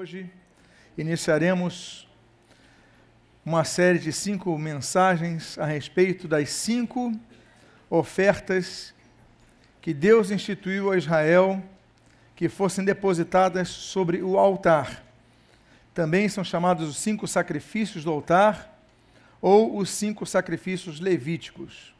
Hoje 0.00 0.30
iniciaremos 0.96 2.08
uma 3.44 3.64
série 3.64 3.98
de 3.98 4.10
cinco 4.14 4.56
mensagens 4.56 5.58
a 5.58 5.66
respeito 5.66 6.26
das 6.26 6.48
cinco 6.48 7.12
ofertas 7.90 8.94
que 9.82 9.92
Deus 9.92 10.30
instituiu 10.30 10.90
a 10.90 10.96
Israel 10.96 11.62
que 12.34 12.48
fossem 12.48 12.82
depositadas 12.82 13.68
sobre 13.68 14.22
o 14.22 14.38
altar. 14.38 15.04
Também 15.92 16.30
são 16.30 16.42
chamados 16.42 16.88
os 16.88 16.96
cinco 16.96 17.28
sacrifícios 17.28 18.02
do 18.02 18.10
altar 18.10 18.74
ou 19.38 19.76
os 19.76 19.90
cinco 19.90 20.24
sacrifícios 20.24 20.98
levíticos. 20.98 21.94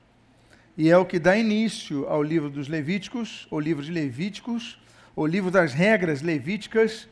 E 0.75 0.89
é 0.89 0.97
o 0.97 1.05
que 1.05 1.19
dá 1.19 1.37
início 1.37 2.09
ao 2.09 2.23
livro 2.23 2.49
dos 2.49 2.67
Levíticos, 2.67 3.47
ou 3.51 3.61
livro 3.61 3.85
de 3.85 3.93
Levíticos, 3.93 4.81
o 5.15 5.27
livro 5.27 5.51
das 5.51 5.75
regras 5.75 6.23
levíticas, 6.23 7.07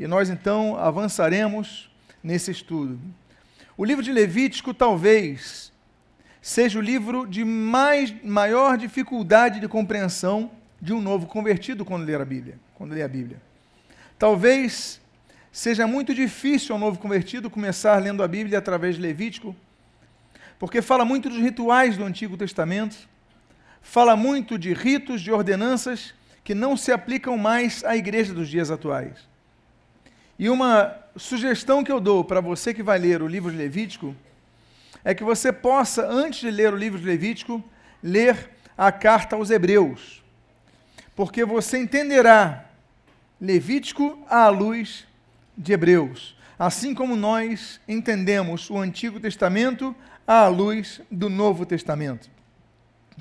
e 0.00 0.06
nós 0.06 0.30
então 0.30 0.76
avançaremos 0.78 1.90
nesse 2.24 2.50
estudo. 2.50 2.98
O 3.76 3.84
livro 3.84 4.02
de 4.02 4.10
Levítico 4.10 4.72
talvez 4.72 5.70
seja 6.40 6.78
o 6.78 6.82
livro 6.82 7.26
de 7.26 7.44
mais, 7.44 8.10
maior 8.24 8.78
dificuldade 8.78 9.60
de 9.60 9.68
compreensão 9.68 10.50
de 10.80 10.94
um 10.94 11.02
novo 11.02 11.26
convertido 11.26 11.84
quando 11.84 12.06
lê 12.06 12.14
a 12.14 12.24
Bíblia. 12.24 12.58
Quando 12.74 12.94
lê 12.94 13.02
a 13.02 13.08
Bíblia. 13.08 13.42
Talvez 14.18 15.02
seja 15.52 15.86
muito 15.86 16.14
difícil 16.14 16.74
ao 16.74 16.80
novo 16.80 16.98
convertido 16.98 17.50
começar 17.50 17.98
lendo 17.98 18.22
a 18.22 18.28
Bíblia 18.28 18.56
através 18.56 18.96
de 18.96 19.02
Levítico, 19.02 19.54
porque 20.58 20.80
fala 20.80 21.04
muito 21.04 21.28
dos 21.28 21.38
rituais 21.38 21.98
do 21.98 22.04
Antigo 22.04 22.38
Testamento, 22.38 22.96
fala 23.82 24.16
muito 24.16 24.58
de 24.58 24.72
ritos, 24.72 25.20
de 25.20 25.30
ordenanças 25.30 26.14
que 26.42 26.54
não 26.54 26.74
se 26.74 26.90
aplicam 26.90 27.36
mais 27.36 27.84
à 27.84 27.94
igreja 27.94 28.32
dos 28.32 28.48
dias 28.48 28.70
atuais. 28.70 29.29
E 30.40 30.48
uma 30.48 30.96
sugestão 31.18 31.84
que 31.84 31.92
eu 31.92 32.00
dou 32.00 32.24
para 32.24 32.40
você 32.40 32.72
que 32.72 32.82
vai 32.82 32.98
ler 32.98 33.20
o 33.20 33.28
livro 33.28 33.50
de 33.50 33.58
Levítico 33.58 34.16
é 35.04 35.14
que 35.14 35.22
você 35.22 35.52
possa, 35.52 36.06
antes 36.06 36.40
de 36.40 36.50
ler 36.50 36.72
o 36.72 36.78
livro 36.78 36.98
de 36.98 37.04
Levítico, 37.04 37.62
ler 38.02 38.48
a 38.74 38.90
carta 38.90 39.36
aos 39.36 39.50
Hebreus. 39.50 40.24
Porque 41.14 41.44
você 41.44 41.76
entenderá 41.76 42.64
Levítico 43.38 44.18
à 44.30 44.48
luz 44.48 45.06
de 45.58 45.74
Hebreus, 45.74 46.34
assim 46.58 46.94
como 46.94 47.16
nós 47.16 47.78
entendemos 47.86 48.70
o 48.70 48.78
Antigo 48.78 49.20
Testamento 49.20 49.94
à 50.26 50.48
luz 50.48 51.02
do 51.10 51.28
Novo 51.28 51.66
Testamento. 51.66 52.30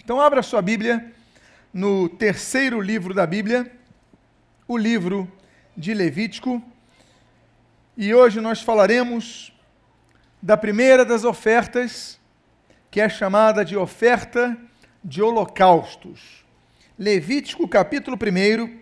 Então, 0.01 0.21
abra 0.21 0.41
sua 0.41 0.61
Bíblia 0.61 1.11
no 1.73 2.07
terceiro 2.07 2.79
livro 2.79 3.13
da 3.13 3.27
Bíblia, 3.27 3.69
o 4.65 4.77
livro 4.77 5.29
de 5.75 5.93
Levítico. 5.93 6.63
E 8.01 8.13
hoje 8.13 8.39
nós 8.39 8.61
falaremos 8.61 9.51
da 10.41 10.55
primeira 10.55 11.03
das 11.03 11.25
ofertas, 11.25 12.17
que 12.89 13.01
é 13.01 13.09
chamada 13.09 13.65
de 13.65 13.75
oferta 13.75 14.57
de 15.03 15.21
holocaustos. 15.21 16.45
Levítico, 16.97 17.67
capítulo 17.67 18.15
1. 18.17 18.79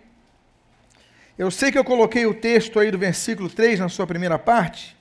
Eu 1.36 1.50
sei 1.50 1.72
que 1.72 1.76
eu 1.76 1.82
coloquei 1.82 2.26
o 2.26 2.34
texto 2.34 2.78
aí 2.78 2.92
do 2.92 2.96
versículo 2.96 3.50
3 3.50 3.80
na 3.80 3.88
sua 3.88 4.06
primeira 4.06 4.38
parte, 4.38 4.96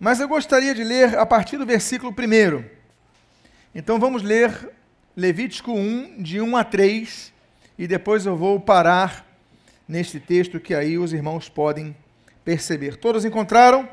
mas 0.00 0.18
eu 0.18 0.26
gostaria 0.26 0.74
de 0.74 0.82
ler 0.82 1.16
a 1.16 1.24
partir 1.24 1.56
do 1.56 1.64
versículo 1.64 2.12
1. 2.12 2.64
Então 3.72 4.00
vamos 4.00 4.24
ler 4.24 4.72
Levítico 5.16 5.70
1, 5.70 6.20
de 6.20 6.40
1 6.40 6.56
a 6.56 6.64
3, 6.64 7.32
e 7.78 7.86
depois 7.86 8.26
eu 8.26 8.36
vou 8.36 8.58
parar 8.58 9.24
neste 9.86 10.18
texto 10.18 10.58
que 10.58 10.74
aí 10.74 10.98
os 10.98 11.12
irmãos 11.12 11.48
podem 11.48 11.94
perceber. 12.50 12.96
Todos 12.96 13.24
encontraram? 13.24 13.88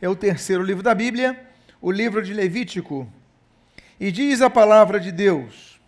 É 0.00 0.08
o 0.08 0.14
terceiro 0.14 0.62
livro 0.62 0.80
da 0.80 0.94
Bíblia, 0.94 1.44
o 1.82 1.90
livro 1.90 2.22
de 2.22 2.32
Levítico. 2.32 3.12
E 3.98 4.12
diz 4.12 4.40
a 4.40 4.48
palavra 4.48 5.00
de 5.00 5.10
Deus: 5.10 5.80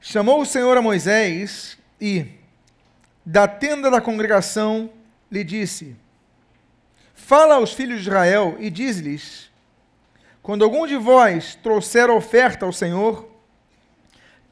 Chamou 0.00 0.40
o 0.40 0.46
Senhor 0.46 0.76
a 0.76 0.82
Moisés 0.82 1.76
e, 2.00 2.26
da 3.26 3.48
tenda 3.48 3.90
da 3.90 4.00
congregação, 4.00 4.88
lhe 5.28 5.42
disse: 5.42 5.96
Fala 7.12 7.56
aos 7.56 7.72
filhos 7.72 8.00
de 8.00 8.08
Israel 8.08 8.56
e 8.60 8.70
diz-lhes: 8.70 9.50
quando 10.40 10.62
algum 10.62 10.86
de 10.86 10.96
vós 10.96 11.56
trouxer 11.56 12.08
oferta 12.08 12.64
ao 12.64 12.72
Senhor, 12.72 13.28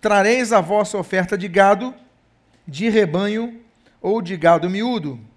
trareis 0.00 0.52
a 0.52 0.60
vossa 0.60 0.98
oferta 0.98 1.38
de 1.38 1.46
gado, 1.46 1.94
de 2.66 2.88
rebanho 2.88 3.62
ou 4.02 4.20
de 4.20 4.36
gado 4.36 4.68
miúdo. 4.68 5.27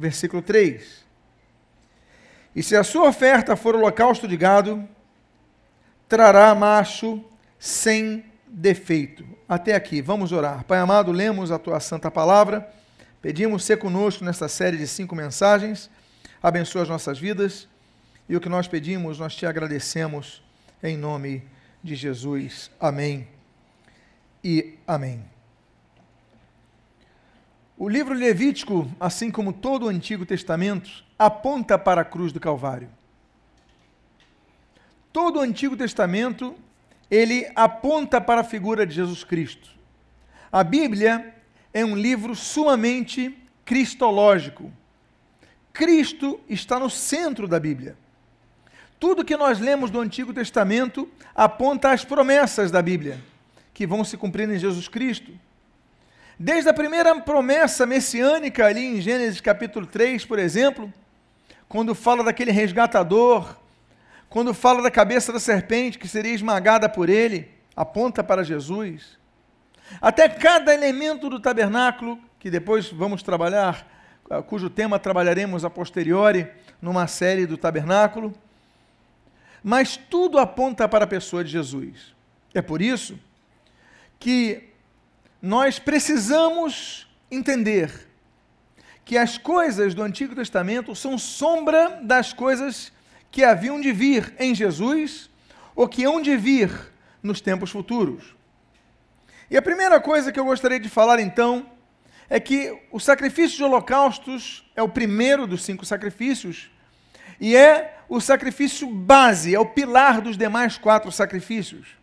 Versículo 0.00 0.40
3. 0.40 1.04
E 2.56 2.62
se 2.62 2.74
a 2.74 2.82
sua 2.82 3.06
oferta 3.06 3.54
for 3.54 3.76
holocausto 3.76 4.26
de 4.26 4.34
gado, 4.34 4.88
trará 6.08 6.54
macho 6.54 7.22
sem 7.58 8.24
defeito. 8.46 9.26
Até 9.46 9.74
aqui, 9.74 10.00
vamos 10.00 10.32
orar. 10.32 10.64
Pai 10.64 10.78
amado, 10.78 11.12
lemos 11.12 11.52
a 11.52 11.58
tua 11.58 11.78
santa 11.80 12.10
palavra, 12.10 12.66
pedimos 13.20 13.62
ser 13.62 13.76
conosco 13.76 14.24
nesta 14.24 14.48
série 14.48 14.78
de 14.78 14.86
cinco 14.86 15.14
mensagens, 15.14 15.90
abençoa 16.42 16.84
as 16.84 16.88
nossas 16.88 17.18
vidas 17.18 17.68
e 18.26 18.34
o 18.34 18.40
que 18.40 18.48
nós 18.48 18.66
pedimos, 18.66 19.18
nós 19.18 19.36
te 19.36 19.44
agradecemos 19.44 20.42
em 20.82 20.96
nome 20.96 21.44
de 21.84 21.94
Jesus. 21.94 22.70
Amém 22.80 23.28
e 24.42 24.78
amém. 24.86 25.39
O 27.82 27.88
livro 27.88 28.12
Levítico, 28.12 28.86
assim 29.00 29.30
como 29.30 29.54
todo 29.54 29.86
o 29.86 29.88
Antigo 29.88 30.26
Testamento, 30.26 31.02
aponta 31.18 31.78
para 31.78 32.02
a 32.02 32.04
cruz 32.04 32.30
do 32.30 32.38
Calvário. 32.38 32.90
Todo 35.10 35.38
o 35.38 35.40
Antigo 35.40 35.74
Testamento, 35.74 36.54
ele 37.10 37.50
aponta 37.56 38.20
para 38.20 38.42
a 38.42 38.44
figura 38.44 38.86
de 38.86 38.94
Jesus 38.94 39.24
Cristo. 39.24 39.70
A 40.52 40.62
Bíblia 40.62 41.34
é 41.72 41.82
um 41.82 41.96
livro 41.96 42.36
sumamente 42.36 43.34
cristológico. 43.64 44.70
Cristo 45.72 46.38
está 46.50 46.78
no 46.78 46.90
centro 46.90 47.48
da 47.48 47.58
Bíblia. 47.58 47.96
Tudo 48.98 49.24
que 49.24 49.38
nós 49.38 49.58
lemos 49.58 49.90
do 49.90 50.00
Antigo 50.00 50.34
Testamento 50.34 51.08
aponta 51.34 51.92
às 51.92 52.04
promessas 52.04 52.70
da 52.70 52.82
Bíblia, 52.82 53.18
que 53.72 53.86
vão 53.86 54.04
se 54.04 54.18
cumprir 54.18 54.50
em 54.50 54.58
Jesus 54.58 54.86
Cristo. 54.86 55.32
Desde 56.42 56.70
a 56.70 56.72
primeira 56.72 57.20
promessa 57.20 57.84
messiânica, 57.84 58.64
ali 58.64 58.82
em 58.82 58.98
Gênesis 58.98 59.42
capítulo 59.42 59.84
3, 59.84 60.24
por 60.24 60.38
exemplo, 60.38 60.90
quando 61.68 61.94
fala 61.94 62.24
daquele 62.24 62.50
resgatador, 62.50 63.58
quando 64.26 64.54
fala 64.54 64.82
da 64.82 64.90
cabeça 64.90 65.34
da 65.34 65.38
serpente 65.38 65.98
que 65.98 66.08
seria 66.08 66.32
esmagada 66.32 66.88
por 66.88 67.10
ele, 67.10 67.50
aponta 67.76 68.24
para 68.24 68.42
Jesus. 68.42 69.18
Até 70.00 70.30
cada 70.30 70.72
elemento 70.72 71.28
do 71.28 71.38
tabernáculo, 71.38 72.18
que 72.38 72.48
depois 72.48 72.88
vamos 72.88 73.22
trabalhar, 73.22 73.86
cujo 74.46 74.70
tema 74.70 74.98
trabalharemos 74.98 75.62
a 75.62 75.68
posteriori 75.68 76.48
numa 76.80 77.06
série 77.06 77.44
do 77.44 77.58
tabernáculo, 77.58 78.32
mas 79.62 79.94
tudo 79.94 80.38
aponta 80.38 80.88
para 80.88 81.04
a 81.04 81.06
pessoa 81.06 81.44
de 81.44 81.50
Jesus. 81.50 82.14
É 82.54 82.62
por 82.62 82.80
isso 82.80 83.20
que 84.18 84.69
nós 85.40 85.78
precisamos 85.78 87.06
entender 87.30 88.08
que 89.04 89.16
as 89.16 89.38
coisas 89.38 89.94
do 89.94 90.02
Antigo 90.02 90.34
Testamento 90.34 90.94
são 90.94 91.18
sombra 91.18 92.00
das 92.02 92.32
coisas 92.32 92.92
que 93.30 93.42
haviam 93.42 93.80
de 93.80 93.92
vir 93.92 94.34
em 94.38 94.54
Jesus 94.54 95.30
ou 95.74 95.88
que 95.88 96.04
hão 96.04 96.20
de 96.20 96.36
vir 96.36 96.70
nos 97.22 97.40
tempos 97.40 97.70
futuros. 97.70 98.34
E 99.50 99.56
a 99.56 99.62
primeira 99.62 100.00
coisa 100.00 100.30
que 100.30 100.38
eu 100.38 100.44
gostaria 100.44 100.78
de 100.78 100.88
falar 100.88 101.18
então 101.20 101.66
é 102.28 102.38
que 102.38 102.78
o 102.92 103.00
sacrifício 103.00 103.56
de 103.56 103.64
holocaustos 103.64 104.70
é 104.76 104.82
o 104.82 104.88
primeiro 104.88 105.46
dos 105.46 105.64
cinco 105.64 105.84
sacrifícios 105.84 106.70
e 107.40 107.56
é 107.56 107.98
o 108.08 108.20
sacrifício 108.20 108.88
base, 108.88 109.54
é 109.54 109.58
o 109.58 109.66
pilar 109.66 110.20
dos 110.20 110.36
demais 110.36 110.76
quatro 110.76 111.10
sacrifícios. 111.10 111.99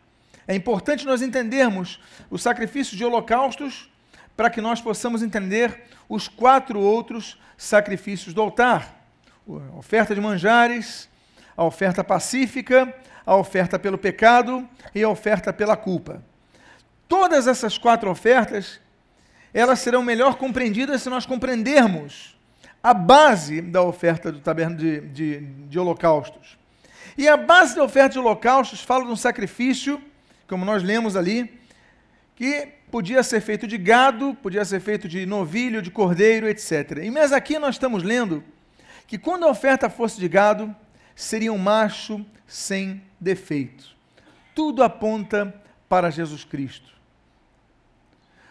É 0.47 0.55
importante 0.55 1.05
nós 1.05 1.21
entendermos 1.21 1.99
o 2.29 2.37
sacrifício 2.37 2.95
de 2.95 3.03
holocaustos 3.03 3.89
para 4.35 4.49
que 4.49 4.61
nós 4.61 4.79
possamos 4.79 5.21
entender 5.21 5.83
os 6.07 6.27
quatro 6.27 6.79
outros 6.79 7.37
sacrifícios 7.57 8.33
do 8.33 8.41
altar: 8.41 9.09
a 9.47 9.77
oferta 9.77 10.15
de 10.15 10.21
manjares, 10.21 11.09
a 11.55 11.63
oferta 11.63 12.03
pacífica, 12.03 12.93
a 13.25 13.35
oferta 13.35 13.77
pelo 13.77 13.97
pecado 13.97 14.67
e 14.95 15.03
a 15.03 15.09
oferta 15.09 15.51
pela 15.51 15.75
culpa. 15.75 16.23
Todas 17.07 17.47
essas 17.47 17.77
quatro 17.77 18.09
ofertas, 18.09 18.79
elas 19.53 19.79
serão 19.79 20.01
melhor 20.01 20.35
compreendidas 20.35 21.01
se 21.01 21.09
nós 21.09 21.25
compreendermos 21.25 22.37
a 22.81 22.93
base 22.93 23.61
da 23.61 23.81
oferta 23.81 24.31
do 24.31 24.39
tabernáculo 24.39 24.79
de, 24.79 25.01
de, 25.09 25.39
de 25.39 25.79
holocaustos. 25.79 26.57
E 27.17 27.27
a 27.27 27.35
base 27.35 27.75
da 27.75 27.83
oferta 27.83 28.13
de 28.13 28.19
holocaustos 28.19 28.81
fala 28.81 29.03
de 29.03 29.11
um 29.11 29.15
sacrifício, 29.15 30.01
como 30.47 30.65
nós 30.65 30.83
lemos 30.83 31.15
ali, 31.15 31.59
que 32.35 32.67
podia 32.89 33.21
ser 33.23 33.41
feito 33.41 33.67
de 33.67 33.77
gado, 33.77 34.35
podia 34.35 34.63
ser 34.63 34.79
feito 34.79 35.07
de 35.07 35.25
novilho, 35.25 35.81
de 35.81 35.91
cordeiro, 35.91 36.47
etc. 36.47 36.99
E 37.03 37.11
mas 37.11 37.31
aqui 37.33 37.59
nós 37.59 37.75
estamos 37.75 38.03
lendo 38.03 38.43
que 39.05 39.17
quando 39.17 39.45
a 39.45 39.49
oferta 39.49 39.89
fosse 39.89 40.19
de 40.19 40.27
gado, 40.27 40.75
seria 41.15 41.51
um 41.51 41.57
macho 41.57 42.25
sem 42.45 43.01
defeito. 43.19 43.95
Tudo 44.53 44.83
aponta 44.83 45.53
para 45.89 46.09
Jesus 46.09 46.43
Cristo. 46.43 46.91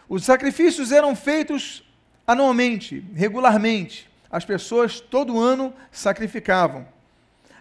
Os 0.09 0.23
sacrifícios 0.23 0.91
eram 0.91 1.15
feitos 1.15 1.83
anualmente, 2.25 3.05
regularmente. 3.13 4.09
As 4.29 4.45
pessoas 4.45 4.99
todo 4.99 5.39
ano 5.39 5.73
sacrificavam. 5.91 6.87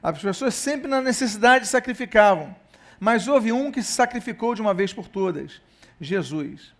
As 0.02 0.18
pessoas 0.20 0.54
sempre 0.54 0.88
na 0.88 1.00
necessidade 1.00 1.66
sacrificavam. 1.66 2.54
Mas 2.98 3.28
houve 3.28 3.52
um 3.52 3.70
que 3.70 3.82
se 3.82 3.92
sacrificou 3.92 4.54
de 4.54 4.62
uma 4.62 4.74
vez 4.74 4.92
por 4.92 5.08
todas: 5.08 5.60
Jesus. 6.00 6.74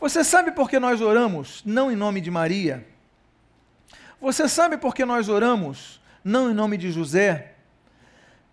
Você 0.00 0.24
sabe 0.24 0.52
por 0.52 0.68
que 0.68 0.78
nós 0.80 1.00
oramos 1.00 1.62
não 1.64 1.90
em 1.90 1.96
nome 1.96 2.20
de 2.20 2.30
Maria? 2.30 2.86
Você 4.20 4.48
sabe 4.48 4.76
por 4.76 4.94
que 4.94 5.04
nós 5.04 5.28
oramos 5.28 6.00
não 6.24 6.50
em 6.50 6.54
nome 6.54 6.76
de 6.76 6.90
José? 6.90 7.54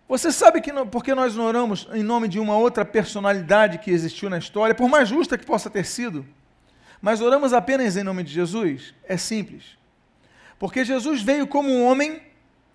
Você 0.08 0.32
sabe 0.32 0.60
que 0.60 0.72
por 0.86 1.04
que 1.04 1.14
nós 1.14 1.38
oramos 1.38 1.88
em 1.92 2.02
nome 2.02 2.26
de 2.26 2.40
uma 2.40 2.56
outra 2.56 2.84
personalidade 2.84 3.78
que 3.78 3.92
existiu 3.92 4.28
na 4.28 4.38
história, 4.38 4.74
por 4.74 4.88
mais 4.88 5.08
justa 5.08 5.38
que 5.38 5.46
possa 5.46 5.70
ter 5.70 5.86
sido? 5.86 6.26
Mas 7.00 7.20
oramos 7.20 7.52
apenas 7.52 7.96
em 7.96 8.02
nome 8.02 8.24
de 8.24 8.32
Jesus? 8.32 8.92
É 9.04 9.16
simples. 9.16 9.78
Porque 10.58 10.84
Jesus 10.84 11.22
veio 11.22 11.46
como 11.46 11.70
um 11.70 11.84
homem, 11.84 12.20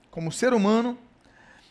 como 0.09 0.31
ser 0.31 0.53
humano, 0.53 0.97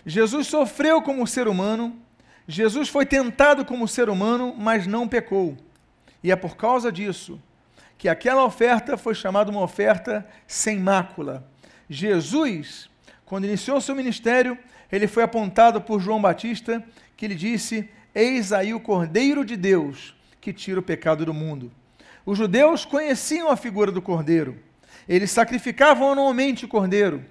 Jesus 0.07 0.47
sofreu 0.47 1.01
como 1.01 1.27
ser 1.27 1.49
humano, 1.49 1.99
Jesus 2.47 2.89
foi 2.89 3.07
tentado 3.07 3.65
como 3.65 3.89
ser 3.89 4.09
humano, 4.09 4.55
mas 4.57 4.87
não 4.87 5.09
pecou. 5.09 5.57
E 6.23 6.31
é 6.31 6.37
por 6.37 6.57
causa 6.57 6.91
disso 6.93 7.41
que 7.97 8.09
aquela 8.09 8.45
oferta 8.45 8.97
foi 8.97 9.15
chamada 9.15 9.51
uma 9.51 9.63
oferta 9.63 10.27
sem 10.47 10.79
mácula. 10.79 11.47
Jesus, 11.89 12.91
quando 13.25 13.45
iniciou 13.45 13.81
seu 13.81 13.95
ministério, 13.95 14.59
ele 14.91 15.07
foi 15.07 15.23
apontado 15.23 15.81
por 15.81 16.01
João 16.01 16.21
Batista, 16.21 16.85
que 17.17 17.27
lhe 17.27 17.35
disse: 17.35 17.89
Eis 18.15 18.53
aí 18.53 18.75
o 18.75 18.81
Cordeiro 18.81 19.45
de 19.45 19.57
Deus 19.57 20.15
que 20.45 20.53
tira 20.53 20.79
o 20.79 20.83
pecado 20.83 21.25
do 21.25 21.33
mundo. 21.33 21.73
Os 22.27 22.37
judeus 22.37 22.85
conheciam 22.85 23.49
a 23.49 23.57
figura 23.57 23.91
do 23.91 24.03
cordeiro. 24.03 24.59
Eles 25.09 25.31
sacrificavam 25.31 26.13
anualmente 26.13 26.67
o 26.67 26.69
cordeiro. 26.69 27.25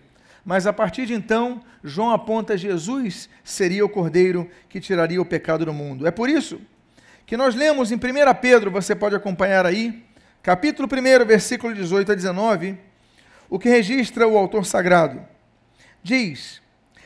Mas 0.46 0.68
a 0.68 0.74
partir 0.74 1.06
de 1.06 1.14
então, 1.14 1.62
João 1.84 2.12
aponta 2.12 2.58
Jesus 2.58 3.30
seria 3.44 3.86
o 3.86 3.90
cordeiro 3.90 4.50
que 4.68 4.82
tiraria 4.82 5.22
o 5.22 5.26
pecado 5.26 5.66
do 5.66 5.74
mundo. 5.74 6.06
É 6.06 6.12
por 6.12 6.30
isso 6.30 6.60
que 7.26 7.38
nós 7.38 7.56
lemos 7.56 7.92
em 7.92 7.96
1 7.96 8.00
Pedro, 8.42 8.70
você 8.70 8.94
pode 8.94 9.16
acompanhar 9.16 9.66
aí, 9.66 10.04
capítulo 10.42 10.90
1, 10.92 11.26
versículo 11.26 11.74
18 11.74 12.12
a 12.12 12.16
19, 12.16 12.78
o 13.50 13.58
que 13.58 13.70
registra 13.70 14.28
o 14.28 14.38
autor 14.38 14.66
sagrado. 14.66 15.22
Diz: 16.04 16.62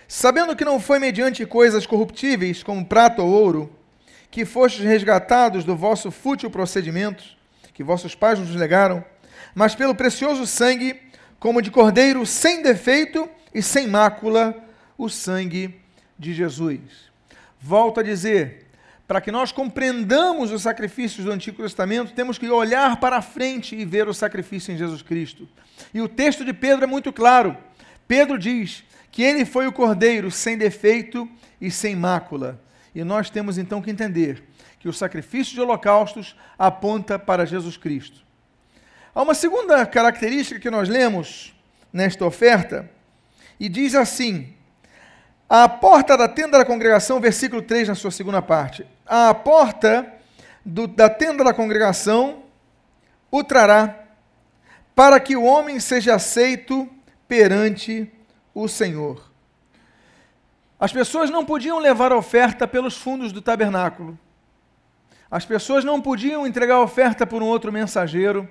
Sabendo 0.08 0.56
que 0.56 0.66
não 0.66 0.80
foi 0.80 0.98
mediante 0.98 1.46
coisas 1.46 1.86
corruptíveis, 1.86 2.64
como 2.64 2.86
prata 2.86 3.22
ou 3.22 3.30
ouro, 3.30 3.78
que 4.32 4.46
fostes 4.46 4.84
resgatados 4.84 5.64
do 5.64 5.76
vosso 5.76 6.10
fútil 6.10 6.50
procedimento, 6.50 7.24
que 7.74 7.84
vossos 7.84 8.16
pais 8.16 8.40
nos 8.40 8.56
legaram, 8.56 9.04
mas 9.54 9.76
pelo 9.76 9.94
precioso 9.94 10.48
sangue, 10.48 11.00
como 11.40 11.62
de 11.62 11.72
cordeiro 11.72 12.26
sem 12.26 12.62
defeito 12.62 13.30
e 13.54 13.62
sem 13.62 13.88
mácula, 13.88 14.56
o 14.98 15.10
sangue 15.10 15.80
de 16.18 16.34
Jesus. 16.34 16.80
Volto 17.60 18.00
a 18.00 18.04
dizer, 18.04 18.68
para 19.08 19.22
que 19.22 19.32
nós 19.32 19.52
compreendamos 19.52 20.52
os 20.52 20.62
sacrifícios 20.62 21.26
do 21.26 21.32
Antigo 21.32 21.64
Testamento, 21.64 22.14
temos 22.14 22.38
que 22.38 22.50
olhar 22.50 23.00
para 23.00 23.22
frente 23.22 23.76
e 23.76 23.86
ver 23.86 24.08
o 24.08 24.14
sacrifício 24.14 24.74
em 24.74 24.78
Jesus 24.78 25.02
Cristo. 25.02 25.48
E 25.94 26.02
o 26.02 26.10
texto 26.10 26.44
de 26.44 26.54
Pedro 26.54 26.84
é 26.84 26.88
muito 26.88 27.14
claro. 27.14 27.56
Pedro 28.08 28.38
diz 28.38 28.84
que 29.12 29.24
ele 29.24 29.46
foi 29.46 29.66
o 29.66 29.72
cordeiro 29.72 30.30
sem 30.30 30.58
defeito 30.58 31.28
e 31.62 31.72
sem 31.72 31.96
mácula. 31.96 32.62
E 32.94 33.04
nós 33.04 33.30
temos 33.30 33.58
então 33.58 33.82
que 33.82 33.90
entender 33.90 34.44
que 34.80 34.90
o 34.90 34.94
sacrifício 34.94 35.54
de 35.54 35.62
holocaustos 35.62 36.36
aponta 36.58 37.18
para 37.18 37.46
Jesus 37.46 37.78
Cristo. 37.78 38.27
Há 39.18 39.24
uma 39.24 39.34
segunda 39.34 39.84
característica 39.84 40.60
que 40.60 40.70
nós 40.70 40.88
lemos 40.88 41.52
nesta 41.92 42.24
oferta, 42.24 42.88
e 43.60 43.68
diz 43.68 43.96
assim: 43.96 44.54
a 45.50 45.68
porta 45.68 46.16
da 46.16 46.28
tenda 46.28 46.60
da 46.60 46.64
congregação, 46.64 47.20
versículo 47.20 47.64
3, 47.64 47.88
na 47.88 47.96
sua 47.96 48.12
segunda 48.12 48.44
parte. 48.44 48.86
A 49.08 49.34
porta 49.34 50.06
do, 50.64 50.86
da 50.86 51.10
tenda 51.10 51.44
da 51.44 51.52
congregação 51.52 52.44
o 53.32 53.44
trará, 53.44 54.04
para 54.94 55.20
que 55.20 55.36
o 55.36 55.46
homem 55.46 55.80
seja 55.80 56.14
aceito 56.14 56.88
perante 57.28 58.08
o 58.54 58.68
Senhor. 58.68 59.32
As 60.80 60.94
pessoas 60.94 61.32
não 61.32 61.44
podiam 61.44 61.80
levar 61.80 62.12
a 62.12 62.18
oferta 62.18 62.68
pelos 62.68 62.96
fundos 62.96 63.32
do 63.32 63.42
tabernáculo. 63.42 64.16
As 65.32 65.44
pessoas 65.44 65.84
não 65.84 66.00
podiam 66.00 66.46
entregar 66.46 66.76
a 66.76 66.82
oferta 66.82 67.26
por 67.26 67.42
um 67.42 67.48
outro 67.48 67.72
mensageiro. 67.72 68.48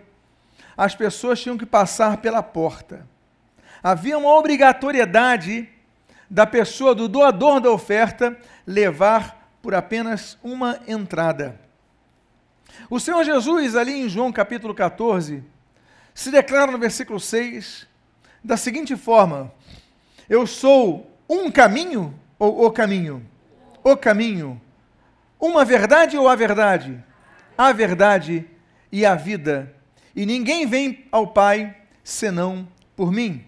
As 0.76 0.94
pessoas 0.94 1.40
tinham 1.40 1.56
que 1.56 1.64
passar 1.64 2.18
pela 2.18 2.42
porta. 2.42 3.06
Havia 3.82 4.18
uma 4.18 4.34
obrigatoriedade 4.34 5.68
da 6.28 6.46
pessoa, 6.46 6.94
do 6.94 7.08
doador 7.08 7.60
da 7.60 7.70
oferta, 7.70 8.36
levar 8.66 9.58
por 9.62 9.74
apenas 9.74 10.36
uma 10.42 10.80
entrada. 10.86 11.60
O 12.90 13.00
Senhor 13.00 13.24
Jesus, 13.24 13.76
ali 13.76 13.92
em 13.92 14.08
João 14.08 14.32
capítulo 14.32 14.74
14, 14.74 15.42
se 16.14 16.30
declara 16.30 16.72
no 16.72 16.78
versículo 16.78 17.18
6 17.18 17.86
da 18.42 18.56
seguinte 18.56 18.96
forma: 18.96 19.52
Eu 20.28 20.46
sou 20.46 21.10
um 21.28 21.50
caminho 21.50 22.18
ou 22.38 22.66
o 22.66 22.70
caminho? 22.70 23.24
O 23.82 23.96
caminho. 23.96 24.60
Uma 25.38 25.64
verdade 25.64 26.16
ou 26.16 26.28
a 26.28 26.34
verdade? 26.34 27.02
A 27.56 27.72
verdade 27.72 28.48
e 28.90 29.04
a 29.06 29.14
vida. 29.14 29.75
E 30.16 30.24
ninguém 30.24 30.66
vem 30.66 31.04
ao 31.12 31.28
Pai 31.28 31.76
senão 32.02 32.66
por 32.96 33.12
mim. 33.12 33.44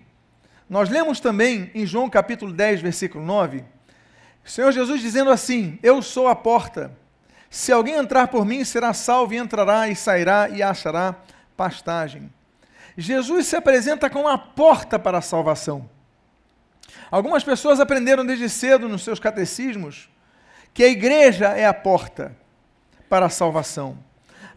Nós 0.68 0.90
lemos 0.90 1.18
também 1.18 1.70
em 1.74 1.86
João 1.86 2.10
capítulo 2.10 2.52
10, 2.52 2.82
versículo 2.82 3.24
9, 3.24 3.64
o 4.44 4.50
Senhor 4.50 4.72
Jesus 4.72 5.02
dizendo 5.02 5.30
assim: 5.30 5.78
Eu 5.82 6.00
sou 6.00 6.26
a 6.26 6.34
porta. 6.34 6.96
Se 7.50 7.70
alguém 7.70 7.94
entrar 7.94 8.28
por 8.28 8.46
mim, 8.46 8.64
será 8.64 8.94
salvo 8.94 9.34
e 9.34 9.36
entrará 9.36 9.88
e 9.88 9.96
sairá 9.96 10.48
e 10.48 10.62
achará 10.62 11.16
pastagem. 11.56 12.32
Jesus 12.96 13.46
se 13.46 13.56
apresenta 13.56 14.08
como 14.08 14.26
a 14.26 14.38
porta 14.38 14.98
para 14.98 15.18
a 15.18 15.22
salvação. 15.22 15.88
Algumas 17.10 17.44
pessoas 17.44 17.78
aprenderam 17.78 18.24
desde 18.24 18.48
cedo 18.48 18.88
nos 18.88 19.04
seus 19.04 19.20
catecismos 19.20 20.10
que 20.72 20.82
a 20.82 20.88
igreja 20.88 21.48
é 21.48 21.66
a 21.66 21.74
porta 21.74 22.36
para 23.08 23.26
a 23.26 23.30
salvação. 23.30 23.98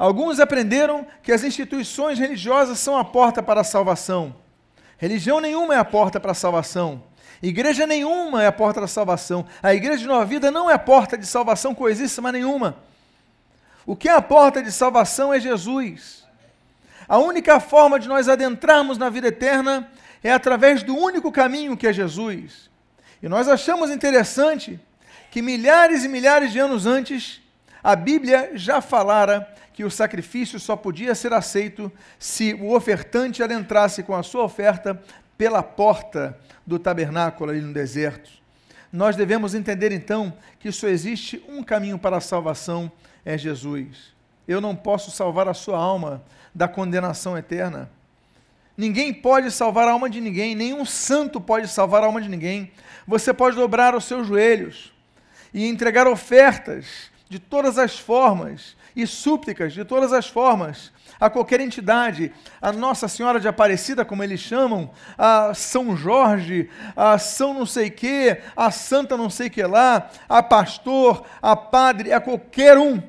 Alguns 0.01 0.39
aprenderam 0.39 1.05
que 1.22 1.31
as 1.31 1.43
instituições 1.43 2.17
religiosas 2.17 2.79
são 2.79 2.98
a 2.98 3.05
porta 3.05 3.43
para 3.43 3.62
a 3.62 3.63
salvação. 3.63 4.36
Religião 4.98 5.39
nenhuma 5.39 5.75
é 5.75 5.77
a 5.77 5.86
porta 5.86 6.20
para 6.20 6.31
a 6.31 6.34
salvação. 6.34 7.03
Igreja 7.39 7.86
nenhuma 7.86 8.41
é 8.41 8.48
a 8.48 8.51
porta 8.51 8.81
da 8.81 8.88
salvação. 8.88 9.46
A 9.62 9.75
igreja 9.75 10.00
de 10.00 10.08
Nova 10.08 10.25
Vida 10.25 10.50
não 10.50 10.67
é 10.67 10.74
a 10.74 10.79
porta 10.79 11.15
de 11.15 11.27
salvação 11.27 11.75
coisíssima 11.75 12.31
nenhuma. 12.31 12.77
O 13.86 13.96
que 13.96 14.10
é 14.10 14.12
a 14.12 14.24
porta 14.24 14.63
de 14.63 14.72
salvação 14.72 15.31
é 15.31 15.39
Jesus. 15.39 16.25
A 17.08 17.20
única 17.20 17.60
forma 17.60 18.00
de 18.00 18.08
nós 18.08 18.27
adentrarmos 18.27 18.98
na 18.98 19.08
vida 19.08 19.27
eterna 19.27 19.88
é 20.24 20.34
através 20.34 20.81
do 20.81 20.98
único 20.98 21.31
caminho 21.31 21.77
que 21.77 21.86
é 21.86 21.93
Jesus. 21.93 22.72
E 23.22 23.29
nós 23.29 23.48
achamos 23.48 23.91
interessante 23.91 24.79
que 25.29 25.43
milhares 25.43 26.03
e 26.03 26.08
milhares 26.08 26.51
de 26.51 26.58
anos 26.58 26.88
antes, 26.88 27.39
a 27.84 27.96
Bíblia 27.96 28.50
já 28.55 28.81
falara 28.81 29.48
que 29.81 29.85
o 29.85 29.89
sacrifício 29.89 30.59
só 30.59 30.75
podia 30.75 31.15
ser 31.15 31.33
aceito 31.33 31.91
se 32.19 32.53
o 32.53 32.75
ofertante 32.75 33.41
adentrasse 33.41 34.03
com 34.03 34.13
a 34.13 34.21
sua 34.21 34.43
oferta 34.43 35.01
pela 35.35 35.63
porta 35.63 36.38
do 36.63 36.77
tabernáculo 36.77 37.50
ali 37.50 37.61
no 37.61 37.73
deserto. 37.73 38.29
Nós 38.93 39.15
devemos 39.15 39.55
entender 39.55 39.91
então 39.91 40.31
que 40.59 40.71
só 40.71 40.88
existe 40.88 41.43
um 41.50 41.63
caminho 41.63 41.97
para 41.97 42.17
a 42.17 42.21
salvação, 42.21 42.91
é 43.25 43.35
Jesus. 43.39 44.13
Eu 44.47 44.61
não 44.61 44.75
posso 44.75 45.09
salvar 45.09 45.47
a 45.47 45.53
sua 45.55 45.79
alma 45.79 46.21
da 46.53 46.67
condenação 46.67 47.35
eterna. 47.35 47.89
Ninguém 48.77 49.11
pode 49.11 49.50
salvar 49.50 49.88
a 49.88 49.93
alma 49.93 50.11
de 50.11 50.21
ninguém, 50.21 50.53
nenhum 50.53 50.85
santo 50.85 51.41
pode 51.41 51.67
salvar 51.67 52.03
a 52.03 52.05
alma 52.05 52.21
de 52.21 52.29
ninguém. 52.29 52.71
Você 53.07 53.33
pode 53.33 53.55
dobrar 53.55 53.95
os 53.95 54.05
seus 54.05 54.27
joelhos 54.27 54.93
e 55.51 55.67
entregar 55.67 56.05
ofertas 56.05 57.09
de 57.27 57.39
todas 57.39 57.79
as 57.79 57.97
formas, 57.97 58.79
e 58.95 59.07
súplicas 59.07 59.74
de 59.74 59.86
todas 59.86 60.13
as 60.13 60.27
formas 60.27 60.91
a 61.21 61.29
qualquer 61.29 61.60
entidade, 61.60 62.31
a 62.60 62.71
Nossa 62.71 63.07
Senhora 63.07 63.39
de 63.39 63.48
Aparecida, 63.48 64.03
como 64.03 64.24
eles 64.24 64.39
chamam, 64.39 64.89
a 65.15 65.53
São 65.53 65.95
Jorge, 65.95 66.67
a 66.95 67.19
São 67.19 67.53
não 67.53 67.65
sei 67.65 67.91
que, 67.91 68.38
a 68.55 68.71
Santa 68.71 69.15
não 69.15 69.29
sei 69.29 69.48
que 69.48 69.62
lá, 69.62 70.10
a 70.27 70.41
pastor, 70.41 71.24
a 71.39 71.55
padre, 71.55 72.12
a 72.12 72.19
qualquer 72.19 72.75
um. 72.75 73.00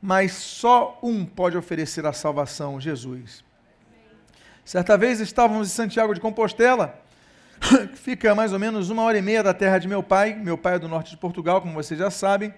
mas 0.00 0.32
só 0.32 0.98
um 1.02 1.26
pode 1.26 1.58
oferecer 1.58 2.06
a 2.06 2.12
salvação, 2.12 2.80
Jesus. 2.80 3.44
Certa 4.64 4.96
vez 4.96 5.20
estávamos 5.20 5.68
em 5.68 5.70
Santiago 5.70 6.14
de 6.14 6.20
Compostela, 6.20 6.98
que 7.60 7.98
fica 7.98 8.34
mais 8.34 8.52
ou 8.54 8.58
menos 8.58 8.88
uma 8.88 9.02
hora 9.02 9.18
e 9.18 9.22
meia 9.22 9.42
da 9.42 9.52
terra 9.52 9.78
de 9.78 9.86
meu 9.86 10.02
pai. 10.02 10.34
Meu 10.34 10.56
pai 10.56 10.76
é 10.76 10.78
do 10.78 10.88
norte 10.88 11.10
de 11.10 11.18
Portugal, 11.18 11.60
como 11.60 11.74
vocês 11.74 12.00
já 12.00 12.10
sabem. 12.10 12.54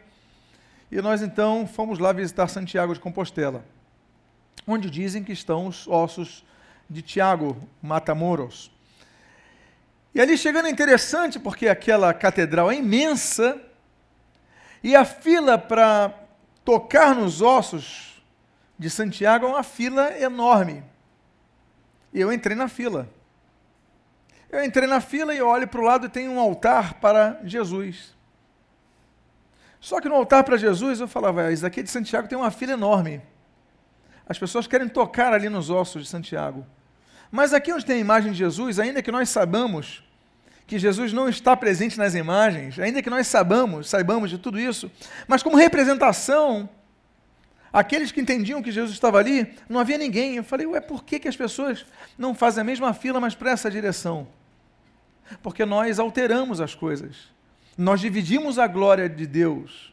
E 0.94 1.02
nós 1.02 1.22
então 1.22 1.66
fomos 1.66 1.98
lá 1.98 2.12
visitar 2.12 2.46
Santiago 2.46 2.94
de 2.94 3.00
Compostela, 3.00 3.64
onde 4.64 4.88
dizem 4.88 5.24
que 5.24 5.32
estão 5.32 5.66
os 5.66 5.88
ossos 5.88 6.44
de 6.88 7.02
Tiago 7.02 7.56
Matamoros. 7.82 8.70
E 10.14 10.20
ali 10.20 10.38
chegando 10.38 10.68
é 10.68 10.70
interessante, 10.70 11.36
porque 11.36 11.66
aquela 11.66 12.14
catedral 12.14 12.70
é 12.70 12.76
imensa, 12.76 13.60
e 14.84 14.94
a 14.94 15.04
fila 15.04 15.58
para 15.58 16.14
tocar 16.64 17.12
nos 17.12 17.42
ossos 17.42 18.22
de 18.78 18.88
Santiago 18.88 19.46
é 19.46 19.48
uma 19.48 19.64
fila 19.64 20.16
enorme. 20.16 20.84
E 22.12 22.20
eu 22.20 22.32
entrei 22.32 22.56
na 22.56 22.68
fila. 22.68 23.08
Eu 24.48 24.62
entrei 24.64 24.86
na 24.86 25.00
fila 25.00 25.34
e 25.34 25.42
olho 25.42 25.66
para 25.66 25.80
o 25.80 25.84
lado 25.84 26.06
e 26.06 26.08
tem 26.08 26.28
um 26.28 26.38
altar 26.38 27.00
para 27.00 27.40
Jesus. 27.42 28.14
Só 29.84 30.00
que 30.00 30.08
no 30.08 30.14
altar 30.14 30.42
para 30.44 30.56
Jesus 30.56 30.98
eu 30.98 31.06
falava, 31.06 31.52
isso 31.52 31.66
aqui 31.66 31.82
de 31.82 31.90
Santiago 31.90 32.26
tem 32.26 32.38
uma 32.38 32.50
fila 32.50 32.72
enorme. 32.72 33.20
As 34.26 34.38
pessoas 34.38 34.66
querem 34.66 34.88
tocar 34.88 35.34
ali 35.34 35.50
nos 35.50 35.68
ossos 35.68 36.04
de 36.04 36.08
Santiago. 36.08 36.64
Mas 37.30 37.52
aqui 37.52 37.70
onde 37.70 37.84
tem 37.84 37.96
a 37.96 38.00
imagem 38.00 38.32
de 38.32 38.38
Jesus, 38.38 38.78
ainda 38.78 39.02
que 39.02 39.12
nós 39.12 39.28
saibamos 39.28 40.02
que 40.66 40.78
Jesus 40.78 41.12
não 41.12 41.28
está 41.28 41.54
presente 41.54 41.98
nas 41.98 42.14
imagens, 42.14 42.78
ainda 42.78 43.02
que 43.02 43.10
nós 43.10 43.26
saibamos, 43.26 43.90
saibamos 43.90 44.30
de 44.30 44.38
tudo 44.38 44.58
isso, 44.58 44.90
mas 45.28 45.42
como 45.42 45.54
representação, 45.54 46.66
aqueles 47.70 48.10
que 48.10 48.22
entendiam 48.22 48.62
que 48.62 48.72
Jesus 48.72 48.94
estava 48.94 49.18
ali, 49.18 49.54
não 49.68 49.78
havia 49.78 49.98
ninguém. 49.98 50.36
Eu 50.36 50.44
falei, 50.44 50.66
ué, 50.66 50.80
por 50.80 51.04
que, 51.04 51.18
que 51.18 51.28
as 51.28 51.36
pessoas 51.36 51.84
não 52.16 52.34
fazem 52.34 52.62
a 52.62 52.64
mesma 52.64 52.94
fila, 52.94 53.20
mas 53.20 53.34
para 53.34 53.50
essa 53.50 53.70
direção? 53.70 54.26
Porque 55.42 55.66
nós 55.66 55.98
alteramos 55.98 56.58
as 56.58 56.74
coisas, 56.74 57.33
nós 57.76 58.00
dividimos 58.00 58.58
a 58.58 58.66
glória 58.66 59.08
de 59.08 59.26
Deus. 59.26 59.92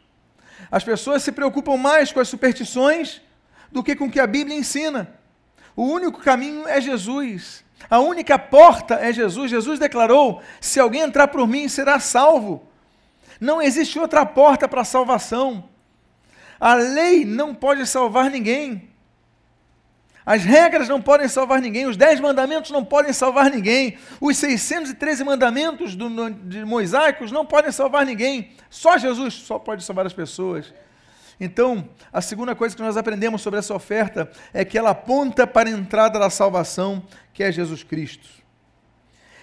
As 0.72 0.84
pessoas 0.84 1.24
se 1.24 1.32
preocupam 1.32 1.78
mais 1.78 2.12
com 2.12 2.20
as 2.20 2.28
superstições 2.28 3.22
do 3.72 3.84
que 3.84 3.96
com 3.96 4.06
o 4.06 4.12
que 4.12 4.20
a 4.20 4.28
Bíblia 4.28 4.58
ensina. 4.58 5.14
O 5.76 5.84
único 5.84 6.22
caminho 6.22 6.68
é 6.68 6.80
Jesus. 6.80 7.64
A 7.90 8.00
única 8.00 8.38
porta 8.38 8.96
é 8.96 9.12
Jesus. 9.12 9.50
Jesus 9.50 9.80
declarou: 9.80 10.42
se 10.60 10.80
alguém 10.80 11.02
entrar 11.02 11.28
por 11.28 11.48
mim, 11.48 11.68
será 11.68 12.00
salvo. 12.00 12.68
Não 13.40 13.62
existe 13.62 13.98
outra 13.98 14.26
porta 14.26 14.68
para 14.68 14.82
a 14.82 14.86
salvação. 14.86 15.68
A 16.60 16.76
lei 16.76 17.26
não 17.26 17.56
pode 17.56 17.88
salvar 17.88 18.30
ninguém. 18.30 18.91
As 20.26 20.44
regras 20.44 20.88
não 20.88 21.02
podem 21.02 21.28
salvar 21.28 21.60
ninguém, 21.62 21.88
os 21.88 21.98
dez 21.98 22.20
mandamentos 22.20 22.70
não 22.70 22.86
podem 22.86 23.12
salvar 23.12 23.50
ninguém, 23.50 23.98
os 24.20 24.38
613 24.38 25.24
mandamentos 25.24 25.96
do, 25.96 26.30
de 26.30 26.64
mosaicos 26.64 27.32
não 27.32 27.46
podem 27.46 27.72
salvar 27.72 28.06
ninguém. 28.06 28.52
Só 28.70 28.98
Jesus 28.98 29.34
só 29.34 29.58
pode 29.58 29.84
salvar 29.84 30.06
as 30.06 30.14
pessoas. 30.14 30.72
Então, 31.40 31.90
a 32.14 32.22
segunda 32.22 32.54
coisa 32.54 32.76
que 32.76 32.84
nós 32.84 32.98
aprendemos 32.98 33.42
sobre 33.42 33.58
essa 33.58 33.74
oferta 33.74 34.32
é 34.54 34.64
que 34.64 34.78
ela 34.78 34.92
aponta 34.92 35.48
para 35.48 35.68
a 35.68 35.72
entrada 35.72 36.20
da 36.20 36.30
salvação, 36.30 37.04
que 37.34 37.44
é 37.44 37.52
Jesus 37.52 37.82
Cristo. 37.82 38.30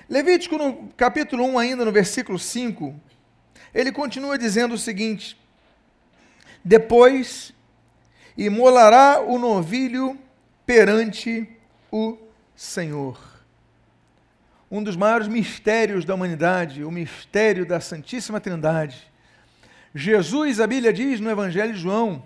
Levítico, 0.09 0.57
no 0.57 0.89
capítulo 0.97 1.45
1, 1.45 1.59
ainda 1.59 1.85
no 1.85 1.91
versículo 1.91 2.39
5, 2.39 2.95
ele 3.75 3.91
continua 3.91 4.39
dizendo 4.39 4.75
o 4.75 4.79
seguinte: 4.79 5.37
Depois 6.65 7.53
imolará 8.37 9.21
o 9.21 9.37
novilho 9.37 10.17
perante 10.69 11.49
o 11.91 12.19
Senhor. 12.55 13.19
Um 14.71 14.83
dos 14.83 14.97
maiores 14.97 15.27
mistérios 15.27 16.05
da 16.05 16.15
humanidade, 16.15 16.85
o 16.85 16.91
mistério 16.91 17.65
da 17.65 17.81
Santíssima 17.81 18.39
Trindade 18.39 19.11
Jesus, 19.95 20.61
a 20.61 20.67
Bíblia 20.67 20.93
diz 20.93 21.21
no 21.21 21.31
Evangelho 21.31 21.73
de 21.73 21.81
João, 21.81 22.23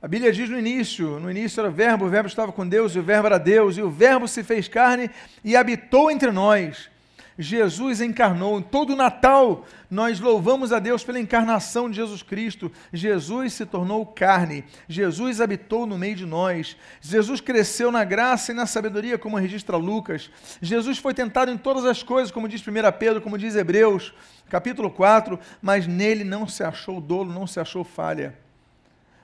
a 0.00 0.08
Bíblia 0.08 0.32
diz 0.32 0.48
no 0.48 0.58
início, 0.58 1.20
no 1.20 1.30
início 1.30 1.60
era 1.60 1.68
o 1.68 1.72
verbo, 1.72 2.06
o 2.06 2.08
verbo 2.08 2.26
estava 2.26 2.50
com 2.52 2.66
Deus, 2.66 2.96
e 2.96 3.00
o 3.00 3.02
verbo 3.02 3.26
era 3.26 3.38
Deus, 3.38 3.76
e 3.76 3.82
o 3.82 3.90
verbo 3.90 4.26
se 4.26 4.42
fez 4.42 4.66
carne 4.66 5.10
e 5.44 5.54
habitou 5.54 6.10
entre 6.10 6.32
nós. 6.32 6.88
Jesus 7.38 8.00
encarnou. 8.00 8.58
Em 8.58 8.62
todo 8.62 8.96
Natal, 8.96 9.64
nós 9.88 10.18
louvamos 10.18 10.72
a 10.72 10.80
Deus 10.80 11.04
pela 11.04 11.20
encarnação 11.20 11.88
de 11.88 11.94
Jesus 11.94 12.20
Cristo. 12.20 12.70
Jesus 12.92 13.52
se 13.52 13.64
tornou 13.64 14.04
carne. 14.04 14.64
Jesus 14.88 15.40
habitou 15.40 15.86
no 15.86 15.96
meio 15.96 16.16
de 16.16 16.26
nós. 16.26 16.76
Jesus 17.00 17.40
cresceu 17.40 17.92
na 17.92 18.02
graça 18.02 18.50
e 18.50 18.54
na 18.54 18.66
sabedoria, 18.66 19.16
como 19.16 19.36
registra 19.36 19.76
Lucas. 19.76 20.28
Jesus 20.60 20.98
foi 20.98 21.14
tentado 21.14 21.48
em 21.48 21.56
todas 21.56 21.84
as 21.84 22.02
coisas, 22.02 22.32
como 22.32 22.48
diz 22.48 22.60
1 22.60 22.72
Pedro, 22.98 23.22
como 23.22 23.38
diz 23.38 23.54
Hebreus, 23.54 24.12
capítulo 24.50 24.90
4, 24.90 25.38
mas 25.62 25.86
nele 25.86 26.24
não 26.24 26.48
se 26.48 26.64
achou 26.64 27.00
dolo, 27.00 27.32
não 27.32 27.46
se 27.46 27.60
achou 27.60 27.84
falha. 27.84 28.36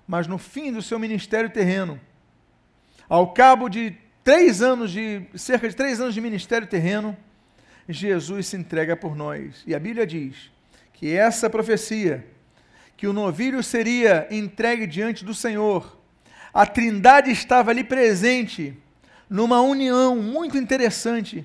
Mas 0.06 0.28
no 0.28 0.38
fim 0.38 0.72
do 0.72 0.82
seu 0.82 1.00
ministério 1.00 1.50
terreno, 1.50 2.00
ao 3.08 3.32
cabo 3.32 3.68
de 3.68 3.96
três 4.22 4.62
anos 4.62 4.92
de, 4.92 5.22
cerca 5.34 5.68
de 5.68 5.74
três 5.74 6.00
anos 6.00 6.14
de 6.14 6.20
ministério 6.20 6.68
terreno, 6.68 7.16
Jesus 7.88 8.46
se 8.46 8.56
entrega 8.56 8.96
por 8.96 9.14
nós. 9.14 9.62
E 9.66 9.74
a 9.74 9.78
Bíblia 9.78 10.06
diz 10.06 10.50
que 10.92 11.14
essa 11.14 11.50
profecia, 11.50 12.26
que 12.96 13.06
o 13.06 13.12
novilho 13.12 13.62
seria 13.62 14.26
entregue 14.30 14.86
diante 14.86 15.24
do 15.24 15.34
Senhor, 15.34 15.98
a 16.52 16.64
Trindade 16.64 17.30
estava 17.30 17.70
ali 17.70 17.82
presente, 17.82 18.76
numa 19.28 19.60
união 19.60 20.16
muito 20.16 20.56
interessante, 20.56 21.44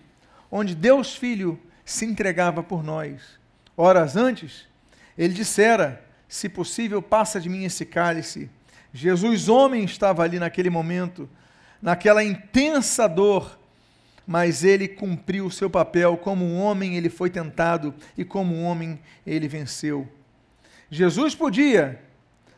onde 0.51 0.75
Deus 0.75 1.15
Filho 1.15 1.59
se 1.83 2.05
entregava 2.05 2.61
por 2.61 2.83
nós. 2.83 3.39
Horas 3.75 4.15
antes, 4.15 4.67
ele 5.17 5.33
dissera: 5.33 6.05
Se 6.27 6.47
possível, 6.47 7.01
passa 7.01 7.39
de 7.39 7.49
mim 7.49 7.63
esse 7.63 7.85
cálice. 7.85 8.49
Jesus, 8.93 9.49
homem, 9.49 9.83
estava 9.83 10.23
ali 10.23 10.39
naquele 10.39 10.69
momento, 10.69 11.29
naquela 11.81 12.23
intensa 12.23 13.07
dor, 13.07 13.58
mas 14.29 14.63
ele 14.63 14.87
cumpriu 14.87 15.47
o 15.47 15.51
seu 15.51 15.71
papel. 15.71 16.15
Como 16.15 16.45
um 16.45 16.61
homem, 16.61 16.95
ele 16.95 17.09
foi 17.09 17.31
tentado 17.31 17.95
e 18.15 18.23
como 18.23 18.53
um 18.53 18.63
homem, 18.63 18.99
ele 19.25 19.47
venceu. 19.47 20.07
Jesus 20.87 21.33
podia, 21.33 21.99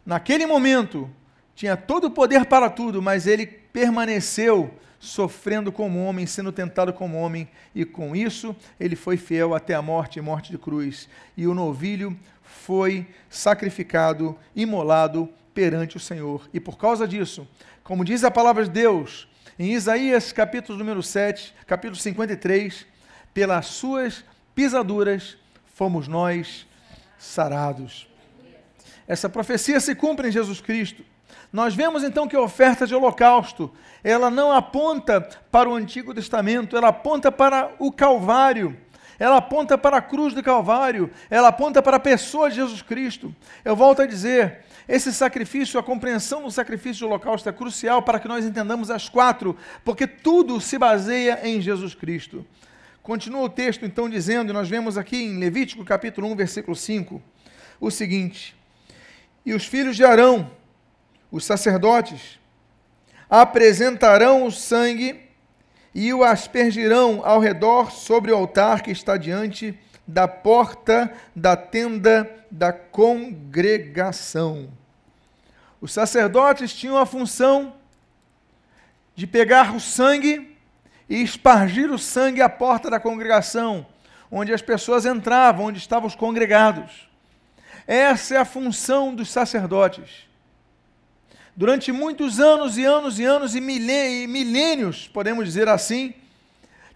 naquele 0.05 0.45
momento, 0.45 1.09
tinha 1.55 1.77
todo 1.77 2.07
o 2.07 2.11
poder 2.11 2.43
para 2.43 2.69
tudo, 2.69 3.01
mas 3.01 3.25
ele 3.25 3.47
permaneceu 3.47 4.69
sofrendo 4.99 5.71
como 5.71 6.03
homem, 6.03 6.25
sendo 6.25 6.51
tentado 6.51 6.91
como 6.91 7.17
homem, 7.17 7.47
e 7.73 7.85
com 7.85 8.13
isso 8.13 8.53
ele 8.77 8.97
foi 8.97 9.15
fiel 9.15 9.55
até 9.55 9.73
a 9.73 9.81
morte 9.81 10.19
e 10.19 10.21
morte 10.21 10.51
de 10.51 10.57
cruz. 10.57 11.07
E 11.37 11.47
o 11.47 11.53
novilho 11.53 12.19
foi 12.43 13.07
sacrificado, 13.29 14.37
imolado 14.53 15.29
perante 15.53 15.95
o 15.95 16.01
Senhor. 16.01 16.49
E 16.53 16.59
por 16.59 16.77
causa 16.77 17.07
disso, 17.07 17.47
como 17.81 18.03
diz 18.03 18.25
a 18.25 18.29
palavra 18.29 18.65
de 18.65 18.71
Deus, 18.71 19.30
em 19.57 19.73
Isaías, 19.73 20.31
capítulo 20.31 20.77
número 20.77 21.03
7, 21.03 21.53
capítulo 21.67 21.95
53, 21.95 22.85
pelas 23.33 23.67
suas 23.67 24.23
pisaduras 24.55 25.37
fomos 25.73 26.07
nós 26.07 26.67
sarados. 27.17 28.07
Essa 29.07 29.29
profecia 29.29 29.79
se 29.79 29.95
cumpre 29.95 30.29
em 30.29 30.31
Jesus 30.31 30.61
Cristo. 30.61 31.03
Nós 31.51 31.75
vemos 31.75 32.03
então 32.03 32.27
que 32.27 32.35
a 32.35 32.41
oferta 32.41 32.87
de 32.87 32.95
holocausto, 32.95 33.71
ela 34.03 34.29
não 34.29 34.51
aponta 34.51 35.21
para 35.51 35.69
o 35.69 35.75
Antigo 35.75 36.13
Testamento, 36.13 36.77
ela 36.77 36.87
aponta 36.89 37.31
para 37.31 37.71
o 37.77 37.91
Calvário 37.91 38.77
ela 39.21 39.37
aponta 39.37 39.77
para 39.77 39.97
a 39.97 40.01
cruz 40.01 40.33
do 40.33 40.41
Calvário, 40.41 41.11
ela 41.29 41.49
aponta 41.49 41.79
para 41.79 41.97
a 41.97 41.99
pessoa 41.99 42.49
de 42.49 42.55
Jesus 42.55 42.81
Cristo. 42.81 43.31
Eu 43.63 43.75
volto 43.75 44.01
a 44.01 44.07
dizer, 44.07 44.65
esse 44.87 45.13
sacrifício, 45.13 45.79
a 45.79 45.83
compreensão 45.83 46.43
do 46.43 46.51
sacrifício 46.51 47.01
do 47.01 47.07
holocausto 47.07 47.47
é 47.47 47.51
crucial 47.51 48.01
para 48.01 48.19
que 48.19 48.27
nós 48.27 48.45
entendamos 48.45 48.89
as 48.89 49.07
quatro, 49.07 49.55
porque 49.83 50.07
tudo 50.07 50.59
se 50.59 50.77
baseia 50.77 51.39
em 51.43 51.61
Jesus 51.61 51.93
Cristo. 51.93 52.45
Continua 53.03 53.41
o 53.41 53.49
texto 53.49 53.85
então 53.85 54.09
dizendo, 54.09 54.51
e 54.51 54.53
nós 54.53 54.69
vemos 54.69 54.97
aqui 54.97 55.17
em 55.17 55.37
Levítico 55.37 55.83
capítulo 55.83 56.27
1, 56.31 56.35
versículo 56.35 56.75
5, 56.75 57.21
o 57.79 57.89
seguinte: 57.89 58.55
E 59.45 59.53
os 59.53 59.65
filhos 59.65 59.95
de 59.95 60.03
Arão, 60.03 60.51
os 61.31 61.45
sacerdotes, 61.45 62.39
apresentarão 63.29 64.45
o 64.45 64.51
sangue 64.51 65.19
e 65.93 66.13
o 66.13 66.23
aspergirão 66.23 67.21
ao 67.23 67.39
redor 67.39 67.91
sobre 67.91 68.31
o 68.31 68.35
altar 68.35 68.81
que 68.81 68.91
está 68.91 69.17
diante 69.17 69.77
da 70.11 70.27
porta 70.27 71.11
da 71.33 71.55
tenda 71.55 72.29
da 72.51 72.73
congregação. 72.73 74.69
Os 75.79 75.93
sacerdotes 75.93 76.73
tinham 76.73 76.97
a 76.97 77.05
função 77.05 77.73
de 79.15 79.25
pegar 79.25 79.73
o 79.73 79.79
sangue 79.79 80.57
e 81.09 81.21
espargir 81.21 81.89
o 81.89 81.97
sangue 81.97 82.41
à 82.41 82.49
porta 82.49 82.89
da 82.89 82.99
congregação, 82.99 83.85
onde 84.29 84.53
as 84.53 84.61
pessoas 84.61 85.05
entravam, 85.05 85.67
onde 85.67 85.79
estavam 85.79 86.07
os 86.07 86.15
congregados. 86.15 87.09
Essa 87.87 88.35
é 88.35 88.37
a 88.37 88.45
função 88.45 89.15
dos 89.15 89.29
sacerdotes. 89.29 90.27
durante 91.55 91.91
muitos 91.91 92.39
anos 92.39 92.77
e 92.77 92.85
anos 92.85 93.19
e 93.19 93.25
anos 93.25 93.55
e 93.55 93.61
milênios, 93.61 95.07
podemos 95.07 95.45
dizer 95.45 95.67
assim, 95.67 96.13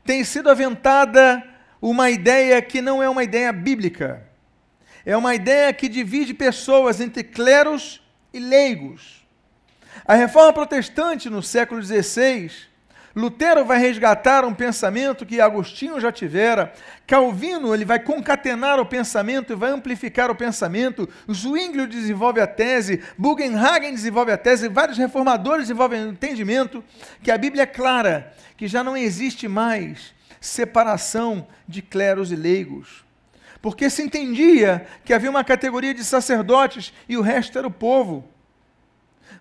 tem 0.03 0.23
sido 0.23 0.49
aventada 0.49 1.43
uma 1.89 2.09
ideia 2.09 2.59
que 2.63 2.81
não 2.81 3.03
é 3.03 3.07
uma 3.07 3.23
ideia 3.23 3.53
bíblica. 3.53 4.27
É 5.05 5.15
uma 5.15 5.35
ideia 5.35 5.71
que 5.71 5.87
divide 5.87 6.33
pessoas 6.33 6.99
entre 6.99 7.23
cleros 7.23 8.01
e 8.33 8.39
leigos. 8.39 9.23
A 10.03 10.15
reforma 10.15 10.51
protestante 10.51 11.29
no 11.29 11.43
século 11.43 11.81
XVI 11.83 12.49
Lutero 13.15 13.63
vai 13.63 13.77
resgatar 13.77 14.43
um 14.43 14.53
pensamento 14.53 15.25
que 15.25 15.39
Agostinho 15.39 16.01
já 16.01 16.11
tivera. 16.11 16.73
Calvino 17.07 17.73
ele 17.73 17.85
vai 17.85 17.99
concatenar 17.99 18.77
o 18.79 18.85
pensamento 18.85 19.53
e 19.53 19.55
vai 19.55 19.69
amplificar 19.71 20.29
o 20.29 20.35
pensamento. 20.35 21.07
Zwinglio 21.31 21.87
desenvolve 21.87 22.41
a 22.41 22.47
tese, 22.47 23.01
Bugenhagen 23.17 23.91
desenvolve 23.91 24.31
a 24.31 24.37
tese, 24.37 24.67
vários 24.67 24.97
reformadores 24.97 25.67
desenvolvem 25.67 26.03
o 26.03 26.09
entendimento 26.09 26.83
que 27.23 27.31
a 27.31 27.37
Bíblia 27.37 27.63
é 27.63 27.67
clara, 27.67 28.33
que 28.57 28.67
já 28.67 28.83
não 28.83 28.97
existe 28.97 29.47
mais 29.47 30.15
separação 30.45 31.47
de 31.67 31.81
cleros 31.81 32.31
e 32.31 32.35
leigos. 32.35 33.03
Porque 33.61 33.89
se 33.89 34.03
entendia 34.03 34.85
que 35.03 35.13
havia 35.13 35.29
uma 35.29 35.43
categoria 35.43 35.93
de 35.93 36.03
sacerdotes 36.03 36.93
e 37.09 37.17
o 37.17 37.21
resto 37.21 37.57
era 37.57 37.67
o 37.67 37.71
povo. 37.71 38.23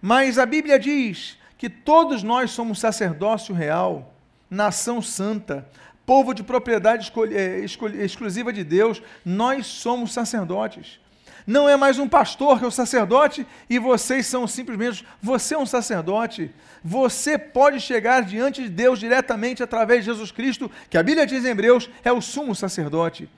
Mas 0.01 0.39
a 0.39 0.47
Bíblia 0.47 0.79
diz 0.79 1.39
que 1.59 1.69
todos 1.69 2.23
nós 2.23 2.51
somos 2.51 2.79
sacerdócio 2.79 3.55
real, 3.55 4.15
nação 4.49 5.03
santa, 5.03 5.69
povo 6.07 6.35
de 6.35 6.43
propriedade 6.43 7.13
eh, 7.33 7.65
exclusiva 8.03 8.53
de 8.53 8.65
Deus, 8.65 9.03
nós 9.25 9.67
somos 9.67 10.13
sacerdotes. 10.13 11.01
Não 11.47 11.69
é 11.69 11.77
mais 11.77 11.99
um 11.99 12.09
pastor 12.09 12.59
que 12.59 12.65
é 12.65 12.69
o 12.69 12.71
sacerdote 12.71 13.47
e 13.69 13.79
vocês 13.79 14.27
são 14.27 14.47
simplesmente, 14.47 15.07
você 15.23 15.55
é 15.55 15.59
um 15.59 15.67
sacerdote. 15.67 16.51
Você 16.83 17.37
pode 17.37 17.81
chegar 17.81 18.23
diante 18.23 18.63
de 18.63 18.69
Deus 18.71 18.99
diretamente 18.99 19.63
através 19.63 20.01
de 20.01 20.11
Jesus 20.11 20.31
Cristo, 20.31 20.71
que 20.89 20.97
a 20.97 21.03
Bíblia 21.03 21.27
diz 21.27 21.45
em 21.45 21.49
Hebreus, 21.49 21.91
é 22.03 22.11
o 22.11 22.21
sumo 22.23 22.55
sacerdote. 22.55 23.29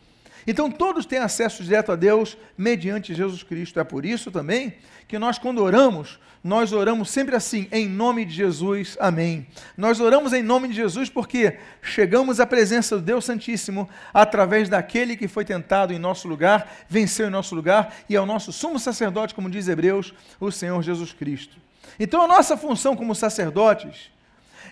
Então 0.46 0.70
todos 0.70 1.04
têm 1.04 1.18
acesso 1.18 1.64
direto 1.64 1.90
a 1.90 1.96
Deus 1.96 2.36
mediante 2.56 3.14
Jesus 3.14 3.42
Cristo. 3.42 3.80
É 3.80 3.84
por 3.84 4.04
isso 4.06 4.30
também 4.30 4.74
que 5.08 5.18
nós, 5.18 5.38
quando 5.38 5.62
oramos, 5.62 6.18
nós 6.42 6.72
oramos 6.72 7.10
sempre 7.10 7.34
assim, 7.34 7.66
em 7.72 7.88
nome 7.88 8.24
de 8.24 8.32
Jesus, 8.32 8.96
amém. 9.00 9.48
Nós 9.76 9.98
oramos 9.98 10.32
em 10.32 10.44
nome 10.44 10.68
de 10.68 10.74
Jesus 10.74 11.10
porque 11.10 11.58
chegamos 11.82 12.38
à 12.38 12.46
presença 12.46 12.96
do 12.96 13.02
Deus 13.02 13.24
Santíssimo 13.24 13.88
através 14.14 14.68
daquele 14.68 15.16
que 15.16 15.26
foi 15.26 15.44
tentado 15.44 15.92
em 15.92 15.98
nosso 15.98 16.28
lugar, 16.28 16.70
venceu 16.88 17.26
em 17.26 17.30
nosso 17.30 17.54
lugar 17.54 17.96
e 18.08 18.14
é 18.14 18.20
o 18.20 18.26
nosso 18.26 18.52
sumo 18.52 18.78
sacerdote, 18.78 19.34
como 19.34 19.50
diz 19.50 19.66
Hebreus, 19.66 20.14
o 20.38 20.52
Senhor 20.52 20.80
Jesus 20.82 21.12
Cristo. 21.12 21.56
Então 21.98 22.22
a 22.22 22.28
nossa 22.28 22.56
função 22.56 22.94
como 22.94 23.14
sacerdotes 23.14 24.12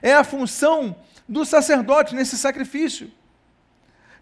é 0.01 0.15
a 0.15 0.23
função 0.23 0.95
do 1.29 1.45
sacerdote 1.45 2.15
nesse 2.15 2.37
sacrifício 2.37 3.11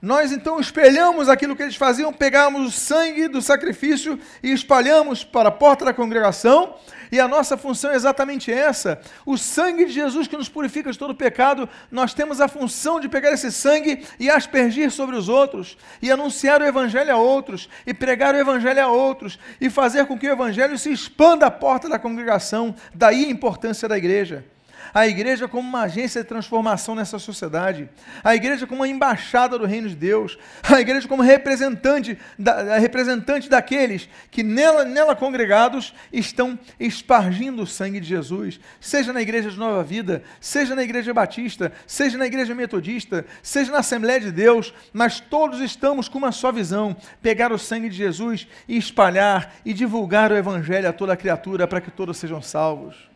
nós 0.03 0.33
então 0.33 0.59
espelhamos 0.59 1.29
aquilo 1.29 1.55
que 1.55 1.63
eles 1.63 1.77
faziam, 1.77 2.13
pegamos 2.13 2.67
o 2.67 2.71
sangue 2.73 3.29
do 3.29 3.41
sacrifício 3.41 4.19
e 4.43 4.51
espalhamos 4.51 5.23
para 5.23 5.49
a 5.49 5.53
porta 5.53 5.85
da 5.85 5.95
congregação, 5.95 6.75
e 7.13 7.21
a 7.21 7.29
nossa 7.29 7.57
função 7.57 7.93
é 7.93 7.95
exatamente 7.95 8.51
essa. 8.51 9.01
O 9.25 9.39
sangue 9.39 9.85
de 9.85 9.93
Jesus 9.93 10.27
que 10.27 10.37
nos 10.37 10.49
purifica 10.49 10.91
de 10.91 10.99
todo 10.99 11.15
pecado, 11.15 11.69
nós 11.89 12.13
temos 12.13 12.41
a 12.41 12.49
função 12.49 12.99
de 12.99 13.09
pegar 13.09 13.31
esse 13.31 13.53
sangue 13.53 14.05
e 14.19 14.29
aspergir 14.29 14.91
sobre 14.91 15.15
os 15.15 15.29
outros, 15.29 15.79
e 16.01 16.11
anunciar 16.11 16.61
o 16.61 16.65
evangelho 16.65 17.15
a 17.15 17.17
outros, 17.17 17.69
e 17.87 17.95
pregar 17.95 18.35
o 18.35 18.39
evangelho 18.39 18.83
a 18.83 18.89
outros, 18.89 19.39
e 19.61 19.71
fazer 19.71 20.07
com 20.07 20.19
que 20.19 20.27
o 20.27 20.33
evangelho 20.33 20.77
se 20.77 20.91
expanda 20.91 21.47
à 21.47 21.51
porta 21.51 21.89
da 21.89 21.99
congregação. 21.99 22.75
Daí 22.93 23.27
a 23.27 23.31
importância 23.31 23.89
da 23.89 23.97
igreja 23.97 24.45
a 24.93 25.07
igreja 25.07 25.49
como 25.49 25.69
uma 25.69 25.83
agência 25.83 26.23
de 26.23 26.29
transformação 26.29 26.95
nessa 26.95 27.19
sociedade, 27.19 27.89
a 28.23 28.35
igreja 28.35 28.67
como 28.67 28.81
uma 28.81 28.89
embaixada 28.89 29.59
do 29.59 29.67
reino 29.67 29.89
de 29.89 29.97
Deus, 29.97 30.39
a 30.63 30.81
igreja 30.81 31.09
como 31.09 31.23
representante, 31.23 32.19
da, 32.39 32.79
representante 32.79 33.49
daqueles 33.49 34.09
que 34.31 34.43
nela, 34.43 34.85
nela 34.85 35.17
congregados 35.17 35.95
estão 36.13 36.59
espargindo 36.79 37.63
o 37.63 37.67
sangue 37.67 38.01
de 38.01 38.09
Jesus, 38.09 38.61
seja 38.81 39.13
na 39.13 39.23
igreja 39.23 39.51
de 39.51 39.59
Nova 39.59 39.83
Vida, 39.83 40.23
seja 40.41 40.75
na 40.75 40.83
igreja 40.83 41.15
batista, 41.15 41.73
seja 41.87 42.19
na 42.19 42.27
igreja 42.27 42.55
metodista, 42.55 43.25
seja 43.43 43.73
na 43.73 43.79
Assembleia 43.79 44.21
de 44.21 44.31
Deus, 44.31 44.75
mas 44.93 45.21
todos 45.21 45.61
estamos 45.61 46.09
com 46.09 46.19
uma 46.19 46.33
só 46.33 46.53
visão: 46.53 46.97
pegar 47.21 47.53
o 47.53 47.59
sangue 47.59 47.89
de 47.89 47.97
Jesus 47.97 48.47
e 48.69 48.77
espalhar 48.77 49.55
e 49.65 49.73
divulgar 49.73 50.31
o 50.33 50.37
evangelho 50.37 50.89
a 50.89 50.93
toda 50.93 51.17
criatura 51.17 51.67
para 51.67 51.81
que 51.81 51.91
todos 51.91 52.17
sejam 52.17 52.43
salvos. 52.43 53.12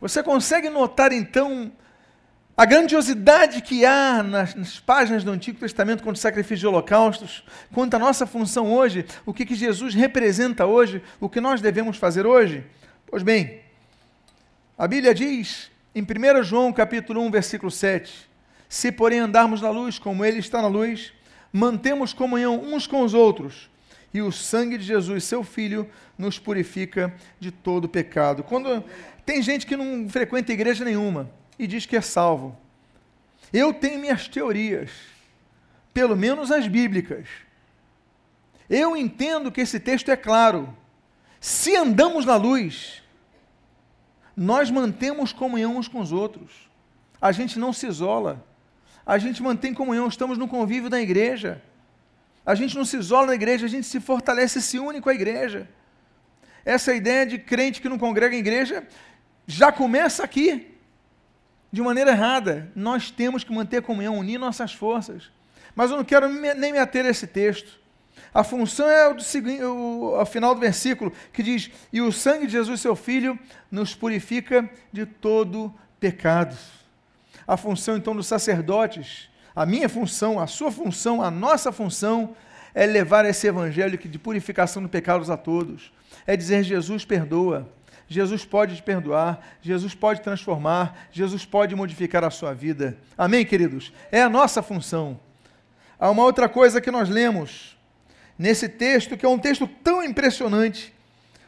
Você 0.00 0.22
consegue 0.22 0.68
notar 0.68 1.12
então 1.12 1.72
a 2.56 2.64
grandiosidade 2.64 3.60
que 3.60 3.84
há 3.84 4.22
nas, 4.22 4.54
nas, 4.54 4.80
páginas 4.80 5.22
do 5.22 5.30
Antigo 5.30 5.58
Testamento 5.58 6.02
quanto 6.02 6.18
sacrifício 6.18 6.56
de 6.56 6.66
holocaustos, 6.66 7.44
quanto 7.72 7.94
à 7.94 7.98
nossa 7.98 8.26
função 8.26 8.72
hoje, 8.72 9.04
o 9.26 9.34
que, 9.34 9.44
que 9.44 9.54
Jesus 9.54 9.94
representa 9.94 10.64
hoje, 10.64 11.02
o 11.20 11.28
que 11.28 11.40
nós 11.40 11.60
devemos 11.60 11.98
fazer 11.98 12.26
hoje? 12.26 12.64
Pois 13.06 13.22
bem, 13.22 13.60
a 14.78 14.88
Bíblia 14.88 15.14
diz 15.14 15.70
em 15.94 16.02
1 16.02 16.42
João 16.44 16.72
capítulo 16.72 17.20
1, 17.22 17.30
versículo 17.30 17.70
7, 17.70 18.26
se 18.68 18.90
porém 18.90 19.20
andarmos 19.20 19.60
na 19.60 19.70
luz 19.70 19.98
como 19.98 20.24
ele 20.24 20.38
está 20.38 20.62
na 20.62 20.68
luz, 20.68 21.12
mantemos 21.52 22.12
comunhão 22.12 22.58
uns 22.58 22.86
com 22.86 23.02
os 23.02 23.12
outros, 23.12 23.70
e 24.14 24.22
o 24.22 24.32
sangue 24.32 24.78
de 24.78 24.84
Jesus, 24.84 25.24
seu 25.24 25.44
Filho, 25.44 25.88
nos 26.16 26.38
purifica 26.38 27.14
de 27.38 27.50
todo 27.50 27.86
pecado. 27.86 28.42
Quando 28.42 28.82
tem 29.26 29.42
gente 29.42 29.66
que 29.66 29.76
não 29.76 30.08
frequenta 30.08 30.52
igreja 30.52 30.84
nenhuma 30.84 31.28
e 31.58 31.66
diz 31.66 31.84
que 31.84 31.96
é 31.96 32.00
salvo. 32.00 32.56
Eu 33.52 33.74
tenho 33.74 33.98
minhas 33.98 34.28
teorias, 34.28 34.90
pelo 35.92 36.16
menos 36.16 36.52
as 36.52 36.68
bíblicas. 36.68 37.26
Eu 38.70 38.96
entendo 38.96 39.50
que 39.50 39.60
esse 39.60 39.80
texto 39.80 40.10
é 40.10 40.16
claro. 40.16 40.72
Se 41.40 41.74
andamos 41.74 42.24
na 42.24 42.36
luz, 42.36 43.02
nós 44.36 44.70
mantemos 44.70 45.32
comunhão 45.32 45.76
uns 45.76 45.88
com 45.88 46.00
os 46.00 46.12
outros. 46.12 46.70
A 47.20 47.32
gente 47.32 47.58
não 47.58 47.72
se 47.72 47.86
isola. 47.86 48.44
A 49.04 49.18
gente 49.18 49.42
mantém 49.42 49.74
comunhão, 49.74 50.06
estamos 50.06 50.38
no 50.38 50.46
convívio 50.46 50.90
da 50.90 51.00
igreja. 51.00 51.60
A 52.44 52.54
gente 52.54 52.76
não 52.76 52.84
se 52.84 52.96
isola 52.96 53.28
na 53.28 53.34
igreja, 53.34 53.66
a 53.66 53.68
gente 53.68 53.86
se 53.86 53.98
fortalece, 53.98 54.62
se 54.62 54.78
une 54.78 55.00
com 55.00 55.08
a 55.08 55.14
igreja. 55.14 55.68
Essa 56.64 56.92
ideia 56.92 57.24
de 57.24 57.38
crente 57.38 57.80
que 57.80 57.88
não 57.88 57.98
congrega 57.98 58.34
em 58.34 58.40
igreja 58.40 58.86
já 59.46 59.70
começa 59.70 60.24
aqui, 60.24 60.74
de 61.70 61.82
maneira 61.82 62.10
errada. 62.10 62.70
Nós 62.74 63.10
temos 63.10 63.44
que 63.44 63.52
manter 63.52 63.78
a 63.78 63.82
comunhão, 63.82 64.18
unir 64.18 64.38
nossas 64.38 64.72
forças. 64.72 65.30
Mas 65.74 65.90
eu 65.90 65.96
não 65.96 66.04
quero 66.04 66.28
nem 66.28 66.72
me 66.72 66.78
ater 66.78 67.04
a 67.04 67.10
esse 67.10 67.26
texto. 67.26 67.78
A 68.32 68.42
função 68.42 68.88
é 68.88 69.08
o, 69.08 69.20
seguinte, 69.20 69.62
o, 69.62 70.18
o 70.20 70.26
final 70.26 70.54
do 70.54 70.60
versículo, 70.60 71.12
que 71.32 71.42
diz: 71.42 71.70
E 71.92 72.00
o 72.00 72.12
sangue 72.12 72.46
de 72.46 72.52
Jesus, 72.52 72.80
seu 72.80 72.96
Filho, 72.96 73.38
nos 73.70 73.94
purifica 73.94 74.68
de 74.92 75.06
todo 75.06 75.72
pecado. 76.00 76.56
A 77.46 77.56
função, 77.56 77.96
então, 77.96 78.16
dos 78.16 78.26
sacerdotes, 78.26 79.28
a 79.54 79.64
minha 79.64 79.88
função, 79.88 80.40
a 80.40 80.46
sua 80.46 80.72
função, 80.72 81.22
a 81.22 81.30
nossa 81.30 81.70
função, 81.70 82.34
é 82.74 82.84
levar 82.84 83.24
esse 83.24 83.46
evangelho 83.46 83.96
de 83.96 84.18
purificação 84.18 84.82
de 84.82 84.88
pecados 84.88 85.30
a 85.30 85.36
todos. 85.36 85.92
É 86.26 86.36
dizer: 86.36 86.62
Jesus 86.62 87.04
perdoa. 87.04 87.70
Jesus 88.08 88.44
pode 88.44 88.76
te 88.76 88.82
perdoar, 88.82 89.40
Jesus 89.60 89.94
pode 89.94 90.20
transformar, 90.20 91.08
Jesus 91.10 91.44
pode 91.44 91.74
modificar 91.74 92.22
a 92.22 92.30
sua 92.30 92.54
vida. 92.54 92.96
Amém, 93.18 93.44
queridos? 93.44 93.92
É 94.12 94.22
a 94.22 94.28
nossa 94.28 94.62
função. 94.62 95.18
Há 95.98 96.10
uma 96.10 96.22
outra 96.22 96.48
coisa 96.48 96.80
que 96.80 96.90
nós 96.90 97.08
lemos 97.08 97.76
nesse 98.38 98.68
texto, 98.68 99.16
que 99.16 99.26
é 99.26 99.28
um 99.28 99.38
texto 99.38 99.66
tão 99.66 100.04
impressionante, 100.04 100.94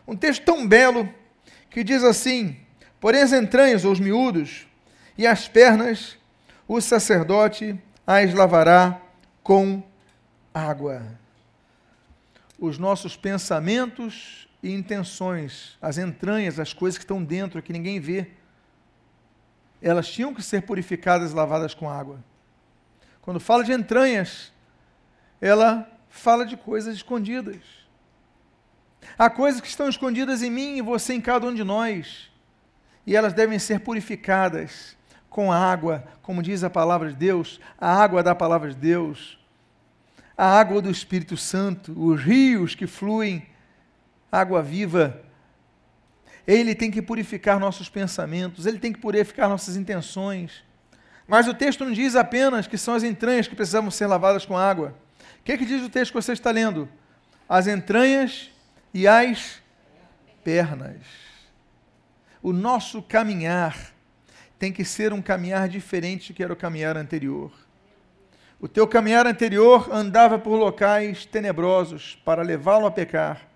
um 0.06 0.16
texto 0.16 0.42
tão 0.44 0.66
belo, 0.66 1.08
que 1.70 1.84
diz 1.84 2.02
assim: 2.02 2.56
Porém, 2.98 3.22
as 3.22 3.32
entranhas, 3.32 3.84
ou 3.84 3.92
os 3.92 4.00
miúdos, 4.00 4.66
e 5.16 5.26
as 5.26 5.46
pernas, 5.46 6.16
o 6.66 6.80
sacerdote 6.80 7.78
as 8.06 8.32
lavará 8.32 9.00
com 9.42 9.82
água. 10.52 11.02
Os 12.58 12.78
nossos 12.78 13.16
pensamentos 13.16 14.47
e 14.62 14.72
intenções, 14.72 15.76
as 15.80 15.98
entranhas, 15.98 16.58
as 16.58 16.72
coisas 16.72 16.98
que 16.98 17.04
estão 17.04 17.22
dentro, 17.22 17.62
que 17.62 17.72
ninguém 17.72 18.00
vê, 18.00 18.28
elas 19.80 20.08
tinham 20.08 20.34
que 20.34 20.42
ser 20.42 20.62
purificadas 20.62 21.30
e 21.30 21.34
lavadas 21.34 21.74
com 21.74 21.88
água. 21.88 22.22
Quando 23.22 23.38
fala 23.38 23.62
de 23.62 23.72
entranhas, 23.72 24.52
ela 25.40 25.88
fala 26.08 26.44
de 26.44 26.56
coisas 26.56 26.96
escondidas. 26.96 27.62
Há 29.16 29.30
coisas 29.30 29.60
que 29.60 29.68
estão 29.68 29.88
escondidas 29.88 30.42
em 30.42 30.50
mim 30.50 30.76
e 30.78 30.82
você, 30.82 31.14
em 31.14 31.20
cada 31.20 31.46
um 31.46 31.54
de 31.54 31.62
nós, 31.62 32.30
e 33.06 33.14
elas 33.14 33.32
devem 33.32 33.58
ser 33.58 33.80
purificadas 33.80 34.96
com 35.30 35.52
água, 35.52 36.04
como 36.22 36.42
diz 36.42 36.64
a 36.64 36.70
palavra 36.70 37.10
de 37.10 37.14
Deus, 37.16 37.60
a 37.78 37.94
água 37.94 38.22
da 38.22 38.34
palavra 38.34 38.70
de 38.70 38.76
Deus, 38.76 39.38
a 40.36 40.58
água 40.58 40.82
do 40.82 40.90
Espírito 40.90 41.36
Santo, 41.36 41.92
os 41.96 42.20
rios 42.20 42.74
que 42.74 42.86
fluem 42.86 43.46
água 44.30 44.62
viva. 44.62 45.20
Ele 46.46 46.74
tem 46.74 46.90
que 46.90 47.02
purificar 47.02 47.58
nossos 47.60 47.88
pensamentos, 47.88 48.66
ele 48.66 48.78
tem 48.78 48.92
que 48.92 48.98
purificar 48.98 49.48
nossas 49.48 49.76
intenções. 49.76 50.64
Mas 51.26 51.46
o 51.46 51.52
texto 51.52 51.84
não 51.84 51.92
diz 51.92 52.16
apenas 52.16 52.66
que 52.66 52.78
são 52.78 52.94
as 52.94 53.02
entranhas 53.02 53.46
que 53.46 53.54
precisavam 53.54 53.90
ser 53.90 54.06
lavadas 54.06 54.46
com 54.46 54.56
água. 54.56 54.94
O 55.40 55.42
que, 55.44 55.52
é 55.52 55.58
que 55.58 55.66
diz 55.66 55.82
o 55.82 55.90
texto 55.90 56.12
que 56.12 56.22
você 56.22 56.32
está 56.32 56.50
lendo? 56.50 56.88
As 57.46 57.66
entranhas 57.66 58.50
e 58.94 59.06
as 59.06 59.60
pernas. 60.42 61.02
O 62.42 62.52
nosso 62.52 63.02
caminhar 63.02 63.92
tem 64.58 64.72
que 64.72 64.84
ser 64.84 65.12
um 65.12 65.20
caminhar 65.20 65.68
diferente 65.68 66.32
do 66.32 66.36
que 66.36 66.42
era 66.42 66.52
o 66.52 66.56
caminhar 66.56 66.96
anterior. 66.96 67.52
O 68.60 68.66
teu 68.66 68.88
caminhar 68.88 69.26
anterior 69.26 69.88
andava 69.92 70.38
por 70.38 70.56
locais 70.56 71.24
tenebrosos 71.24 72.18
para 72.24 72.42
levá-lo 72.42 72.86
a 72.86 72.90
pecar. 72.90 73.46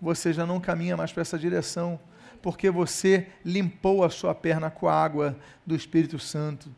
Você 0.00 0.32
já 0.32 0.46
não 0.46 0.60
caminha 0.60 0.96
mais 0.96 1.12
para 1.12 1.22
essa 1.22 1.38
direção, 1.38 1.98
porque 2.40 2.70
você 2.70 3.26
limpou 3.44 4.04
a 4.04 4.10
sua 4.10 4.34
perna 4.34 4.70
com 4.70 4.88
a 4.88 4.94
água 4.94 5.36
do 5.66 5.74
Espírito 5.74 6.18
Santo. 6.18 6.70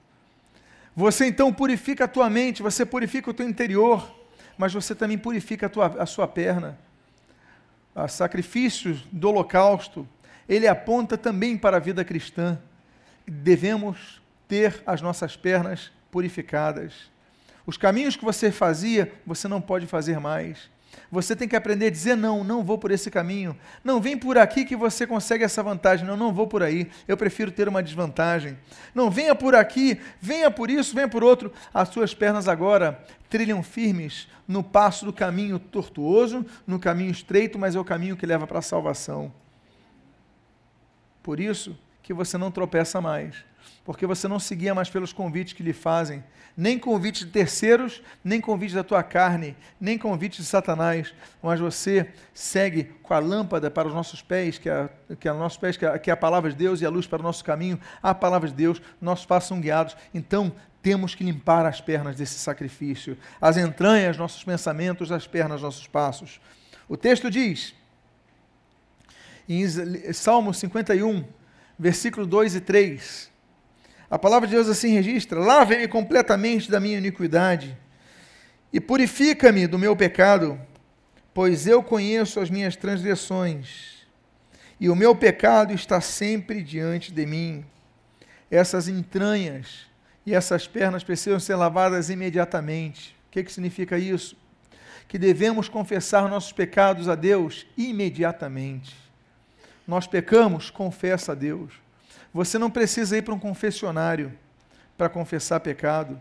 Você 0.97 1.27
então 1.27 1.53
purifica 1.53 2.05
a 2.05 2.09
tua 2.09 2.29
mente, 2.29 2.63
você 2.63 2.85
purifica 2.85 3.31
o 3.31 3.35
teu 3.35 3.49
interior, 3.49 4.15
mas 4.57 4.73
você 4.73 4.95
também 4.95 5.17
purifica 5.17 5.67
a, 5.67 5.69
tua, 5.69 5.87
a 6.03 6.07
sua 6.07 6.27
perna. 6.27 6.79
O 7.95 8.09
sacrifício 8.09 9.01
do 9.13 9.29
holocausto, 9.29 10.09
ele 10.49 10.67
aponta 10.67 11.17
também 11.17 11.57
para 11.57 11.77
a 11.77 11.81
vida 11.81 12.05
cristã. 12.05 12.59
Devemos 13.27 14.21
ter 14.49 14.83
as 14.87 15.01
nossas 15.01 15.37
pernas 15.37 15.93
purificadas. 16.11 17.11
Os 17.65 17.77
caminhos 17.77 18.17
que 18.17 18.25
você 18.25 18.51
fazia, 18.51 19.13
você 19.25 19.47
não 19.47 19.61
pode 19.61 19.87
fazer 19.87 20.19
mais. 20.19 20.69
Você 21.11 21.35
tem 21.35 21.49
que 21.49 21.57
aprender 21.57 21.87
a 21.87 21.91
dizer 21.91 22.17
não, 22.17 22.45
não 22.45 22.63
vou 22.63 22.79
por 22.79 22.91
esse 22.91 23.11
caminho. 23.11 23.57
Não 23.83 24.01
vem 24.01 24.17
por 24.17 24.39
aqui 24.39 24.65
que 24.65 24.77
você 24.77 25.07
consegue 25.07 25.45
essa 25.45 25.63
vantagem. 25.63 26.07
Não, 26.07 26.17
não 26.17 26.33
vou 26.33 26.47
por 26.47 26.63
aí. 26.63 26.91
Eu 27.07 27.17
prefiro 27.17 27.51
ter 27.51 27.69
uma 27.69 27.83
desvantagem. 27.83 28.57
Não 28.95 29.11
venha 29.11 29.35
por 29.35 29.55
aqui, 29.55 30.01
venha 30.21 30.51
por 30.51 30.71
isso, 30.71 30.95
venha 30.95 31.09
por 31.09 31.25
outro. 31.25 31.53
As 31.75 31.89
suas 31.89 32.15
pernas 32.15 32.49
agora 32.49 33.03
trilham 33.29 33.63
firmes 33.63 34.29
no 34.47 34.63
passo 34.63 35.05
do 35.05 35.13
caminho 35.13 35.59
tortuoso, 35.59 36.45
no 36.67 36.79
caminho 36.79 37.11
estreito, 37.11 37.59
mas 37.59 37.75
é 37.75 37.81
o 37.81 37.85
caminho 37.85 38.17
que 38.17 38.27
leva 38.27 38.47
para 38.47 38.59
a 38.59 38.63
salvação. 38.63 39.33
Por 41.23 41.39
isso 41.39 41.79
que 42.03 42.15
você 42.15 42.39
não 42.39 42.51
tropeça 42.51 43.01
mais 43.01 43.50
porque 43.91 44.07
você 44.07 44.29
não 44.29 44.39
seguia 44.39 44.73
mais 44.73 44.89
pelos 44.89 45.13
convites 45.13 45.53
que 45.53 45.65
lhe 45.65 45.73
fazem, 45.73 46.23
nem 46.57 46.79
convites 46.79 47.27
de 47.27 47.33
terceiros, 47.33 48.01
nem 48.23 48.41
convites 48.41 48.77
da 48.77 48.85
tua 48.85 49.03
carne, 49.03 49.57
nem 49.81 49.99
convites 49.99 50.45
de 50.45 50.45
Satanás, 50.45 51.13
mas 51.43 51.59
você 51.59 52.09
segue 52.33 52.85
com 53.03 53.13
a 53.13 53.19
lâmpada 53.19 53.69
para 53.69 53.89
os 53.89 53.93
nossos 53.93 54.23
pés, 54.23 54.59
que 54.59 54.71
é, 54.71 54.89
que 55.19 55.29
é, 55.29 55.33
nossos 55.33 55.59
pés, 55.59 55.77
que 55.77 55.85
é, 55.85 55.99
que 55.99 56.09
é 56.09 56.13
a 56.13 56.17
palavra 56.17 56.51
de 56.51 56.57
Deus 56.57 56.81
e 56.81 56.87
a 56.87 56.89
luz 56.89 57.09
para 57.09 57.19
o 57.19 57.23
nosso 57.25 57.45
caminho, 57.45 57.81
a 58.01 58.15
palavra 58.15 58.49
de 58.49 58.55
Deus, 58.55 58.81
nossos 59.01 59.27
passos 59.27 59.49
são 59.49 59.61
guiados. 59.61 59.97
Então, 60.15 60.53
temos 60.81 61.17
que 61.17 61.25
limpar 61.25 61.67
as 61.67 61.81
pernas 61.81 62.15
desse 62.15 62.39
sacrifício, 62.39 63.19
as 63.41 63.57
entranhas, 63.57 64.17
nossos 64.17 64.45
pensamentos, 64.45 65.11
as 65.11 65.27
pernas, 65.27 65.63
nossos 65.63 65.89
passos. 65.89 66.41
O 66.89 66.97
texto 66.97 67.29
diz, 67.29 67.75
em 69.49 69.67
Salmo 70.13 70.55
51, 70.55 71.25
versículo 71.77 72.25
2 72.25 72.55
e 72.55 72.61
3, 72.61 73.31
a 74.11 74.19
palavra 74.19 74.49
de 74.49 74.57
Deus 74.57 74.69
assim 74.69 74.93
registra: 74.93 75.39
lave-me 75.39 75.87
completamente 75.87 76.69
da 76.69 76.81
minha 76.81 76.99
iniquidade 76.99 77.79
e 78.73 78.81
purifica-me 78.81 79.67
do 79.67 79.79
meu 79.79 79.95
pecado, 79.95 80.61
pois 81.33 81.67
eu 81.67 81.83
conheço 81.83 82.41
as 82.41 82.51
minhas 82.51 82.75
transgressões 82.75 84.01
e 84.81 84.89
o 84.89 84.97
meu 84.97 85.15
pecado 85.15 85.73
está 85.75 86.01
sempre 86.01 86.63
diante 86.63 87.13
de 87.13 87.27
mim. 87.27 87.65
Essas 88.51 88.89
entranhas 88.89 89.87
e 90.25 90.35
essas 90.35 90.67
pernas 90.67 91.05
precisam 91.05 91.39
ser 91.39 91.55
lavadas 91.55 92.11
imediatamente. 92.11 93.15
O 93.29 93.31
que, 93.31 93.45
que 93.45 93.53
significa 93.53 93.99
isso? 93.99 94.37
Que 95.07 95.19
devemos 95.19 95.69
confessar 95.69 96.29
nossos 96.29 96.51
pecados 96.51 97.09
a 97.09 97.15
Deus 97.15 97.67
imediatamente. 97.77 98.97
Nós 99.87 100.07
pecamos, 100.07 100.71
confessa 100.71 101.33
a 101.33 101.35
Deus. 101.35 101.73
Você 102.33 102.59
não 102.59 102.71
precisa 102.71 103.17
ir 103.17 103.23
para 103.23 103.35
um 103.35 103.39
confessionário 103.39 104.33
para 104.97 105.09
confessar 105.09 105.61
pecado. 105.61 106.21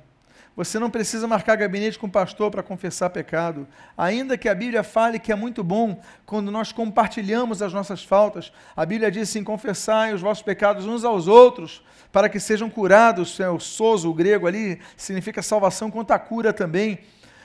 Você 0.55 0.77
não 0.77 0.89
precisa 0.89 1.25
marcar 1.27 1.55
gabinete 1.55 1.97
com 1.97 2.07
o 2.07 2.11
pastor 2.11 2.51
para 2.51 2.61
confessar 2.61 3.09
pecado. 3.11 3.67
Ainda 3.97 4.37
que 4.37 4.49
a 4.49 4.55
Bíblia 4.55 4.83
fale 4.83 5.17
que 5.17 5.31
é 5.31 5.35
muito 5.35 5.63
bom 5.63 6.01
quando 6.25 6.51
nós 6.51 6.71
compartilhamos 6.71 7.61
as 7.61 7.71
nossas 7.71 8.03
faltas. 8.03 8.51
A 8.75 8.85
Bíblia 8.85 9.09
diz 9.09 9.29
assim: 9.29 9.43
confessai 9.43 10.13
os 10.13 10.19
vossos 10.19 10.43
pecados 10.43 10.85
uns 10.85 11.05
aos 11.05 11.27
outros, 11.27 11.81
para 12.11 12.27
que 12.27 12.41
sejam 12.41 12.69
curados. 12.69 13.39
É 13.39 13.49
o 13.49 13.59
sozo, 13.59 14.09
o 14.09 14.13
grego 14.13 14.47
ali, 14.47 14.81
significa 14.97 15.41
salvação 15.41 15.89
quanto 15.89 16.11
a 16.11 16.19
cura 16.19 16.51
também. 16.51 16.99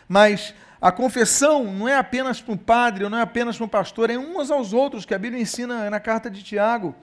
Mas 0.08 0.52
a 0.80 0.90
confissão 0.90 1.64
não 1.64 1.88
é 1.88 1.96
apenas 1.96 2.40
para 2.40 2.54
o 2.54 2.58
padre, 2.58 3.08
não 3.08 3.18
é 3.18 3.22
apenas 3.22 3.56
para 3.56 3.64
o 3.64 3.68
pastor, 3.68 4.10
é 4.10 4.18
uns 4.18 4.50
aos 4.50 4.72
outros, 4.72 5.04
que 5.04 5.14
a 5.14 5.18
Bíblia 5.18 5.40
ensina 5.40 5.88
na 5.88 6.00
carta 6.00 6.28
de 6.28 6.42
Tiago. 6.42 6.94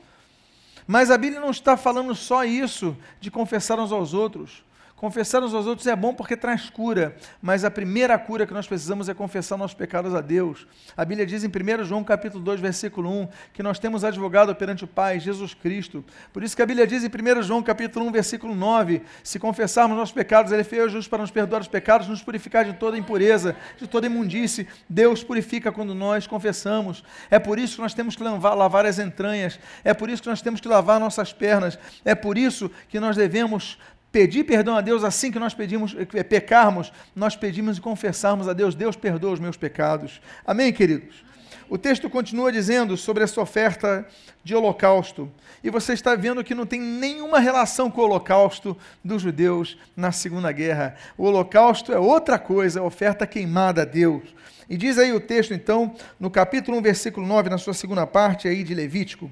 Mas 0.91 1.09
a 1.09 1.17
Bíblia 1.17 1.39
não 1.39 1.51
está 1.51 1.77
falando 1.77 2.13
só 2.13 2.43
isso, 2.43 2.97
de 3.21 3.31
confessar 3.31 3.79
uns 3.79 3.93
aos 3.93 4.13
outros. 4.13 4.61
Confessar 5.01 5.41
uns 5.41 5.51
aos 5.51 5.65
outros 5.65 5.87
é 5.87 5.95
bom 5.95 6.13
porque 6.13 6.37
traz 6.37 6.69
cura, 6.69 7.15
mas 7.41 7.65
a 7.65 7.71
primeira 7.71 8.19
cura 8.19 8.45
que 8.45 8.53
nós 8.53 8.67
precisamos 8.67 9.09
é 9.09 9.15
confessar 9.15 9.57
nossos 9.57 9.73
pecados 9.73 10.13
a 10.13 10.21
Deus. 10.21 10.67
A 10.95 11.03
Bíblia 11.03 11.25
diz 11.25 11.43
em 11.43 11.47
1 11.47 11.85
João 11.85 12.03
capítulo 12.03 12.43
2, 12.43 12.61
versículo 12.61 13.09
1, 13.09 13.27
que 13.51 13.63
nós 13.63 13.79
temos 13.79 14.03
advogado 14.03 14.53
perante 14.53 14.83
o 14.83 14.87
Pai, 14.87 15.19
Jesus 15.19 15.55
Cristo. 15.55 16.05
Por 16.31 16.43
isso 16.43 16.55
que 16.55 16.61
a 16.61 16.67
Bíblia 16.67 16.85
diz 16.85 17.03
em 17.03 17.07
1 17.07 17.41
João 17.41 17.63
capítulo 17.63 18.05
1, 18.05 18.11
versículo 18.11 18.53
9, 18.53 19.01
se 19.23 19.39
confessarmos 19.39 19.97
nossos 19.97 20.13
pecados, 20.13 20.51
Ele 20.51 20.61
é 20.61 20.63
fiel 20.63 20.85
e 20.85 20.91
justo 20.91 21.09
para 21.09 21.23
nos 21.23 21.31
perdoar 21.31 21.61
os 21.61 21.67
pecados, 21.67 22.07
nos 22.07 22.21
purificar 22.21 22.63
de 22.63 22.73
toda 22.73 22.95
impureza, 22.95 23.55
de 23.79 23.87
toda 23.87 24.05
imundície. 24.05 24.67
Deus 24.87 25.23
purifica 25.23 25.71
quando 25.71 25.95
nós 25.95 26.27
confessamos. 26.27 27.03
É 27.31 27.39
por 27.39 27.57
isso 27.57 27.77
que 27.77 27.81
nós 27.81 27.95
temos 27.95 28.15
que 28.15 28.21
lavar, 28.21 28.55
lavar 28.55 28.85
as 28.85 28.99
entranhas, 28.99 29.59
é 29.83 29.95
por 29.95 30.11
isso 30.11 30.21
que 30.21 30.29
nós 30.29 30.43
temos 30.43 30.61
que 30.61 30.67
lavar 30.67 30.99
nossas 30.99 31.33
pernas, 31.33 31.79
é 32.05 32.13
por 32.13 32.37
isso 32.37 32.69
que 32.87 32.99
nós 32.99 33.15
devemos 33.15 33.79
Pedir 34.11 34.43
perdão 34.43 34.75
a 34.75 34.81
Deus 34.81 35.03
assim 35.03 35.31
que 35.31 35.39
nós 35.39 35.53
pedimos, 35.53 35.95
é, 36.13 36.23
pecarmos, 36.23 36.91
nós 37.15 37.35
pedimos 37.35 37.77
e 37.77 37.81
confessarmos 37.81 38.47
a 38.47 38.53
Deus, 38.53 38.75
Deus 38.75 38.95
perdoa 38.95 39.31
os 39.31 39.39
meus 39.39 39.55
pecados. 39.55 40.21
Amém, 40.45 40.73
queridos? 40.73 41.23
O 41.69 41.77
texto 41.77 42.09
continua 42.09 42.51
dizendo 42.51 42.97
sobre 42.97 43.23
essa 43.23 43.39
oferta 43.39 44.05
de 44.43 44.53
holocausto. 44.53 45.31
E 45.63 45.69
você 45.69 45.93
está 45.93 46.13
vendo 46.15 46.43
que 46.43 46.53
não 46.53 46.65
tem 46.65 46.81
nenhuma 46.81 47.39
relação 47.39 47.89
com 47.89 48.01
o 48.01 48.03
holocausto 48.03 48.75
dos 49.01 49.21
judeus 49.21 49.77
na 49.95 50.11
Segunda 50.11 50.51
Guerra. 50.51 50.97
O 51.17 51.23
holocausto 51.23 51.93
é 51.93 51.97
outra 51.97 52.37
coisa, 52.37 52.83
oferta 52.83 53.25
queimada 53.25 53.83
a 53.83 53.85
Deus. 53.85 54.23
E 54.69 54.75
diz 54.75 54.97
aí 54.97 55.13
o 55.13 55.21
texto, 55.21 55.53
então, 55.53 55.95
no 56.19 56.29
capítulo 56.29 56.77
1, 56.79 56.81
versículo 56.81 57.25
9, 57.25 57.49
na 57.49 57.57
sua 57.57 57.73
segunda 57.73 58.05
parte 58.05 58.49
aí 58.49 58.65
de 58.65 58.75
Levítico: 58.75 59.31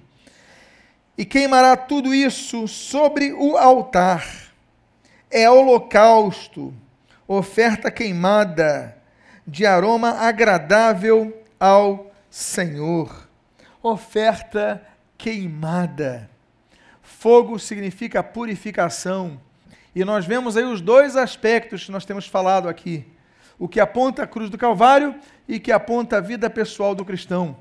E 1.18 1.26
queimará 1.26 1.76
tudo 1.76 2.14
isso 2.14 2.70
sobre 2.70 3.34
o 3.34 3.58
altar 3.58 4.49
é 5.30 5.50
holocausto, 5.50 6.74
oferta 7.28 7.92
queimada, 7.92 8.98
de 9.46 9.66
aroma 9.66 10.12
agradável 10.12 11.44
ao 11.60 12.12
Senhor. 12.30 13.28
Oferta 13.82 14.82
queimada. 15.18 16.30
Fogo 17.02 17.60
significa 17.60 18.24
purificação. 18.24 19.40
E 19.96 20.06
nós 20.06 20.26
vemos 20.26 20.56
aí 20.56 20.64
os 20.64 20.82
dois 20.82 21.16
aspectos 21.16 21.86
que 21.86 21.92
nós 21.92 22.06
temos 22.06 22.28
falado 22.28 22.70
aqui: 22.70 23.06
o 23.58 23.68
que 23.68 23.80
aponta 23.80 24.24
a 24.24 24.28
cruz 24.28 24.50
do 24.50 24.58
Calvário 24.58 25.16
e 25.48 25.60
que 25.60 25.72
aponta 25.72 26.18
a 26.18 26.22
vida 26.22 26.50
pessoal 26.50 26.94
do 26.94 27.06
cristão. 27.06 27.58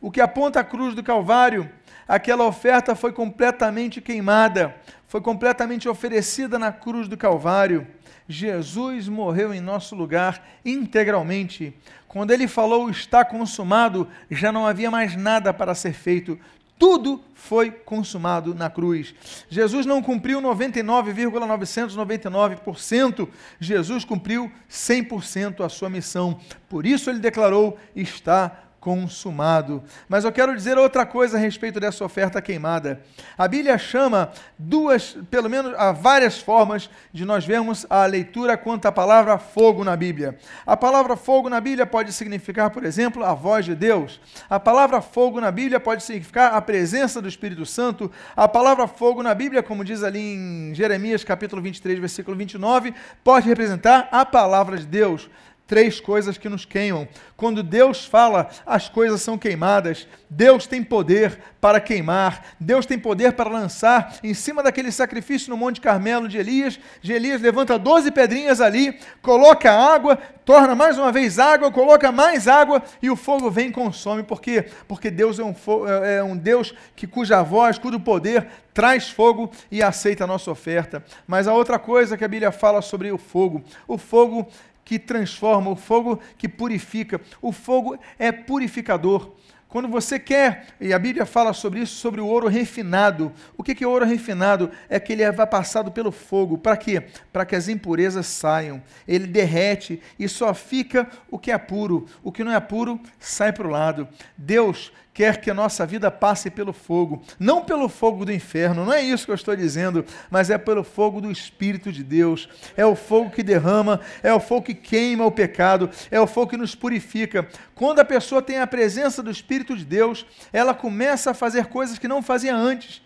O 0.00 0.10
que 0.10 0.20
aponta 0.20 0.60
a 0.60 0.64
cruz 0.64 0.94
do 0.94 1.02
Calvário, 1.02 1.70
aquela 2.10 2.44
oferta 2.44 2.94
foi 2.96 3.12
completamente 3.12 4.00
queimada, 4.00 4.74
foi 5.06 5.20
completamente 5.20 5.88
oferecida 5.88 6.58
na 6.58 6.72
cruz 6.72 7.06
do 7.06 7.16
Calvário. 7.16 7.86
Jesus 8.28 9.08
morreu 9.08 9.54
em 9.54 9.60
nosso 9.60 9.94
lugar 9.94 10.44
integralmente. 10.64 11.72
Quando 12.08 12.32
ele 12.32 12.48
falou 12.48 12.90
está 12.90 13.24
consumado, 13.24 14.08
já 14.28 14.50
não 14.50 14.66
havia 14.66 14.90
mais 14.90 15.14
nada 15.14 15.54
para 15.54 15.72
ser 15.72 15.92
feito. 15.92 16.36
Tudo 16.76 17.22
foi 17.32 17.70
consumado 17.70 18.56
na 18.56 18.68
cruz. 18.68 19.14
Jesus 19.48 19.86
não 19.86 20.02
cumpriu 20.02 20.40
99,999%, 20.40 23.28
Jesus 23.60 24.04
cumpriu 24.04 24.50
100% 24.68 25.64
a 25.64 25.68
sua 25.68 25.88
missão. 25.88 26.40
Por 26.68 26.84
isso 26.86 27.08
ele 27.08 27.20
declarou: 27.20 27.78
está 27.94 28.64
consumado. 28.80 29.84
Mas 30.08 30.24
eu 30.24 30.32
quero 30.32 30.56
dizer 30.56 30.78
outra 30.78 31.04
coisa 31.04 31.36
a 31.36 31.40
respeito 31.40 31.78
dessa 31.78 32.04
oferta 32.04 32.40
queimada. 32.40 33.02
A 33.36 33.46
Bíblia 33.46 33.76
chama 33.76 34.32
duas, 34.58 35.16
pelo 35.30 35.50
menos 35.50 35.74
há 35.76 35.92
várias 35.92 36.38
formas 36.38 36.88
de 37.12 37.24
nós 37.24 37.44
vermos 37.44 37.86
a 37.90 38.06
leitura 38.06 38.56
quanto 38.56 38.86
à 38.86 38.92
palavra 38.92 39.38
fogo 39.38 39.84
na 39.84 39.94
Bíblia. 39.94 40.38
A 40.66 40.76
palavra 40.76 41.14
fogo 41.14 41.50
na 41.50 41.60
Bíblia 41.60 41.86
pode 41.86 42.12
significar, 42.12 42.70
por 42.70 42.84
exemplo, 42.84 43.22
a 43.22 43.34
voz 43.34 43.66
de 43.66 43.74
Deus. 43.74 44.18
A 44.48 44.58
palavra 44.58 45.02
fogo 45.02 45.40
na 45.40 45.50
Bíblia 45.50 45.78
pode 45.78 46.02
significar 46.02 46.54
a 46.54 46.60
presença 46.62 47.20
do 47.20 47.28
Espírito 47.28 47.66
Santo. 47.66 48.10
A 48.34 48.48
palavra 48.48 48.88
fogo 48.88 49.22
na 49.22 49.34
Bíblia, 49.34 49.62
como 49.62 49.84
diz 49.84 50.02
ali 50.02 50.20
em 50.20 50.74
Jeremias 50.74 51.22
capítulo 51.22 51.60
23, 51.60 51.98
versículo 51.98 52.36
29, 52.36 52.94
pode 53.22 53.46
representar 53.46 54.08
a 54.10 54.24
palavra 54.24 54.78
de 54.78 54.86
Deus 54.86 55.28
três 55.70 56.00
coisas 56.00 56.36
que 56.36 56.48
nos 56.48 56.64
queimam. 56.64 57.06
Quando 57.36 57.62
Deus 57.62 58.04
fala, 58.04 58.50
as 58.66 58.88
coisas 58.88 59.22
são 59.22 59.38
queimadas. 59.38 60.08
Deus 60.28 60.66
tem 60.66 60.82
poder 60.82 61.38
para 61.60 61.80
queimar. 61.80 62.56
Deus 62.58 62.84
tem 62.84 62.98
poder 62.98 63.34
para 63.34 63.48
lançar 63.48 64.18
em 64.24 64.34
cima 64.34 64.64
daquele 64.64 64.90
sacrifício 64.90 65.48
no 65.48 65.56
Monte 65.56 65.80
Carmelo 65.80 66.26
de 66.26 66.38
Elias. 66.38 66.80
De 67.00 67.12
Elias 67.12 67.40
levanta 67.40 67.78
doze 67.78 68.10
pedrinhas 68.10 68.60
ali, 68.60 68.98
coloca 69.22 69.70
água, 69.70 70.18
torna 70.44 70.74
mais 70.74 70.98
uma 70.98 71.12
vez 71.12 71.38
água, 71.38 71.70
coloca 71.70 72.10
mais 72.10 72.48
água 72.48 72.82
e 73.00 73.08
o 73.08 73.14
fogo 73.14 73.48
vem 73.48 73.68
e 73.68 73.72
consome. 73.72 74.24
Por 74.24 74.40
quê? 74.40 74.66
Porque 74.88 75.08
Deus 75.08 75.38
é 75.38 75.44
um, 75.44 75.54
é, 76.02 76.16
é 76.16 76.22
um 76.24 76.36
Deus 76.36 76.74
que 76.96 77.06
cuja 77.06 77.44
voz, 77.44 77.78
cujo 77.78 78.00
poder 78.00 78.48
traz 78.74 79.10
fogo 79.10 79.50
e 79.70 79.82
aceita 79.82 80.24
a 80.24 80.26
nossa 80.26 80.50
oferta. 80.50 81.04
Mas 81.28 81.46
a 81.46 81.54
outra 81.54 81.78
coisa 81.78 82.16
que 82.16 82.24
a 82.24 82.28
Bíblia 82.28 82.50
fala 82.50 82.82
sobre 82.82 83.12
o 83.12 83.18
fogo, 83.18 83.62
o 83.86 83.98
fogo 83.98 84.48
que 84.90 84.98
transforma, 84.98 85.70
o 85.70 85.76
fogo 85.76 86.18
que 86.36 86.48
purifica. 86.48 87.20
O 87.40 87.52
fogo 87.52 87.96
é 88.18 88.32
purificador. 88.32 89.30
Quando 89.68 89.86
você 89.86 90.18
quer, 90.18 90.66
e 90.80 90.92
a 90.92 90.98
Bíblia 90.98 91.24
fala 91.24 91.52
sobre 91.52 91.78
isso, 91.78 91.94
sobre 91.94 92.20
o 92.20 92.26
ouro 92.26 92.48
refinado. 92.48 93.32
O 93.56 93.62
que 93.62 93.84
é 93.84 93.86
ouro 93.86 94.04
refinado? 94.04 94.68
É 94.88 94.98
que 94.98 95.12
ele 95.12 95.30
vai 95.30 95.46
passado 95.46 95.92
pelo 95.92 96.10
fogo. 96.10 96.58
Para 96.58 96.76
quê? 96.76 97.04
Para 97.32 97.46
que 97.46 97.54
as 97.54 97.68
impurezas 97.68 98.26
saiam. 98.26 98.82
Ele 99.06 99.28
derrete 99.28 100.02
e 100.18 100.28
só 100.28 100.52
fica 100.52 101.08
o 101.30 101.38
que 101.38 101.52
é 101.52 101.58
puro. 101.58 102.06
O 102.20 102.32
que 102.32 102.42
não 102.42 102.50
é 102.50 102.58
puro 102.58 102.98
sai 103.20 103.52
para 103.52 103.68
o 103.68 103.70
lado. 103.70 104.08
Deus 104.36 104.90
quer 105.12 105.40
que 105.40 105.50
a 105.50 105.54
nossa 105.54 105.84
vida 105.84 106.10
passe 106.10 106.50
pelo 106.50 106.72
fogo, 106.72 107.22
não 107.38 107.64
pelo 107.64 107.88
fogo 107.88 108.24
do 108.24 108.32
inferno, 108.32 108.84
não 108.84 108.92
é 108.92 109.02
isso 109.02 109.24
que 109.24 109.30
eu 109.30 109.36
estou 109.36 109.56
dizendo, 109.56 110.04
mas 110.30 110.50
é 110.50 110.58
pelo 110.58 110.84
fogo 110.84 111.20
do 111.20 111.30
Espírito 111.30 111.92
de 111.92 112.02
Deus. 112.02 112.48
É 112.76 112.86
o 112.86 112.94
fogo 112.94 113.30
que 113.30 113.42
derrama, 113.42 114.00
é 114.22 114.32
o 114.32 114.40
fogo 114.40 114.66
que 114.66 114.74
queima 114.74 115.26
o 115.26 115.32
pecado, 115.32 115.90
é 116.10 116.20
o 116.20 116.26
fogo 116.26 116.50
que 116.50 116.56
nos 116.56 116.74
purifica. 116.74 117.48
Quando 117.74 118.00
a 118.00 118.04
pessoa 118.04 118.40
tem 118.40 118.58
a 118.58 118.66
presença 118.66 119.22
do 119.22 119.30
Espírito 119.30 119.76
de 119.76 119.84
Deus, 119.84 120.24
ela 120.52 120.74
começa 120.74 121.32
a 121.32 121.34
fazer 121.34 121.66
coisas 121.66 121.98
que 121.98 122.08
não 122.08 122.22
fazia 122.22 122.54
antes. 122.54 123.02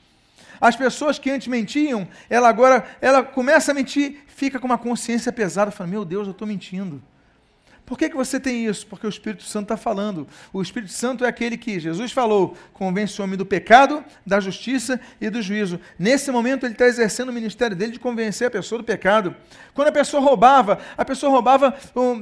As 0.61 0.77
pessoas 0.77 1.19
que 1.19 1.31
antes 1.31 1.49
mentiam, 1.49 2.07
ela 2.31 2.49
agora 2.49 2.85
ela 3.01 3.23
começa 3.23 3.73
a 3.73 3.75
mentir, 3.75 4.23
fica 4.27 4.59
com 4.59 4.67
uma 4.67 4.79
consciência 4.79 5.33
pesada, 5.33 5.71
fala: 5.71 5.91
Meu 5.91 6.05
Deus, 6.05 6.27
eu 6.27 6.33
estou 6.33 6.47
mentindo. 6.47 7.03
Por 7.87 7.99
que, 7.99 8.09
que 8.09 8.17
você 8.17 8.41
tem 8.41 8.65
isso? 8.65 8.87
Porque 8.87 9.07
o 9.07 9.11
Espírito 9.11 9.43
Santo 9.43 9.65
está 9.65 9.77
falando. 9.77 10.27
O 10.55 10.63
Espírito 10.63 10.91
Santo 10.91 11.23
é 11.23 11.29
aquele 11.29 11.59
que 11.59 11.79
Jesus 11.79 12.13
falou, 12.13 12.57
convence 12.73 13.21
o 13.21 13.25
homem 13.25 13.37
do 13.37 13.45
pecado, 13.45 14.03
da 14.27 14.41
justiça 14.41 14.99
e 15.21 15.29
do 15.29 15.43
juízo. 15.43 15.79
Nesse 15.99 16.31
momento, 16.31 16.65
ele 16.65 16.73
está 16.73 16.87
exercendo 16.87 17.29
o 17.29 17.33
ministério 17.33 17.77
dele 17.77 17.93
de 17.93 17.99
convencer 17.99 18.49
a 18.49 18.51
pessoa 18.51 18.79
do 18.79 18.85
pecado. 18.85 19.37
Quando 19.75 19.89
a 19.89 19.93
pessoa 19.93 20.23
roubava, 20.23 20.79
a 20.97 21.05
pessoa 21.05 21.31
roubava. 21.31 21.75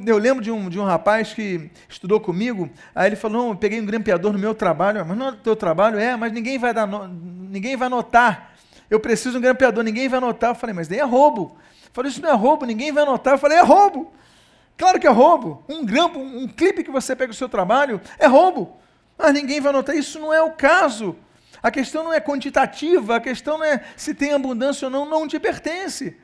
Eu 0.04 0.18
lembro 0.18 0.42
de 0.42 0.50
um, 0.50 0.68
de 0.68 0.80
um 0.80 0.84
rapaz 0.84 1.32
que 1.32 1.70
estudou 1.88 2.18
comigo, 2.18 2.68
aí 2.92 3.10
ele 3.10 3.16
falou: 3.16 3.42
Não, 3.42 3.48
eu 3.50 3.56
peguei 3.56 3.80
um 3.80 3.86
grampeador 3.86 4.32
no 4.32 4.38
meu 4.40 4.56
trabalho. 4.56 5.06
Mas 5.06 5.16
não 5.16 5.28
é 5.28 5.32
teu 5.32 5.54
trabalho? 5.54 5.96
É, 5.96 6.16
mas 6.16 6.32
ninguém 6.32 6.58
vai, 6.58 6.74
dar 6.74 6.88
no... 6.88 7.06
ninguém 7.06 7.76
vai 7.76 7.88
notar. 7.88 8.52
Eu 8.90 8.98
preciso 8.98 9.32
de 9.32 9.38
um 9.38 9.40
grampeador, 9.40 9.84
ninguém 9.84 10.08
vai 10.08 10.18
notar. 10.18 10.50
Eu 10.50 10.54
falei: 10.56 10.74
Mas 10.74 10.88
nem 10.88 10.98
é 10.98 11.04
roubo. 11.04 11.56
Eu 11.84 11.90
falei: 11.92 12.10
Isso 12.10 12.20
não 12.20 12.30
é 12.30 12.34
roubo, 12.34 12.66
ninguém 12.66 12.90
vai 12.90 13.04
notar. 13.04 13.34
Eu 13.34 13.38
falei: 13.38 13.58
É 13.58 13.62
roubo. 13.62 14.12
Claro 14.82 14.98
que 14.98 15.06
é 15.06 15.10
roubo. 15.10 15.64
Um 15.68 15.86
grampo, 15.86 16.18
um 16.18 16.48
clipe 16.48 16.82
que 16.82 16.90
você 16.90 17.14
pega 17.14 17.30
o 17.30 17.34
seu 17.36 17.48
trabalho 17.48 18.00
é 18.18 18.26
roubo. 18.26 18.76
Mas 19.16 19.32
ninguém 19.32 19.60
vai 19.60 19.72
notar. 19.72 19.94
Isso 19.94 20.18
não 20.18 20.34
é 20.34 20.42
o 20.42 20.50
caso. 20.50 21.14
A 21.62 21.70
questão 21.70 22.02
não 22.02 22.12
é 22.12 22.20
quantitativa, 22.20 23.14
a 23.14 23.20
questão 23.20 23.58
não 23.58 23.64
é 23.64 23.84
se 23.96 24.12
tem 24.12 24.32
abundância 24.32 24.86
ou 24.86 24.90
não, 24.90 25.08
não 25.08 25.28
te 25.28 25.38
pertence. 25.38 26.16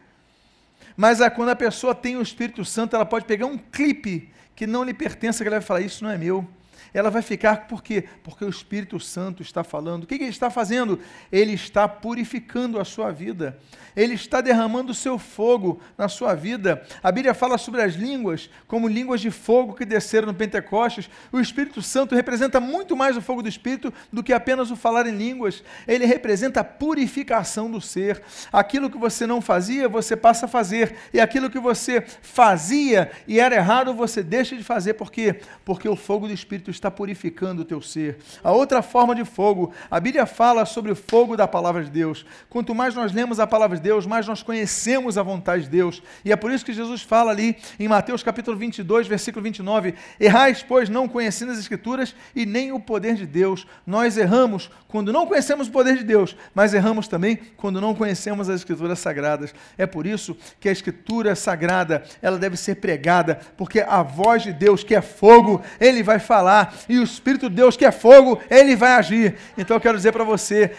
Mas 0.97 1.21
é 1.21 1.31
quando 1.31 1.51
a 1.51 1.55
pessoa 1.55 1.95
tem 1.95 2.17
o 2.17 2.21
Espírito 2.21 2.65
Santo, 2.65 2.97
ela 2.97 3.07
pode 3.07 3.27
pegar 3.27 3.47
um 3.47 3.57
clipe 3.57 4.29
que 4.57 4.67
não 4.67 4.83
lhe 4.83 4.93
pertence, 4.93 5.41
que 5.41 5.47
ela 5.47 5.61
vai 5.61 5.65
falar: 5.65 5.83
Isso 5.83 6.03
não 6.03 6.11
é 6.11 6.19
meu 6.19 6.45
ela 6.93 7.11
vai 7.11 7.23
ficar 7.23 7.69
por 7.69 7.83
quê? 7.83 8.05
Porque 8.23 8.45
o 8.45 8.49
Espírito 8.49 8.99
Santo 8.99 9.43
está 9.43 9.63
falando. 9.63 10.05
O 10.05 10.07
que, 10.07 10.15
ele 10.15 10.25
está 10.27 10.51
fazendo? 10.51 10.99
Ele 11.31 11.53
está 11.53 11.89
purificando 11.89 12.81
a 12.81 12.85
sua 12.85 13.11
vida. 13.11 13.59
Ele 13.97 14.15
está 14.15 14.41
derramando 14.41 14.93
o 14.93 14.95
seu 14.95 15.19
fogo 15.19 15.81
na 15.97 16.09
sua 16.09 16.35
vida. 16.35 16.83
A 17.03 17.11
Bíblia 17.11 17.35
fala 17.35 17.59
sobre 17.59 17.83
as 17.83 17.95
línguas 17.95 18.49
como 18.67 18.87
línguas 18.87 19.21
de 19.21 19.31
fogo 19.31 19.75
que 19.75 19.85
desceram 19.85 20.29
no 20.29 20.35
Pentecostes. 20.35 21.11
O 21.33 21.41
Espírito 21.41 21.83
Santo 21.83 22.15
representa 22.15 22.61
muito 22.61 22.97
mais 22.97 23.17
o 23.17 23.21
fogo 23.21 23.43
do 23.43 23.49
Espírito 23.49 23.93
do 24.13 24.23
que 24.23 24.33
apenas 24.33 24.71
o 24.71 24.77
falar 24.77 25.07
em 25.07 25.17
línguas. 25.17 25.65
Ele 25.87 26.07
representa 26.07 26.61
a 26.61 26.65
purificação 26.65 27.71
do 27.71 27.81
ser. 27.81 28.23
Aquilo 28.53 28.91
que 28.91 28.99
você 28.99 29.27
não 29.27 29.41
fazia, 29.41 29.89
você 29.89 30.17
passa 30.17 30.47
a 30.47 30.49
fazer. 30.49 30.95
E 31.13 31.21
aquilo 31.21 31.51
que 31.51 31.59
você 31.59 32.01
fazia 32.01 33.11
e 33.27 33.41
era 33.41 33.57
errado, 33.57 33.93
você 33.95 34.23
deixa 34.23 34.57
de 34.57 34.63
fazer. 34.63 34.95
Por 34.95 35.11
quê? 35.11 35.41
Porque 35.65 35.89
o 35.89 35.97
fogo 35.97 36.27
do 36.27 36.33
Espírito 36.33 36.71
está 36.79 36.91
purificando 36.91 37.63
o 37.63 37.65
teu 37.65 37.81
ser. 37.81 38.19
A 38.43 38.53
outra 38.53 38.83
forma 38.83 39.15
de 39.15 39.25
fogo, 39.25 39.73
a 39.91 40.01
Bíblia 40.01 40.27
fala 40.27 40.65
sobre 40.65 40.93
o 40.93 40.97
fogo 40.97 41.37
da 41.37 41.47
palavra 41.47 41.85
de 41.85 41.91
Deus. 41.91 42.25
Quanto 42.49 42.75
mais 42.75 42.95
nós 42.95 43.13
lemos 43.13 43.39
a 43.41 43.47
palavra 43.47 43.77
de 43.77 43.83
Deus, 43.83 44.07
mais 44.07 44.27
nós 44.27 44.43
conhecemos 44.43 45.19
a 45.19 45.23
vontade 45.23 45.65
de 45.65 45.71
Deus. 45.71 46.03
E 46.25 46.33
é 46.33 46.37
por 46.37 46.51
isso 46.51 46.65
que 46.65 46.73
Jesus 46.73 47.03
fala 47.03 47.31
ali 47.31 47.57
em 47.79 47.89
Mateus 47.89 48.23
capítulo 48.23 48.57
22, 48.57 49.07
versículo 49.07 49.43
29, 49.43 49.95
errais, 50.19 50.65
pois, 50.67 50.89
não 50.89 51.09
conhecendo 51.09 51.53
as 51.53 51.59
escrituras 51.59 52.15
e 52.35 52.47
nem 52.47 52.73
o 52.73 52.81
poder 52.81 53.15
de 53.15 53.27
Deus. 53.27 53.67
Nós 53.87 54.17
erramos 54.17 54.71
quando 54.87 55.13
não 55.13 55.27
conhecemos 55.27 55.69
o 55.69 55.71
poder 55.71 55.99
de 55.99 56.05
Deus, 56.05 56.37
mas 56.55 56.73
erramos 56.73 57.09
também 57.09 57.37
quando 57.57 57.81
não 57.81 57.95
conhecemos 57.95 58.49
as 58.49 58.61
escrituras 58.61 58.99
sagradas. 58.99 59.55
É 59.77 59.87
por 59.87 60.07
isso 60.07 60.37
que 60.59 60.69
a 60.69 60.73
escritura 60.73 61.35
sagrada, 61.35 62.03
ela 62.23 62.39
deve 62.39 62.57
ser 62.57 62.77
pregada, 62.77 63.41
porque 63.57 63.81
a 63.81 64.03
voz 64.03 64.43
de 64.43 64.53
Deus, 64.53 64.83
que 64.83 64.95
é 64.95 65.03
fogo, 65.03 65.63
ele 65.81 66.03
vai 66.03 66.19
falar 66.19 66.68
e 66.89 66.99
o 66.99 67.03
Espírito 67.03 67.49
de 67.49 67.57
Deus, 67.57 67.77
que 67.77 67.85
é 67.85 67.93
fogo, 67.93 68.41
ele 68.51 68.77
vai 68.77 68.93
agir. 68.93 69.37
Então 69.57 69.77
eu 69.77 69.81
quero 69.81 69.97
dizer 69.97 70.13
para 70.13 70.25
você, 70.25 70.73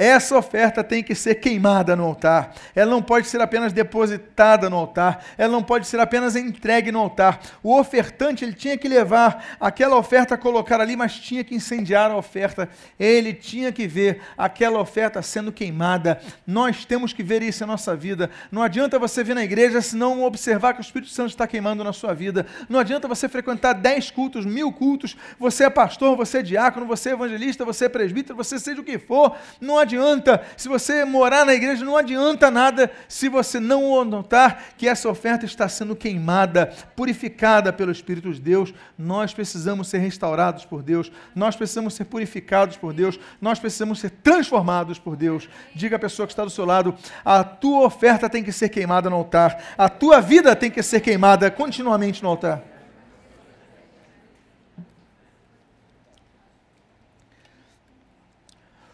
essa 0.00 0.34
oferta 0.34 0.82
tem 0.82 1.02
que 1.02 1.14
ser 1.14 1.34
queimada 1.34 1.94
no 1.94 2.04
altar. 2.06 2.54
Ela 2.74 2.90
não 2.90 3.02
pode 3.02 3.28
ser 3.28 3.38
apenas 3.38 3.70
depositada 3.70 4.70
no 4.70 4.76
altar. 4.76 5.22
Ela 5.36 5.52
não 5.52 5.62
pode 5.62 5.86
ser 5.86 6.00
apenas 6.00 6.34
entregue 6.34 6.90
no 6.90 7.00
altar. 7.00 7.38
O 7.62 7.78
ofertante 7.78 8.42
ele 8.42 8.54
tinha 8.54 8.78
que 8.78 8.88
levar 8.88 9.58
aquela 9.60 9.96
oferta, 9.96 10.38
colocar 10.38 10.80
ali, 10.80 10.96
mas 10.96 11.18
tinha 11.18 11.44
que 11.44 11.54
incendiar 11.54 12.10
a 12.10 12.16
oferta. 12.16 12.66
Ele 12.98 13.34
tinha 13.34 13.70
que 13.70 13.86
ver 13.86 14.22
aquela 14.38 14.80
oferta 14.80 15.20
sendo 15.20 15.52
queimada. 15.52 16.18
Nós 16.46 16.86
temos 16.86 17.12
que 17.12 17.22
ver 17.22 17.42
isso 17.42 17.60
na 17.60 17.74
nossa 17.74 17.94
vida. 17.94 18.30
Não 18.50 18.62
adianta 18.62 18.98
você 18.98 19.22
vir 19.22 19.34
na 19.34 19.44
igreja 19.44 19.82
se 19.82 19.94
não 19.94 20.24
observar 20.24 20.72
que 20.72 20.80
o 20.80 20.82
Espírito 20.82 21.12
Santo 21.12 21.28
está 21.28 21.46
queimando 21.46 21.84
na 21.84 21.92
sua 21.92 22.14
vida. 22.14 22.46
Não 22.70 22.80
adianta 22.80 23.06
você 23.06 23.28
frequentar 23.28 23.74
dez 23.74 24.10
cultos, 24.10 24.46
mil 24.46 24.72
cultos. 24.72 25.14
Você 25.38 25.64
é 25.64 25.68
pastor, 25.68 26.16
você 26.16 26.38
é 26.38 26.42
diácono, 26.42 26.86
você 26.86 27.10
é 27.10 27.12
evangelista, 27.12 27.66
você 27.66 27.84
é 27.84 27.88
presbítero, 27.90 28.34
você 28.34 28.58
seja 28.58 28.80
o 28.80 28.84
que 28.84 28.98
for. 28.98 29.36
Não 29.60 29.78
adianta 29.78 29.89
adianta, 29.96 30.42
se 30.56 30.68
você 30.68 31.04
morar 31.04 31.44
na 31.44 31.54
igreja, 31.54 31.84
não 31.84 31.96
adianta 31.96 32.50
nada 32.50 32.90
se 33.08 33.28
você 33.28 33.58
não 33.58 34.04
notar 34.04 34.64
que 34.76 34.88
essa 34.88 35.08
oferta 35.08 35.44
está 35.44 35.68
sendo 35.68 35.96
queimada, 35.96 36.72
purificada 36.94 37.72
pelo 37.72 37.90
Espírito 37.90 38.32
de 38.32 38.40
Deus. 38.40 38.72
Nós 38.96 39.34
precisamos 39.34 39.88
ser 39.88 39.98
restaurados 39.98 40.64
por 40.64 40.82
Deus, 40.82 41.10
nós 41.34 41.56
precisamos 41.56 41.94
ser 41.94 42.04
purificados 42.04 42.76
por 42.76 42.92
Deus, 42.92 43.18
nós 43.40 43.58
precisamos 43.58 43.98
ser 43.98 44.10
transformados 44.10 44.98
por 44.98 45.16
Deus. 45.16 45.48
Diga 45.74 45.96
à 45.96 45.98
pessoa 45.98 46.26
que 46.26 46.32
está 46.32 46.44
do 46.44 46.50
seu 46.50 46.64
lado: 46.64 46.94
a 47.24 47.42
tua 47.42 47.86
oferta 47.86 48.28
tem 48.28 48.44
que 48.44 48.52
ser 48.52 48.68
queimada 48.68 49.10
no 49.10 49.16
altar, 49.16 49.74
a 49.76 49.88
tua 49.88 50.20
vida 50.20 50.54
tem 50.54 50.70
que 50.70 50.82
ser 50.82 51.00
queimada 51.00 51.50
continuamente 51.50 52.22
no 52.22 52.28
altar. 52.28 52.69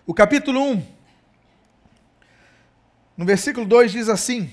O 0.08 0.14
capítulo 0.14 0.62
1, 0.62 0.86
no 3.16 3.24
versículo 3.24 3.66
2 3.66 3.90
diz 3.90 4.08
assim, 4.08 4.52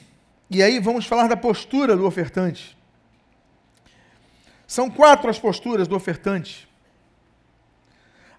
e 0.50 0.64
aí 0.64 0.80
vamos 0.80 1.06
falar 1.06 1.28
da 1.28 1.38
postura 1.38 1.96
do 1.96 2.08
ofertante. 2.08 2.76
São 4.66 4.90
quatro 4.90 5.30
as 5.30 5.38
posturas 5.38 5.88
do 5.88 5.96
ofertante. 5.96 6.68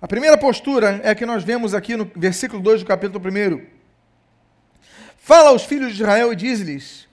A 0.02 0.08
primeira 0.08 0.36
postura 0.36 1.00
é 1.04 1.14
que 1.14 1.24
nós 1.24 1.44
vemos 1.44 1.72
aqui 1.72 1.96
no 1.96 2.10
versículo 2.16 2.60
2 2.60 2.80
do 2.80 2.86
capítulo 2.86 3.22
1. 3.24 3.64
Fala 5.16 5.50
aos 5.50 5.62
filhos 5.62 5.94
de 5.94 6.02
Israel 6.02 6.32
e 6.32 6.36
diz-lhes: 6.36 7.06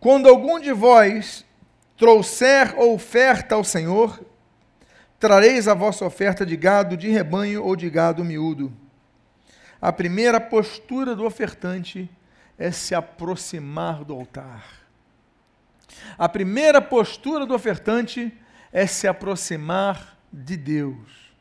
Quando 0.00 0.28
algum 0.28 0.58
de 0.58 0.72
vós 0.72 1.44
trouxer 1.96 2.76
oferta 2.76 3.54
ao 3.54 3.62
Senhor, 3.62 4.20
trareis 5.20 5.68
a 5.68 5.74
vossa 5.74 6.04
oferta 6.04 6.44
de 6.44 6.56
gado 6.56 6.96
de 6.96 7.08
rebanho 7.08 7.62
ou 7.62 7.76
de 7.76 7.88
gado 7.88 8.24
miúdo. 8.24 8.85
A 9.80 9.92
primeira 9.92 10.40
postura 10.40 11.14
do 11.14 11.24
ofertante 11.24 12.08
é 12.58 12.70
se 12.70 12.94
aproximar 12.94 14.04
do 14.04 14.14
altar. 14.14 14.64
A 16.18 16.28
primeira 16.28 16.80
postura 16.80 17.44
do 17.44 17.54
ofertante 17.54 18.32
é 18.72 18.86
se 18.86 19.06
aproximar 19.06 20.16
de 20.32 20.56
Deus. 20.56 21.32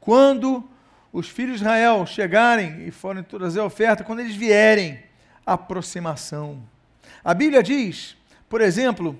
Quando 0.00 0.68
os 1.12 1.28
filhos 1.28 1.58
de 1.58 1.62
Israel 1.62 2.04
chegarem 2.06 2.86
e 2.86 2.90
forem 2.90 3.22
trazer 3.22 3.60
a 3.60 3.64
oferta, 3.64 4.04
quando 4.04 4.20
eles 4.20 4.34
vierem, 4.34 5.02
aproximação. 5.46 6.62
A 7.24 7.34
Bíblia 7.34 7.62
diz, 7.62 8.16
por 8.48 8.60
exemplo, 8.60 9.16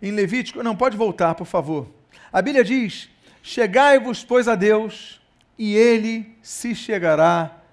em 0.00 0.10
Levítico, 0.10 0.62
não 0.62 0.76
pode 0.76 0.96
voltar, 0.96 1.34
por 1.34 1.46
favor. 1.46 1.88
A 2.32 2.40
Bíblia 2.40 2.64
diz: 2.64 3.10
Chegai-vos, 3.42 4.24
pois, 4.24 4.48
a 4.48 4.54
Deus, 4.54 5.20
e 5.58 5.74
ele 5.74 6.36
se 6.42 6.74
chegará 6.74 7.63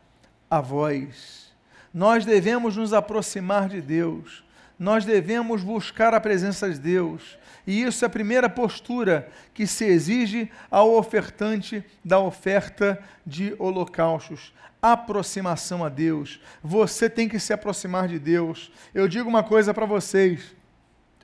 a 0.52 0.62
vós. 0.62 1.52
Nós 1.94 2.26
devemos 2.26 2.76
nos 2.76 2.94
aproximar 2.94 3.70
de 3.70 3.82
Deus, 3.82 4.44
nós 4.78 5.06
devemos 5.06 5.64
buscar 5.64 6.14
a 6.14 6.20
presença 6.20 6.70
de 6.70 6.78
Deus, 6.78 7.40
e 7.66 7.82
isso 7.82 8.06
é 8.06 8.08
a 8.08 8.10
primeira 8.10 8.50
postura 8.50 9.30
que 9.54 9.66
se 9.66 9.86
exige 9.86 10.52
ao 10.70 10.94
ofertante 10.94 11.84
da 12.04 12.20
oferta 12.20 13.02
de 13.26 13.56
holocaustos. 13.58 14.54
Aproximação 14.82 15.86
a 15.86 15.90
Deus. 15.90 16.42
Você 16.64 17.10
tem 17.10 17.30
que 17.30 17.40
se 17.40 17.54
aproximar 17.54 18.08
de 18.08 18.18
Deus. 18.18 18.72
Eu 18.94 19.08
digo 19.08 19.30
uma 19.30 19.44
coisa 19.44 19.74
para 19.74 19.86
vocês. 19.86 20.56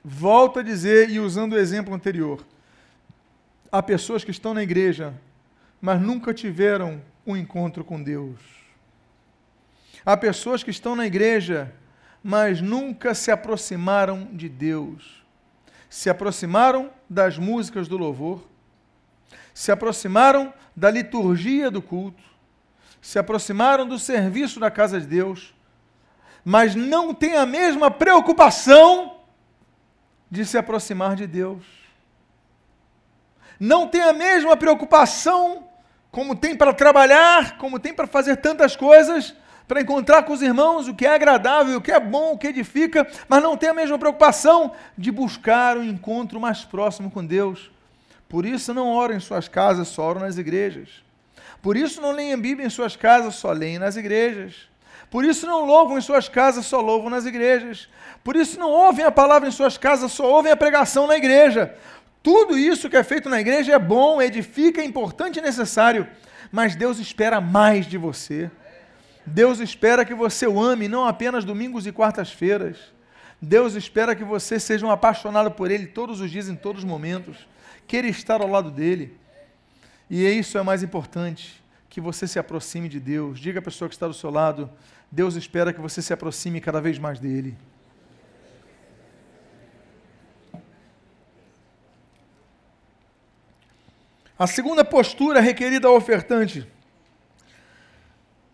Volto 0.04 0.60
a 0.60 0.62
dizer, 0.62 1.10
e 1.10 1.20
usando 1.20 1.52
o 1.54 1.58
exemplo 1.58 1.92
anterior 1.92 2.44
há 3.70 3.82
pessoas 3.82 4.24
que 4.24 4.30
estão 4.30 4.54
na 4.54 4.62
igreja, 4.62 5.14
mas 5.80 6.00
nunca 6.00 6.34
tiveram 6.34 7.00
um 7.26 7.36
encontro 7.36 7.84
com 7.84 8.02
Deus. 8.02 8.57
Há 10.08 10.16
pessoas 10.16 10.62
que 10.62 10.70
estão 10.70 10.96
na 10.96 11.04
igreja, 11.04 11.70
mas 12.24 12.62
nunca 12.62 13.14
se 13.14 13.30
aproximaram 13.30 14.26
de 14.32 14.48
Deus. 14.48 15.22
Se 15.90 16.08
aproximaram 16.08 16.90
das 17.10 17.36
músicas 17.36 17.88
do 17.88 17.98
louvor, 17.98 18.42
se 19.52 19.70
aproximaram 19.70 20.50
da 20.74 20.90
liturgia 20.90 21.70
do 21.70 21.82
culto, 21.82 22.22
se 23.02 23.18
aproximaram 23.18 23.86
do 23.86 23.98
serviço 23.98 24.58
da 24.58 24.70
casa 24.70 24.98
de 24.98 25.06
Deus, 25.06 25.54
mas 26.42 26.74
não 26.74 27.12
têm 27.12 27.36
a 27.36 27.44
mesma 27.44 27.90
preocupação 27.90 29.18
de 30.30 30.46
se 30.46 30.56
aproximar 30.56 31.16
de 31.16 31.26
Deus. 31.26 31.66
Não 33.60 33.86
tem 33.86 34.00
a 34.00 34.14
mesma 34.14 34.56
preocupação 34.56 35.68
como 36.10 36.34
tem 36.34 36.56
para 36.56 36.72
trabalhar, 36.72 37.58
como 37.58 37.78
tem 37.78 37.92
para 37.92 38.06
fazer 38.06 38.36
tantas 38.36 38.74
coisas, 38.74 39.36
para 39.68 39.82
encontrar 39.82 40.22
com 40.22 40.32
os 40.32 40.40
irmãos 40.40 40.88
o 40.88 40.94
que 40.94 41.06
é 41.06 41.14
agradável, 41.14 41.76
o 41.76 41.80
que 41.80 41.92
é 41.92 42.00
bom, 42.00 42.32
o 42.32 42.38
que 42.38 42.46
edifica, 42.46 43.06
mas 43.28 43.42
não 43.42 43.54
tem 43.54 43.68
a 43.68 43.74
mesma 43.74 43.98
preocupação 43.98 44.72
de 44.96 45.12
buscar 45.12 45.76
o 45.76 45.80
um 45.80 45.84
encontro 45.84 46.40
mais 46.40 46.64
próximo 46.64 47.10
com 47.10 47.24
Deus. 47.24 47.70
Por 48.30 48.46
isso 48.46 48.72
não 48.72 48.88
oram 48.88 49.14
em 49.14 49.20
suas 49.20 49.46
casas, 49.46 49.88
só 49.88 50.02
oram 50.04 50.22
nas 50.22 50.38
igrejas. 50.38 50.88
Por 51.60 51.76
isso 51.76 52.00
não 52.00 52.12
leem 52.12 52.32
a 52.32 52.36
Bíblia 52.36 52.66
em 52.66 52.70
suas 52.70 52.96
casas, 52.96 53.34
só 53.34 53.52
leem 53.52 53.78
nas 53.78 53.96
igrejas. 53.96 54.68
Por 55.10 55.24
isso 55.24 55.46
não 55.46 55.66
louvam 55.66 55.98
em 55.98 56.02
suas 56.02 56.28
casas, 56.28 56.64
só 56.64 56.80
louvam 56.80 57.10
nas 57.10 57.26
igrejas. 57.26 57.88
Por 58.24 58.36
isso 58.36 58.58
não 58.58 58.70
ouvem 58.70 59.04
a 59.04 59.10
palavra 59.10 59.48
em 59.48 59.52
suas 59.52 59.76
casas, 59.76 60.12
só 60.12 60.24
ouvem 60.24 60.50
a 60.50 60.56
pregação 60.56 61.06
na 61.06 61.16
igreja. 61.16 61.74
Tudo 62.22 62.56
isso 62.58 62.88
que 62.88 62.96
é 62.96 63.02
feito 63.02 63.28
na 63.28 63.40
igreja 63.40 63.74
é 63.74 63.78
bom, 63.78 64.20
edifica, 64.20 64.80
é 64.80 64.84
importante 64.84 65.38
e 65.38 65.42
necessário, 65.42 66.06
mas 66.50 66.74
Deus 66.74 66.98
espera 66.98 67.40
mais 67.40 67.86
de 67.86 67.96
você. 67.96 68.50
Deus 69.28 69.60
espera 69.60 70.04
que 70.04 70.14
você 70.14 70.46
o 70.46 70.60
ame, 70.60 70.88
não 70.88 71.04
apenas 71.04 71.44
domingos 71.44 71.86
e 71.86 71.92
quartas-feiras. 71.92 72.78
Deus 73.40 73.74
espera 73.74 74.16
que 74.16 74.24
você 74.24 74.58
seja 74.58 74.86
um 74.86 74.90
apaixonado 74.90 75.50
por 75.50 75.70
Ele 75.70 75.86
todos 75.86 76.20
os 76.20 76.30
dias, 76.30 76.48
em 76.48 76.56
todos 76.56 76.82
os 76.82 76.88
momentos. 76.88 77.46
Queira 77.86 78.08
estar 78.08 78.40
ao 78.40 78.48
lado 78.48 78.70
dEle. 78.70 79.16
E 80.08 80.26
isso 80.26 80.56
é 80.56 80.62
mais 80.62 80.82
importante, 80.82 81.62
que 81.90 82.00
você 82.00 82.26
se 82.26 82.38
aproxime 82.38 82.88
de 82.88 82.98
Deus. 82.98 83.38
Diga 83.38 83.60
à 83.60 83.62
pessoa 83.62 83.88
que 83.88 83.94
está 83.94 84.06
do 84.06 84.14
seu 84.14 84.30
lado, 84.30 84.70
Deus 85.12 85.36
espera 85.36 85.72
que 85.72 85.80
você 85.80 86.00
se 86.00 86.12
aproxime 86.12 86.60
cada 86.60 86.80
vez 86.80 86.98
mais 86.98 87.20
dEle. 87.20 87.56
A 94.38 94.46
segunda 94.46 94.84
postura 94.84 95.40
requerida 95.40 95.88
ao 95.88 95.96
ofertante. 95.96 96.66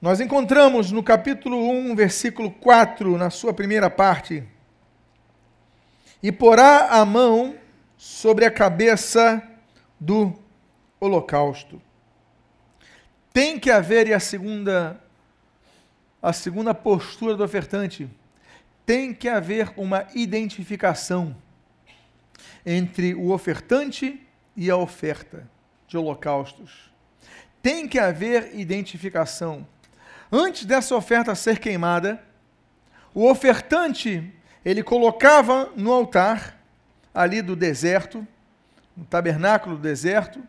Nós 0.05 0.21
encontramos 0.21 0.93
no 0.93 1.03
capítulo 1.03 1.57
1, 1.67 1.95
versículo 1.95 2.51
4, 2.51 3.17
na 3.17 3.31
sua 3.31 3.55
primeira 3.55 3.89
parte. 3.89 4.45
E 6.23 6.31
porá 6.31 6.89
a 6.91 7.07
mão 7.07 7.57
sobre 7.97 8.45
a 8.45 8.51
cabeça 8.51 9.43
do 9.99 10.35
holocausto. 11.01 11.81
Tem 13.33 13.59
que 13.59 13.71
haver, 13.71 14.07
e 14.07 14.13
a 14.13 14.21
segunda, 14.21 15.01
a 16.21 16.35
segunda 16.35 16.75
postura 16.75 17.35
do 17.35 17.43
ofertante, 17.43 18.07
tem 18.85 19.15
que 19.15 19.27
haver 19.27 19.73
uma 19.75 20.07
identificação 20.15 21.35
entre 22.67 23.15
o 23.15 23.31
ofertante 23.31 24.21
e 24.55 24.71
a 24.71 24.77
oferta 24.77 25.49
de 25.89 25.97
holocaustos. 25.97 26.93
Tem 27.63 27.89
que 27.89 27.99
haver 27.99 28.51
identificação. 28.55 29.67
Antes 30.31 30.65
dessa 30.65 30.95
oferta 30.95 31.35
ser 31.35 31.59
queimada, 31.59 32.23
o 33.15 33.31
ofertante, 33.31 34.33
ele 34.65 34.83
colocava 34.83 35.71
no 35.77 35.93
altar, 35.93 36.59
ali 37.15 37.41
do 37.41 37.55
deserto, 37.55 38.27
no 38.97 39.05
tabernáculo 39.05 39.77
do 39.77 39.83
deserto, 39.83 40.43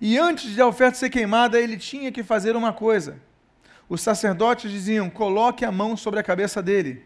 e 0.00 0.18
antes 0.18 0.56
da 0.56 0.66
oferta 0.66 0.98
ser 0.98 1.10
queimada, 1.10 1.60
ele 1.60 1.76
tinha 1.76 2.10
que 2.10 2.22
fazer 2.22 2.56
uma 2.56 2.72
coisa. 2.72 3.20
Os 3.88 4.00
sacerdotes 4.00 4.70
diziam: 4.70 5.10
coloque 5.10 5.64
a 5.64 5.70
mão 5.70 5.96
sobre 5.96 6.18
a 6.18 6.22
cabeça 6.22 6.62
dele. 6.62 7.04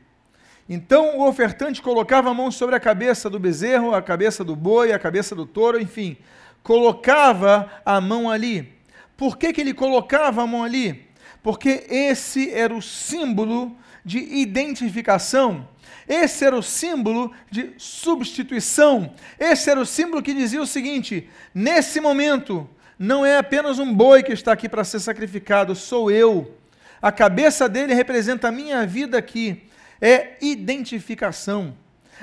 Então 0.68 1.18
o 1.18 1.28
ofertante 1.28 1.80
colocava 1.80 2.30
a 2.30 2.34
mão 2.34 2.50
sobre 2.50 2.74
a 2.74 2.80
cabeça 2.80 3.30
do 3.30 3.38
bezerro, 3.38 3.94
a 3.94 4.02
cabeça 4.02 4.42
do 4.42 4.56
boi, 4.56 4.92
a 4.92 4.98
cabeça 4.98 5.34
do 5.34 5.46
touro, 5.46 5.80
enfim, 5.80 6.16
colocava 6.62 7.70
a 7.84 8.00
mão 8.00 8.30
ali. 8.30 8.72
Por 9.16 9.36
que, 9.36 9.52
que 9.52 9.60
ele 9.60 9.74
colocava 9.74 10.42
a 10.42 10.46
mão 10.46 10.64
ali? 10.64 11.05
Porque 11.46 11.86
esse 11.88 12.50
era 12.50 12.74
o 12.74 12.82
símbolo 12.82 13.78
de 14.04 14.18
identificação. 14.18 15.68
Esse 16.08 16.44
era 16.44 16.56
o 16.56 16.62
símbolo 16.62 17.32
de 17.48 17.72
substituição. 17.78 19.14
Esse 19.38 19.70
era 19.70 19.80
o 19.80 19.86
símbolo 19.86 20.24
que 20.24 20.34
dizia 20.34 20.60
o 20.60 20.66
seguinte: 20.66 21.30
nesse 21.54 22.00
momento, 22.00 22.68
não 22.98 23.24
é 23.24 23.38
apenas 23.38 23.78
um 23.78 23.94
boi 23.94 24.24
que 24.24 24.32
está 24.32 24.50
aqui 24.50 24.68
para 24.68 24.82
ser 24.82 24.98
sacrificado, 24.98 25.76
sou 25.76 26.10
eu. 26.10 26.52
A 27.00 27.12
cabeça 27.12 27.68
dele 27.68 27.94
representa 27.94 28.48
a 28.48 28.52
minha 28.52 28.84
vida 28.84 29.16
aqui. 29.16 29.68
É 30.00 30.36
identificação. 30.40 31.76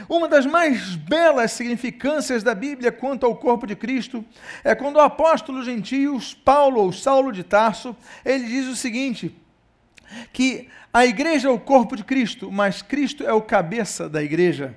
Uma 0.10 0.27
das 0.27 0.45
mais 0.45 0.95
belas 0.95 1.51
significâncias 1.51 2.41
da 2.41 2.56
Bíblia 2.56 2.91
quanto 2.91 3.25
ao 3.25 3.36
corpo 3.36 3.67
de 3.67 3.75
Cristo 3.75 4.25
é 4.63 4.73
quando 4.73 4.95
o 4.95 5.01
apóstolo 5.01 5.63
gentios 5.63 6.34
Paulo 6.34 6.82
ou 6.82 6.91
Saulo 6.91 7.32
de 7.32 7.43
Tarso, 7.43 7.95
ele 8.25 8.45
diz 8.45 8.67
o 8.67 8.75
seguinte: 8.75 9.36
que 10.32 10.67
a 10.91 11.06
igreja 11.06 11.47
é 11.47 11.51
o 11.51 11.60
corpo 11.60 11.95
de 11.95 12.03
Cristo, 12.03 12.51
mas 12.51 12.82
Cristo 12.82 13.23
é 13.23 13.34
o 13.34 13.41
cabeça 13.41 14.10
da 14.10 14.21
igreja. 14.21 14.75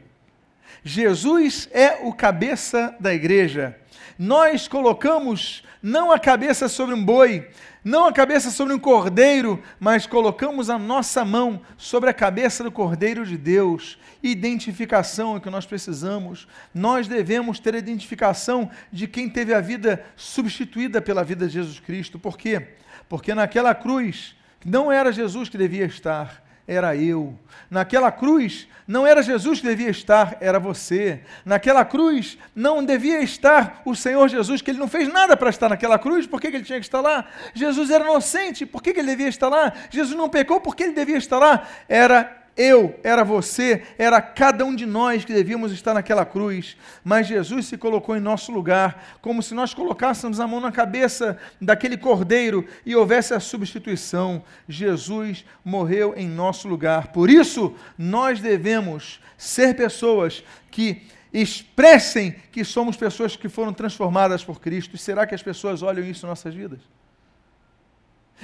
Jesus 0.84 1.68
é 1.72 1.98
o 2.02 2.12
cabeça 2.12 2.94
da 3.00 3.12
igreja. 3.12 3.76
Nós 4.18 4.68
colocamos 4.68 5.64
não 5.82 6.12
a 6.12 6.18
cabeça 6.18 6.68
sobre 6.68 6.94
um 6.94 7.04
boi, 7.04 7.48
não 7.86 8.04
a 8.04 8.12
cabeça 8.12 8.50
sobre 8.50 8.74
um 8.74 8.80
cordeiro, 8.80 9.62
mas 9.78 10.08
colocamos 10.08 10.68
a 10.68 10.76
nossa 10.76 11.24
mão 11.24 11.60
sobre 11.76 12.10
a 12.10 12.12
cabeça 12.12 12.64
do 12.64 12.72
cordeiro 12.72 13.24
de 13.24 13.38
Deus. 13.38 13.96
Identificação 14.20 15.34
é 15.34 15.36
o 15.36 15.40
que 15.40 15.48
nós 15.48 15.66
precisamos. 15.66 16.48
Nós 16.74 17.06
devemos 17.06 17.60
ter 17.60 17.76
a 17.76 17.78
identificação 17.78 18.68
de 18.90 19.06
quem 19.06 19.30
teve 19.30 19.54
a 19.54 19.60
vida 19.60 20.04
substituída 20.16 21.00
pela 21.00 21.22
vida 21.22 21.46
de 21.46 21.52
Jesus 21.52 21.78
Cristo. 21.78 22.18
Por 22.18 22.36
quê? 22.36 22.70
Porque 23.08 23.32
naquela 23.36 23.72
cruz 23.72 24.34
não 24.64 24.90
era 24.90 25.12
Jesus 25.12 25.48
que 25.48 25.56
devia 25.56 25.84
estar, 25.84 26.44
era 26.66 26.96
eu. 26.96 27.38
Naquela 27.70 28.10
cruz, 28.10 28.68
não 28.86 29.06
era 29.06 29.22
Jesus 29.22 29.60
que 29.60 29.66
devia 29.66 29.90
estar, 29.90 30.36
era 30.40 30.60
você. 30.60 31.20
Naquela 31.44 31.84
cruz, 31.84 32.38
não 32.54 32.84
devia 32.84 33.20
estar 33.20 33.82
o 33.84 33.94
Senhor 33.94 34.28
Jesus, 34.28 34.62
que 34.62 34.70
ele 34.70 34.78
não 34.78 34.88
fez 34.88 35.12
nada 35.12 35.36
para 35.36 35.50
estar 35.50 35.68
naquela 35.68 35.98
cruz, 35.98 36.26
por 36.26 36.40
que, 36.40 36.46
ele 36.46 36.62
tinha 36.62 36.78
que 36.78 36.86
estar 36.86 37.00
lá? 37.00 37.24
Jesus 37.52 37.90
era 37.90 38.04
inocente, 38.04 38.64
por 38.64 38.82
que, 38.82 38.92
que 38.92 39.00
ele 39.00 39.10
devia 39.10 39.28
estar 39.28 39.48
lá? 39.48 39.72
Jesus 39.90 40.16
não 40.16 40.28
pecou, 40.28 40.60
por 40.60 40.76
que 40.76 40.84
ele 40.84 40.92
devia 40.92 41.18
estar 41.18 41.38
lá? 41.38 41.66
Era 41.88 42.45
eu, 42.56 42.98
era 43.04 43.22
você, 43.22 43.82
era 43.98 44.20
cada 44.22 44.64
um 44.64 44.74
de 44.74 44.86
nós 44.86 45.24
que 45.24 45.32
devíamos 45.32 45.72
estar 45.72 45.92
naquela 45.92 46.24
cruz, 46.24 46.76
mas 47.04 47.26
Jesus 47.26 47.66
se 47.66 47.76
colocou 47.76 48.16
em 48.16 48.20
nosso 48.20 48.50
lugar, 48.50 49.18
como 49.20 49.42
se 49.42 49.52
nós 49.52 49.74
colocássemos 49.74 50.40
a 50.40 50.46
mão 50.46 50.58
na 50.58 50.72
cabeça 50.72 51.38
daquele 51.60 51.98
cordeiro 51.98 52.66
e 52.86 52.96
houvesse 52.96 53.34
a 53.34 53.40
substituição. 53.40 54.42
Jesus 54.66 55.44
morreu 55.62 56.14
em 56.16 56.26
nosso 56.26 56.66
lugar. 56.66 57.08
Por 57.08 57.28
isso, 57.28 57.74
nós 57.98 58.40
devemos 58.40 59.20
ser 59.36 59.76
pessoas 59.76 60.42
que 60.70 61.02
expressem 61.32 62.34
que 62.50 62.64
somos 62.64 62.96
pessoas 62.96 63.36
que 63.36 63.50
foram 63.50 63.74
transformadas 63.74 64.42
por 64.42 64.60
Cristo. 64.60 64.96
Será 64.96 65.26
que 65.26 65.34
as 65.34 65.42
pessoas 65.42 65.82
olham 65.82 66.06
isso 66.06 66.24
em 66.24 66.28
nossas 66.30 66.54
vidas? 66.54 66.80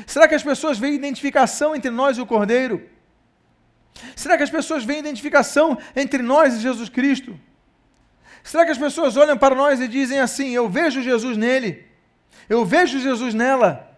Será 0.06 0.28
que 0.28 0.34
as 0.34 0.42
pessoas 0.42 0.78
veem 0.78 0.94
identificação 0.94 1.74
entre 1.74 1.90
nós 1.90 2.18
e 2.18 2.20
o 2.20 2.26
Cordeiro? 2.26 2.82
Será 4.16 4.36
que 4.36 4.42
as 4.42 4.50
pessoas 4.50 4.84
veem 4.84 5.00
identificação 5.00 5.78
entre 5.94 6.22
nós 6.22 6.54
e 6.54 6.60
Jesus 6.60 6.88
Cristo? 6.88 7.38
Será 8.42 8.64
que 8.64 8.72
as 8.72 8.78
pessoas 8.78 9.16
olham 9.16 9.38
para 9.38 9.54
nós 9.54 9.80
e 9.80 9.88
dizem 9.88 10.18
assim: 10.18 10.50
Eu 10.50 10.68
vejo 10.68 11.02
Jesus 11.02 11.36
nele, 11.36 11.84
eu 12.48 12.64
vejo 12.64 12.98
Jesus 12.98 13.34
nela? 13.34 13.88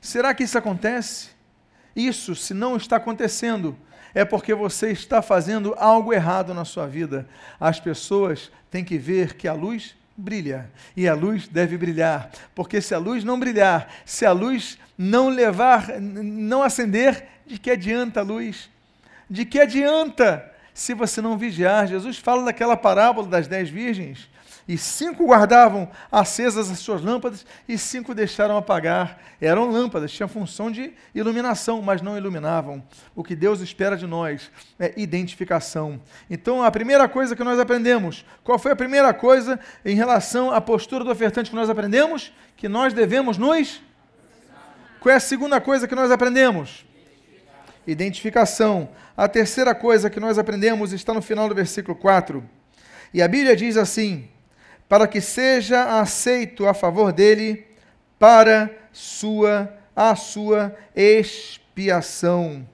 Será 0.00 0.34
que 0.34 0.44
isso 0.44 0.58
acontece? 0.58 1.30
Isso, 1.94 2.34
se 2.34 2.52
não 2.52 2.76
está 2.76 2.96
acontecendo, 2.96 3.76
é 4.14 4.24
porque 4.24 4.54
você 4.54 4.90
está 4.90 5.22
fazendo 5.22 5.74
algo 5.78 6.12
errado 6.12 6.52
na 6.54 6.64
sua 6.64 6.86
vida. 6.86 7.28
As 7.58 7.80
pessoas 7.80 8.50
têm 8.70 8.84
que 8.84 8.98
ver 8.98 9.34
que 9.34 9.48
a 9.48 9.52
luz 9.52 9.94
brilha 10.16 10.70
e 10.96 11.08
a 11.08 11.14
luz 11.14 11.48
deve 11.48 11.76
brilhar, 11.76 12.30
porque 12.54 12.80
se 12.80 12.94
a 12.94 12.98
luz 12.98 13.24
não 13.24 13.38
brilhar, 13.38 13.92
se 14.04 14.24
a 14.24 14.32
luz 14.32 14.78
não 14.96 15.28
levar, 15.28 16.00
não 16.00 16.62
acender, 16.62 17.26
de 17.46 17.58
que 17.58 17.70
adianta 17.70 18.20
a 18.20 18.22
luz? 18.22 18.70
De 19.28 19.44
que 19.44 19.60
adianta 19.60 20.50
se 20.72 20.94
você 20.94 21.20
não 21.20 21.38
vigiar? 21.38 21.86
Jesus 21.86 22.18
fala 22.18 22.44
daquela 22.44 22.76
parábola 22.76 23.26
das 23.26 23.46
dez 23.46 23.68
virgens 23.68 24.28
e 24.66 24.78
cinco 24.78 25.26
guardavam 25.26 25.90
acesas 26.10 26.70
as 26.70 26.78
suas 26.78 27.02
lâmpadas 27.02 27.44
e 27.68 27.76
cinco 27.76 28.14
deixaram 28.14 28.56
apagar. 28.56 29.18
Eram 29.40 29.70
lâmpadas, 29.70 30.10
tinham 30.10 30.28
função 30.28 30.70
de 30.70 30.94
iluminação, 31.14 31.82
mas 31.82 32.00
não 32.00 32.16
iluminavam. 32.16 32.82
O 33.14 33.22
que 33.22 33.36
Deus 33.36 33.60
espera 33.60 33.96
de 33.96 34.06
nós 34.06 34.50
é 34.78 34.94
identificação. 34.96 36.00
Então, 36.30 36.62
a 36.62 36.70
primeira 36.70 37.06
coisa 37.06 37.36
que 37.36 37.44
nós 37.44 37.60
aprendemos, 37.60 38.24
qual 38.42 38.58
foi 38.58 38.72
a 38.72 38.76
primeira 38.76 39.12
coisa 39.12 39.60
em 39.84 39.94
relação 39.94 40.50
à 40.50 40.60
postura 40.60 41.04
do 41.04 41.10
ofertante 41.10 41.50
que 41.50 41.56
nós 41.56 41.68
aprendemos? 41.68 42.32
Que 42.56 42.68
nós 42.68 42.94
devemos 42.94 43.36
nos. 43.36 43.82
Qual 44.98 45.12
é 45.12 45.16
a 45.16 45.20
segunda 45.20 45.60
coisa 45.60 45.86
que 45.86 45.94
nós 45.94 46.10
aprendemos? 46.10 46.83
Identificação. 47.86 48.88
A 49.16 49.28
terceira 49.28 49.74
coisa 49.74 50.08
que 50.08 50.20
nós 50.20 50.38
aprendemos 50.38 50.92
está 50.92 51.12
no 51.12 51.22
final 51.22 51.48
do 51.48 51.54
versículo 51.54 51.96
4. 51.96 52.42
E 53.12 53.22
a 53.22 53.28
Bíblia 53.28 53.54
diz 53.54 53.76
assim: 53.76 54.28
para 54.88 55.06
que 55.06 55.20
seja 55.20 56.00
aceito 56.00 56.66
a 56.66 56.74
favor 56.74 57.12
dele 57.12 57.66
para 58.18 58.70
sua 58.92 59.72
a 59.94 60.16
sua 60.16 60.76
expiação. 60.94 62.66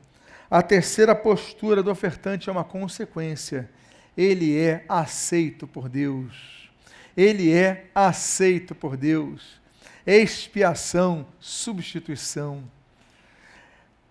A 0.50 0.62
terceira 0.62 1.14
postura 1.14 1.82
do 1.82 1.90
ofertante 1.90 2.48
é 2.48 2.52
uma 2.52 2.64
consequência. 2.64 3.68
Ele 4.16 4.58
é 4.58 4.84
aceito 4.88 5.66
por 5.66 5.88
Deus. 5.88 6.70
Ele 7.16 7.52
é 7.52 7.86
aceito 7.94 8.74
por 8.74 8.96
Deus. 8.96 9.60
Expiação, 10.06 11.26
substituição. 11.38 12.64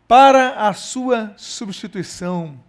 Para 0.09 0.67
a 0.67 0.73
sua 0.73 1.33
substituição, 1.37 2.59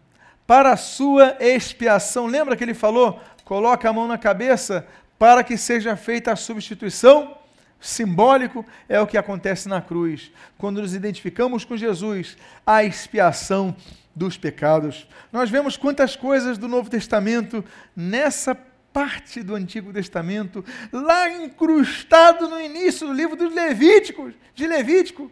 para 0.47 0.75
a 0.75 0.77
sua 0.77 1.37
expiação. 1.41 2.27
Lembra 2.27 2.55
que 2.55 2.63
ele 2.63 2.75
falou? 2.75 3.19
Coloca 3.45 3.89
a 3.89 3.93
mão 3.93 4.07
na 4.07 4.17
cabeça 4.17 4.87
para 5.19 5.43
que 5.43 5.57
seja 5.57 5.97
feita 5.97 6.31
a 6.31 6.37
substituição 6.37 7.37
simbólico 7.81 8.65
é 8.89 9.01
o 9.01 9.07
que 9.07 9.17
acontece 9.17 9.69
na 9.69 9.81
cruz. 9.81 10.31
Quando 10.59 10.83
nos 10.83 10.95
identificamos 10.95 11.65
com 11.65 11.77
Jesus, 11.77 12.37
a 12.67 12.85
expiação 12.85 13.75
dos 14.15 14.37
pecados. 14.37 15.09
Nós 15.33 15.49
vemos 15.49 15.77
quantas 15.77 16.15
coisas 16.15 16.59
do 16.59 16.69
Novo 16.69 16.91
Testamento 16.91 17.65
nessa 17.97 18.55
parte 18.93 19.43
do 19.43 19.55
Antigo 19.55 19.93
Testamento, 19.93 20.65
lá 20.93 21.31
incrustado 21.31 22.49
no 22.49 22.61
início 22.61 23.07
do 23.07 23.13
livro 23.13 23.37
dos 23.37 23.55
Levíticos, 23.55 24.35
de 24.55 24.67
Levítico. 24.67 25.31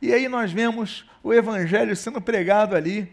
E 0.00 0.12
aí 0.12 0.28
nós 0.28 0.52
vemos 0.52 1.04
o 1.22 1.32
evangelho 1.32 1.94
sendo 1.96 2.20
pregado 2.20 2.76
ali. 2.76 3.10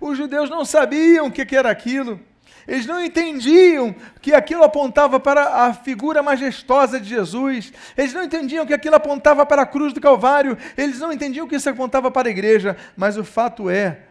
Os 0.00 0.16
judeus 0.16 0.50
não 0.50 0.64
sabiam 0.64 1.26
o 1.26 1.30
que 1.30 1.56
era 1.56 1.70
aquilo. 1.70 2.20
Eles 2.66 2.84
não 2.84 3.02
entendiam 3.02 3.94
que 4.20 4.34
aquilo 4.34 4.64
apontava 4.64 5.20
para 5.20 5.66
a 5.66 5.72
figura 5.72 6.22
majestosa 6.22 6.98
de 6.98 7.08
Jesus. 7.08 7.72
Eles 7.96 8.12
não 8.12 8.24
entendiam 8.24 8.66
que 8.66 8.74
aquilo 8.74 8.96
apontava 8.96 9.46
para 9.46 9.62
a 9.62 9.66
cruz 9.66 9.92
do 9.92 10.00
Calvário. 10.00 10.58
Eles 10.76 10.98
não 10.98 11.12
entendiam 11.12 11.46
que 11.46 11.54
isso 11.54 11.70
apontava 11.70 12.10
para 12.10 12.28
a 12.28 12.30
igreja. 12.30 12.76
Mas 12.96 13.16
o 13.16 13.24
fato 13.24 13.70
é 13.70 14.05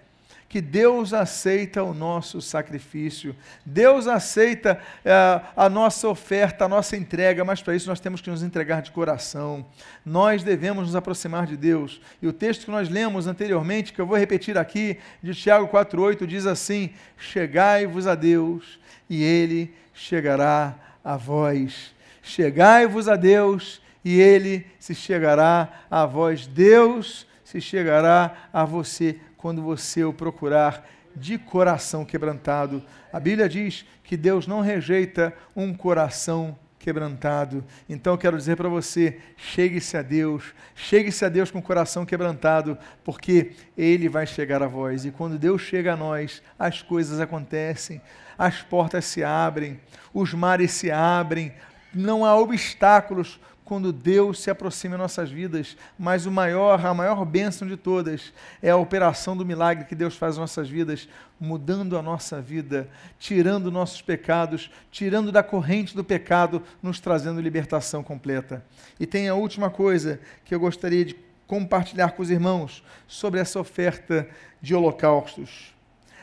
que 0.55 0.61
Deus 0.61 1.13
aceita 1.13 1.83
o 1.83 1.93
nosso 1.93 2.41
sacrifício, 2.41 3.35
Deus 3.65 4.07
aceita 4.07 4.79
é, 5.03 5.41
a 5.53 5.67
nossa 5.67 6.07
oferta, 6.07 6.63
a 6.63 6.69
nossa 6.69 6.95
entrega, 6.95 7.43
mas 7.43 7.61
para 7.61 7.75
isso 7.75 7.89
nós 7.89 7.99
temos 7.99 8.21
que 8.21 8.29
nos 8.29 8.41
entregar 8.41 8.81
de 8.81 8.89
coração. 8.89 9.65
Nós 10.05 10.43
devemos 10.43 10.85
nos 10.85 10.95
aproximar 10.95 11.45
de 11.45 11.57
Deus. 11.57 11.99
E 12.21 12.27
o 12.27 12.31
texto 12.31 12.63
que 12.63 12.71
nós 12.71 12.87
lemos 12.87 13.27
anteriormente, 13.27 13.91
que 13.91 13.99
eu 13.99 14.05
vou 14.05 14.17
repetir 14.17 14.57
aqui, 14.57 14.97
de 15.21 15.33
Tiago 15.35 15.67
4,8, 15.67 16.25
diz 16.25 16.45
assim: 16.45 16.91
Chegai-vos 17.17 18.07
a 18.07 18.15
Deus, 18.15 18.79
e 19.09 19.21
Ele 19.21 19.73
chegará 19.93 20.73
a 21.03 21.17
vós. 21.17 21.93
Chegai-vos 22.23 23.09
a 23.09 23.17
Deus, 23.17 23.81
e 24.05 24.21
Ele 24.21 24.65
se 24.79 24.95
chegará 24.95 25.81
a 25.91 26.05
vós. 26.05 26.47
Deus 26.47 27.27
se 27.43 27.59
chegará 27.59 28.47
a 28.53 28.63
você 28.63 29.19
quando 29.45 29.61
você 29.61 30.03
o 30.03 30.11
procurar 30.11 30.89
de 31.15 31.37
coração 31.37 32.03
quebrantado. 32.03 32.81
A 33.13 33.19
Bíblia 33.19 33.47
diz 33.47 33.85
que 34.03 34.17
Deus 34.17 34.47
não 34.47 34.59
rejeita 34.59 35.31
um 35.55 35.71
coração 35.71 36.57
quebrantado. 36.79 37.63
Então 37.87 38.17
quero 38.17 38.37
dizer 38.37 38.57
para 38.57 38.67
você: 38.67 39.19
chegue-se 39.37 39.95
a 39.95 40.01
Deus, 40.01 40.45
chegue-se 40.73 41.23
a 41.23 41.29
Deus 41.29 41.51
com 41.51 41.59
o 41.59 41.61
coração 41.61 42.07
quebrantado, 42.07 42.75
porque 43.03 43.51
Ele 43.77 44.09
vai 44.09 44.25
chegar 44.25 44.63
a 44.63 44.67
vós. 44.67 45.05
E 45.05 45.11
quando 45.11 45.37
Deus 45.37 45.61
chega 45.61 45.93
a 45.93 45.95
nós, 45.95 46.41
as 46.57 46.81
coisas 46.81 47.19
acontecem, 47.19 48.01
as 48.35 48.63
portas 48.63 49.05
se 49.05 49.23
abrem, 49.23 49.79
os 50.11 50.33
mares 50.33 50.71
se 50.71 50.89
abrem, 50.89 51.53
não 51.93 52.25
há 52.25 52.35
obstáculos 52.35 53.39
quando 53.65 53.91
Deus 53.91 54.39
se 54.39 54.51
aproxima 54.51 54.93
em 54.93 54.99
nossas 54.99 55.31
vidas, 55.31 55.75
mas 55.97 56.27
o 56.27 56.31
maior, 56.31 56.85
a 56.85 56.93
maior 56.93 57.25
bênção 57.25 57.67
de 57.67 57.75
todas 57.75 58.31
é 58.61 58.69
a 58.69 58.77
operação 58.77 59.35
do 59.35 59.43
milagre 59.43 59.85
que 59.85 59.95
Deus 59.95 60.15
faz 60.15 60.37
em 60.37 60.39
nossas 60.39 60.69
vidas, 60.69 61.09
mudando 61.39 61.97
a 61.97 62.01
nossa 62.01 62.39
vida, 62.39 62.87
tirando 63.17 63.71
nossos 63.71 64.03
pecados, 64.03 64.69
tirando 64.91 65.31
da 65.31 65.41
corrente 65.41 65.95
do 65.95 66.03
pecado, 66.03 66.61
nos 66.81 66.99
trazendo 66.99 67.41
libertação 67.41 68.03
completa. 68.03 68.63
E 68.99 69.07
tem 69.07 69.27
a 69.27 69.33
última 69.33 69.71
coisa 69.71 70.19
que 70.45 70.53
eu 70.53 70.59
gostaria 70.59 71.03
de 71.03 71.15
compartilhar 71.47 72.11
com 72.11 72.21
os 72.21 72.29
irmãos 72.29 72.83
sobre 73.07 73.39
essa 73.39 73.59
oferta 73.59 74.29
de 74.61 74.75
holocaustos. 74.75 75.73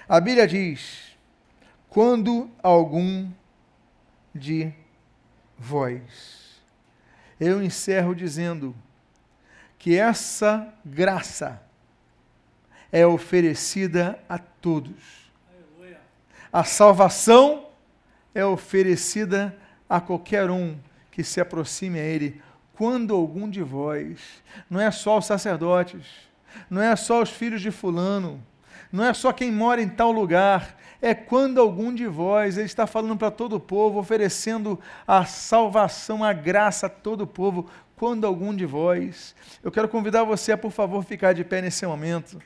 A 0.09 0.21
Bíblia 0.21 0.47
diz: 0.47 1.17
quando 1.89 2.49
algum 2.63 3.29
de 4.33 4.73
vós 5.59 6.42
eu 7.47 7.63
encerro 7.63 8.15
dizendo 8.15 8.75
que 9.79 9.99
essa 9.99 10.73
graça 10.85 11.61
é 12.91 13.07
oferecida 13.07 14.19
a 14.29 14.39
todos. 14.39 15.23
A 16.53 16.63
salvação 16.65 17.69
é 18.35 18.45
oferecida 18.45 19.57
a 19.89 20.01
qualquer 20.01 20.51
um 20.51 20.79
que 21.11 21.25
se 21.25 21.41
aproxime 21.41 21.99
a 21.99 22.05
Ele, 22.05 22.41
quando 22.75 23.15
algum 23.15 23.49
de 23.49 23.63
vós, 23.63 24.43
não 24.69 24.81
é 24.81 24.91
só 24.91 25.19
os 25.19 25.27
sacerdotes, 25.27 26.07
não 26.69 26.81
é 26.81 26.95
só 26.95 27.23
os 27.23 27.31
filhos 27.31 27.61
de 27.61 27.71
Fulano, 27.71 28.43
não 28.93 29.05
é 29.05 29.15
só 29.15 29.33
quem 29.33 29.51
mora 29.51 29.81
em 29.81 29.89
tal 29.89 30.13
lugar, 30.13 30.77
é 31.01 31.15
quando 31.15 31.61
algum 31.61 31.93
de 31.93 32.07
vós, 32.07 32.57
ele 32.57 32.67
está 32.67 32.87
falando 32.87 33.17
para 33.17 33.31
todo 33.31 33.57
o 33.57 33.61
povo, 33.61 33.99
oferecendo 33.99 34.79
a 35.07 35.25
salvação, 35.25 36.23
a 36.23 36.33
graça 36.33 36.87
a 36.87 36.91
todo 36.91 37.23
o 37.23 37.27
povo, 37.27 37.69
quando 37.97 38.27
algum 38.27 38.55
de 38.55 38.67
vós. 38.67 39.35
Eu 39.63 39.73
quero 39.73 39.89
convidar 39.89 40.25
você 40.25 40.53
a, 40.53 40.59
por 40.59 40.71
favor, 40.71 41.03
ficar 41.05 41.33
de 41.33 41.43
pé 41.43 41.63
nesse 41.63 41.87
momento. 41.87 42.41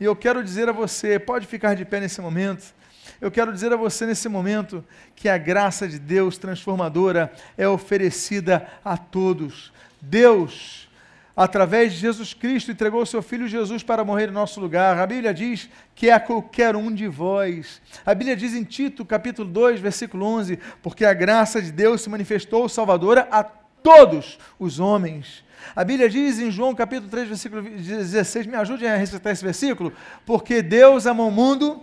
E 0.00 0.04
eu 0.04 0.16
quero 0.16 0.42
dizer 0.42 0.68
a 0.68 0.72
você, 0.72 1.18
pode 1.18 1.46
ficar 1.46 1.74
de 1.74 1.84
pé 1.84 2.00
nesse 2.00 2.20
momento. 2.20 2.74
Eu 3.20 3.30
quero 3.30 3.52
dizer 3.52 3.72
a 3.72 3.76
você 3.76 4.04
nesse 4.04 4.28
momento 4.28 4.84
que 5.14 5.28
a 5.28 5.38
graça 5.38 5.86
de 5.86 5.98
Deus 5.98 6.36
transformadora 6.36 7.32
é 7.56 7.68
oferecida 7.68 8.68
a 8.84 8.96
todos. 8.96 9.72
Deus 10.00 10.88
através 11.36 11.92
de 11.92 11.98
Jesus 11.98 12.34
Cristo, 12.34 12.70
entregou 12.70 13.04
seu 13.06 13.22
Filho 13.22 13.48
Jesus 13.48 13.82
para 13.82 14.04
morrer 14.04 14.28
em 14.28 14.32
nosso 14.32 14.60
lugar. 14.60 14.98
A 14.98 15.06
Bíblia 15.06 15.32
diz 15.32 15.68
que 15.94 16.08
é 16.08 16.12
a 16.12 16.20
qualquer 16.20 16.76
um 16.76 16.92
de 16.92 17.08
vós. 17.08 17.80
A 18.04 18.14
Bíblia 18.14 18.36
diz 18.36 18.54
em 18.54 18.64
Tito, 18.64 19.04
capítulo 19.04 19.48
2, 19.48 19.80
versículo 19.80 20.26
11, 20.26 20.58
porque 20.82 21.04
a 21.04 21.14
graça 21.14 21.60
de 21.60 21.72
Deus 21.72 22.02
se 22.02 22.10
manifestou 22.10 22.68
salvadora 22.68 23.26
a 23.30 23.42
todos 23.42 24.38
os 24.58 24.78
homens. 24.78 25.44
A 25.74 25.84
Bíblia 25.84 26.08
diz 26.08 26.38
em 26.38 26.50
João 26.50 26.74
capítulo 26.74 27.10
3, 27.10 27.28
versículo 27.28 27.62
16, 27.62 28.46
me 28.46 28.56
ajude 28.56 28.86
a 28.86 28.96
recitar 28.96 29.32
esse 29.32 29.44
versículo, 29.44 29.92
porque 30.26 30.60
Deus 30.60 31.06
amou 31.06 31.28
o 31.28 31.32
mundo 31.32 31.82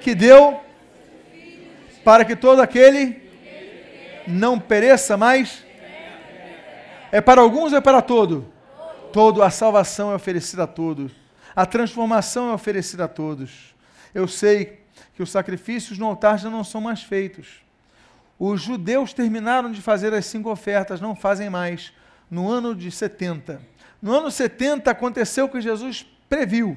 que 0.00 0.14
deu 0.14 0.60
para 2.04 2.24
que 2.24 2.36
todo 2.36 2.60
aquele 2.60 3.22
não 4.28 4.60
pereça 4.60 5.16
mais 5.16 5.65
é 7.10 7.20
para 7.20 7.40
alguns 7.40 7.72
ou 7.72 7.78
é 7.78 7.80
para 7.80 8.02
todo? 8.02 8.46
Todo. 9.12 9.42
A 9.42 9.50
salvação 9.50 10.12
é 10.12 10.14
oferecida 10.14 10.64
a 10.64 10.66
todos. 10.66 11.12
A 11.54 11.64
transformação 11.64 12.50
é 12.50 12.52
oferecida 12.52 13.04
a 13.04 13.08
todos. 13.08 13.74
Eu 14.14 14.28
sei 14.28 14.80
que 15.14 15.22
os 15.22 15.30
sacrifícios 15.30 15.98
no 15.98 16.06
altar 16.06 16.38
já 16.38 16.50
não 16.50 16.64
são 16.64 16.80
mais 16.80 17.02
feitos. 17.02 17.62
Os 18.38 18.60
judeus 18.60 19.12
terminaram 19.12 19.72
de 19.72 19.80
fazer 19.80 20.12
as 20.12 20.26
cinco 20.26 20.50
ofertas, 20.50 21.00
não 21.00 21.16
fazem 21.16 21.48
mais. 21.48 21.92
No 22.30 22.50
ano 22.50 22.74
de 22.74 22.90
70. 22.90 23.60
No 24.02 24.12
ano 24.12 24.30
70 24.30 24.90
aconteceu 24.90 25.46
o 25.46 25.48
que 25.48 25.60
Jesus 25.60 26.06
previu 26.28 26.76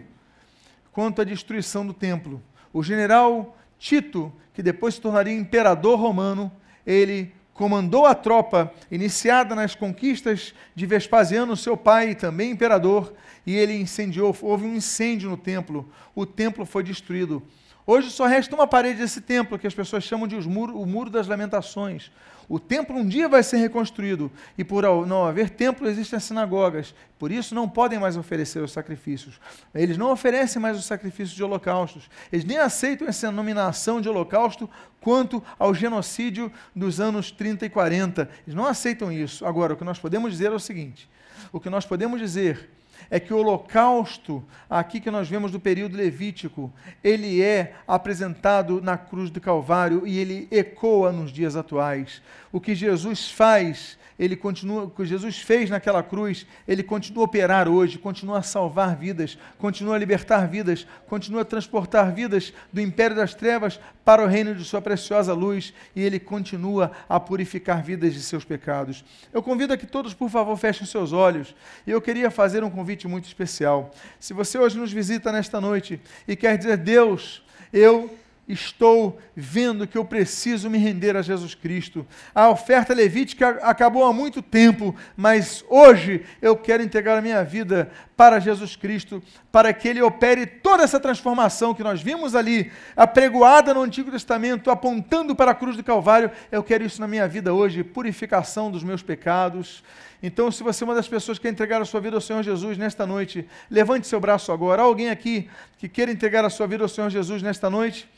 quanto 0.91 1.21
à 1.21 1.25
destruição 1.25 1.85
do 1.85 1.93
templo. 1.93 2.41
O 2.71 2.81
general 2.81 3.57
Tito, 3.77 4.31
que 4.53 4.61
depois 4.61 4.95
se 4.95 5.01
tornaria 5.01 5.33
imperador 5.33 5.99
romano, 5.99 6.51
ele 6.85 7.33
comandou 7.59 8.05
a 8.05 8.15
tropa 8.15 8.71
iniciada 8.89 9.53
nas 9.53 9.75
conquistas 9.75 10.53
de 10.73 10.85
Vespasiano, 10.85 11.57
seu 11.57 11.75
pai, 11.75 12.15
também 12.15 12.51
imperador, 12.51 13.13
e 13.45 13.53
ele 13.53 13.73
incendiou, 13.73 14.33
houve 14.41 14.65
um 14.65 14.75
incêndio 14.75 15.29
no 15.29 15.35
templo. 15.35 15.85
O 16.15 16.25
templo 16.25 16.65
foi 16.65 16.83
destruído. 16.83 17.43
Hoje 17.85 18.11
só 18.11 18.27
resta 18.27 18.55
uma 18.55 18.65
parede 18.65 18.99
desse 18.99 19.19
templo, 19.19 19.59
que 19.59 19.67
as 19.67 19.73
pessoas 19.73 20.05
chamam 20.05 20.25
de 20.25 20.37
muro, 20.47 20.79
o 20.79 20.85
Muro 20.85 21.09
das 21.09 21.27
Lamentações. 21.27 22.09
O 22.49 22.59
templo 22.59 22.97
um 22.97 23.07
dia 23.07 23.29
vai 23.29 23.43
ser 23.43 23.57
reconstruído, 23.57 24.31
e 24.57 24.63
por 24.63 24.83
não 25.05 25.23
haver 25.23 25.51
templo, 25.51 25.87
existem 25.87 26.17
as 26.17 26.23
sinagogas. 26.23 26.95
Por 27.19 27.31
isso 27.31 27.53
não 27.53 27.69
podem 27.69 27.99
mais 27.99 28.17
oferecer 28.17 28.63
os 28.63 28.71
sacrifícios. 28.71 29.39
Eles 29.73 29.99
não 29.99 30.11
oferecem 30.11 30.59
mais 30.59 30.75
os 30.75 30.85
sacrifícios 30.85 31.35
de 31.35 31.43
holocaustos. 31.43 32.09
Eles 32.31 32.43
nem 32.43 32.57
aceitam 32.57 33.07
essa 33.07 33.31
nominação 33.31 34.01
de 34.01 34.09
holocausto 34.09 34.67
quanto 34.99 35.43
ao 35.59 35.75
genocídio 35.75 36.51
dos 36.75 36.99
anos 36.99 37.29
30 37.29 37.67
e 37.67 37.69
40. 37.69 38.27
Eles 38.47 38.55
não 38.55 38.65
aceitam 38.65 39.11
isso. 39.11 39.45
Agora, 39.45 39.73
o 39.73 39.77
que 39.77 39.83
nós 39.83 39.99
podemos 39.99 40.31
dizer 40.31 40.47
é 40.47 40.55
o 40.55 40.59
seguinte: 40.59 41.07
o 41.51 41.59
que 41.59 41.69
nós 41.69 41.85
podemos 41.85 42.19
dizer 42.19 42.67
é 43.09 43.19
que 43.19 43.33
o 43.33 43.37
holocausto, 43.37 44.43
aqui 44.69 44.99
que 44.99 45.11
nós 45.11 45.29
vemos 45.29 45.51
do 45.51 45.59
período 45.59 45.95
levítico, 45.95 46.73
ele 47.03 47.41
é 47.41 47.75
apresentado 47.87 48.81
na 48.81 48.97
cruz 48.97 49.29
do 49.29 49.39
Calvário 49.39 50.07
e 50.07 50.17
ele 50.17 50.47
ecoa 50.49 51.11
nos 51.11 51.31
dias 51.31 51.55
atuais. 51.55 52.21
O 52.51 52.59
que 52.59 52.73
Jesus 52.73 53.29
faz 53.29 53.98
ele 54.19 54.35
continua, 54.35 54.83
o 54.83 54.89
que 54.89 55.05
Jesus 55.05 55.37
fez 55.37 55.69
naquela 55.69 56.03
cruz, 56.03 56.45
ele 56.67 56.83
continua 56.83 57.23
a 57.23 57.25
operar 57.25 57.69
hoje, 57.69 57.97
continua 57.97 58.39
a 58.39 58.43
salvar 58.43 58.97
vidas, 58.97 59.37
continua 59.57 59.95
a 59.95 59.97
libertar 59.97 60.45
vidas, 60.45 60.85
continua 61.07 61.41
a 61.41 61.45
transportar 61.45 62.13
vidas 62.13 62.53
do 62.71 62.81
império 62.81 63.15
das 63.15 63.33
trevas 63.33 63.79
para 64.03 64.21
o 64.21 64.27
reino 64.27 64.53
de 64.53 64.65
sua 64.65 64.81
preciosa 64.81 65.33
luz 65.33 65.73
e 65.95 66.01
ele 66.01 66.19
continua 66.19 66.91
a 67.07 67.17
purificar 67.19 67.81
vidas 67.81 68.13
de 68.13 68.21
seus 68.21 68.43
pecados. 68.43 69.05
Eu 69.33 69.41
convido 69.41 69.73
a 69.73 69.77
que 69.77 69.87
todos, 69.87 70.13
por 70.13 70.29
favor, 70.29 70.57
fechem 70.57 70.85
seus 70.85 71.13
olhos 71.13 71.55
e 71.87 71.91
eu 71.91 72.01
queria 72.01 72.29
fazer 72.29 72.63
um 72.63 72.69
convite 72.69 73.07
muito 73.07 73.25
especial. 73.25 73.91
Se 74.19 74.33
você 74.33 74.57
hoje 74.57 74.77
nos 74.77 74.91
visita 74.91 75.31
nesta 75.31 75.61
noite 75.61 76.01
e 76.27 76.35
quer 76.35 76.57
dizer, 76.57 76.75
Deus, 76.75 77.41
eu 77.71 78.13
estou 78.49 79.19
vendo 79.35 79.85
que 79.85 79.97
eu 79.97 80.03
preciso 80.03 80.69
me 80.69 80.79
render 80.79 81.15
a 81.15 81.21
Jesus 81.21 81.53
Cristo. 81.53 82.05
A 82.33 82.49
oferta 82.49 82.93
levítica 82.93 83.59
acabou 83.61 84.03
há 84.03 84.11
muito 84.11 84.41
tempo, 84.41 84.95
mas 85.15 85.63
hoje 85.69 86.25
eu 86.41 86.57
quero 86.57 86.81
entregar 86.81 87.17
a 87.17 87.21
minha 87.21 87.43
vida 87.43 87.91
para 88.17 88.39
Jesus 88.39 88.75
Cristo, 88.75 89.21
para 89.51 89.71
que 89.71 89.87
Ele 89.87 90.01
opere 90.01 90.45
toda 90.45 90.83
essa 90.83 90.99
transformação 90.99 91.73
que 91.73 91.83
nós 91.83 92.01
vimos 92.01 92.35
ali, 92.35 92.71
apregoada 92.95 93.73
no 93.73 93.81
Antigo 93.81 94.11
Testamento, 94.11 94.71
apontando 94.71 95.35
para 95.35 95.51
a 95.51 95.55
cruz 95.55 95.77
do 95.77 95.83
Calvário. 95.83 96.31
Eu 96.51 96.63
quero 96.63 96.83
isso 96.83 96.99
na 96.99 97.07
minha 97.07 97.27
vida 97.27 97.53
hoje, 97.53 97.83
purificação 97.83 98.71
dos 98.71 98.83
meus 98.83 99.03
pecados. 99.03 99.83
Então, 100.21 100.51
se 100.51 100.63
você 100.63 100.83
é 100.83 100.87
uma 100.87 100.95
das 100.95 101.07
pessoas 101.07 101.37
que 101.37 101.43
quer 101.43 101.51
entregar 101.51 101.81
a 101.81 101.85
sua 101.85 102.01
vida 102.01 102.17
ao 102.17 102.21
Senhor 102.21 102.43
Jesus 102.43 102.77
nesta 102.77 103.07
noite, 103.07 103.47
levante 103.71 104.05
seu 104.05 104.19
braço 104.19 104.51
agora. 104.51 104.81
Há 104.81 104.85
alguém 104.85 105.09
aqui 105.09 105.49
que 105.77 105.87
queira 105.87 106.11
entregar 106.11 106.43
a 106.43 106.49
sua 106.49 106.67
vida 106.67 106.83
ao 106.83 106.89
Senhor 106.89 107.09
Jesus 107.09 107.41
nesta 107.41 107.69
noite? 107.69 108.09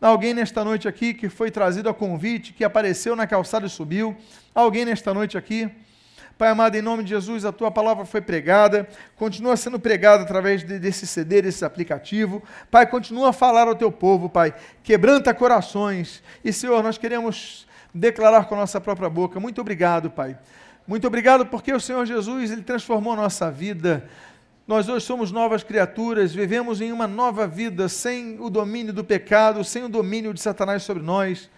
Alguém 0.00 0.32
nesta 0.32 0.64
noite 0.64 0.88
aqui 0.88 1.12
que 1.12 1.28
foi 1.28 1.50
trazido 1.50 1.88
a 1.88 1.94
convite, 1.94 2.54
que 2.54 2.64
apareceu 2.64 3.14
na 3.14 3.26
calçada 3.26 3.66
e 3.66 3.70
subiu. 3.70 4.16
Alguém 4.54 4.86
nesta 4.86 5.12
noite 5.12 5.36
aqui. 5.36 5.70
Pai 6.38 6.48
amado, 6.48 6.74
em 6.74 6.80
nome 6.80 7.02
de 7.02 7.10
Jesus, 7.10 7.44
a 7.44 7.52
tua 7.52 7.70
palavra 7.70 8.06
foi 8.06 8.22
pregada, 8.22 8.88
continua 9.14 9.58
sendo 9.58 9.78
pregada 9.78 10.22
através 10.22 10.64
de, 10.64 10.78
desse 10.78 11.06
CD, 11.06 11.42
desse 11.42 11.66
aplicativo. 11.66 12.42
Pai, 12.70 12.86
continua 12.86 13.28
a 13.28 13.32
falar 13.34 13.68
ao 13.68 13.74
teu 13.74 13.92
povo, 13.92 14.26
Pai. 14.26 14.54
Quebranta 14.82 15.34
corações. 15.34 16.22
E, 16.42 16.50
Senhor, 16.50 16.82
nós 16.82 16.96
queremos 16.96 17.66
declarar 17.94 18.46
com 18.46 18.54
a 18.54 18.58
nossa 18.58 18.80
própria 18.80 19.10
boca. 19.10 19.38
Muito 19.38 19.60
obrigado, 19.60 20.10
Pai. 20.10 20.38
Muito 20.86 21.06
obrigado 21.06 21.44
porque 21.44 21.74
o 21.74 21.78
Senhor 21.78 22.06
Jesus, 22.06 22.50
Ele 22.50 22.62
transformou 22.62 23.12
a 23.12 23.16
nossa 23.16 23.50
vida. 23.50 24.08
Nós 24.70 24.88
hoje 24.88 25.04
somos 25.04 25.32
novas 25.32 25.64
criaturas, 25.64 26.32
vivemos 26.32 26.80
em 26.80 26.92
uma 26.92 27.08
nova 27.08 27.44
vida, 27.44 27.88
sem 27.88 28.38
o 28.38 28.48
domínio 28.48 28.92
do 28.92 29.02
pecado, 29.02 29.64
sem 29.64 29.82
o 29.82 29.88
domínio 29.88 30.32
de 30.32 30.40
Satanás 30.40 30.84
sobre 30.84 31.02
nós. 31.02 31.50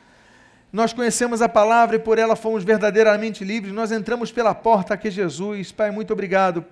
Nós 0.73 0.95
conhecemos 0.95 1.43
a 1.43 1.47
palavra 1.47 1.97
e 1.97 1.99
por 1.99 2.19
ela 2.19 2.35
fomos 2.35 2.65
verdadeiramente 2.65 3.45
livres. 3.45 3.75
Nós 3.75 3.93
entramos 3.93 4.33
pela 4.33 4.55
porta 4.55 4.97
que 4.97 5.09
é 5.09 5.11
Jesus. 5.11 5.71
Pai, 5.71 5.91
muito 5.91 6.11
obrigado 6.11 6.65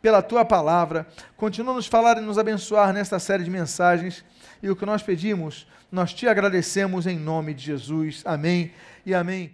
pela 0.00 0.22
tua 0.22 0.44
palavra. 0.44 1.04
Continua 1.36 1.74
nos 1.74 1.88
falar 1.88 2.16
e 2.16 2.20
nos 2.20 2.38
abençoar 2.38 2.92
nesta 2.92 3.18
série 3.18 3.42
de 3.42 3.50
mensagens. 3.50 4.24
E 4.62 4.70
o 4.70 4.76
que 4.76 4.86
nós 4.86 5.02
pedimos, 5.02 5.66
nós 5.90 6.14
te 6.14 6.28
agradecemos 6.28 7.08
em 7.08 7.18
nome 7.18 7.54
de 7.54 7.64
Jesus. 7.64 8.22
Amém 8.24 8.70
e 9.04 9.12
amém. 9.12 9.52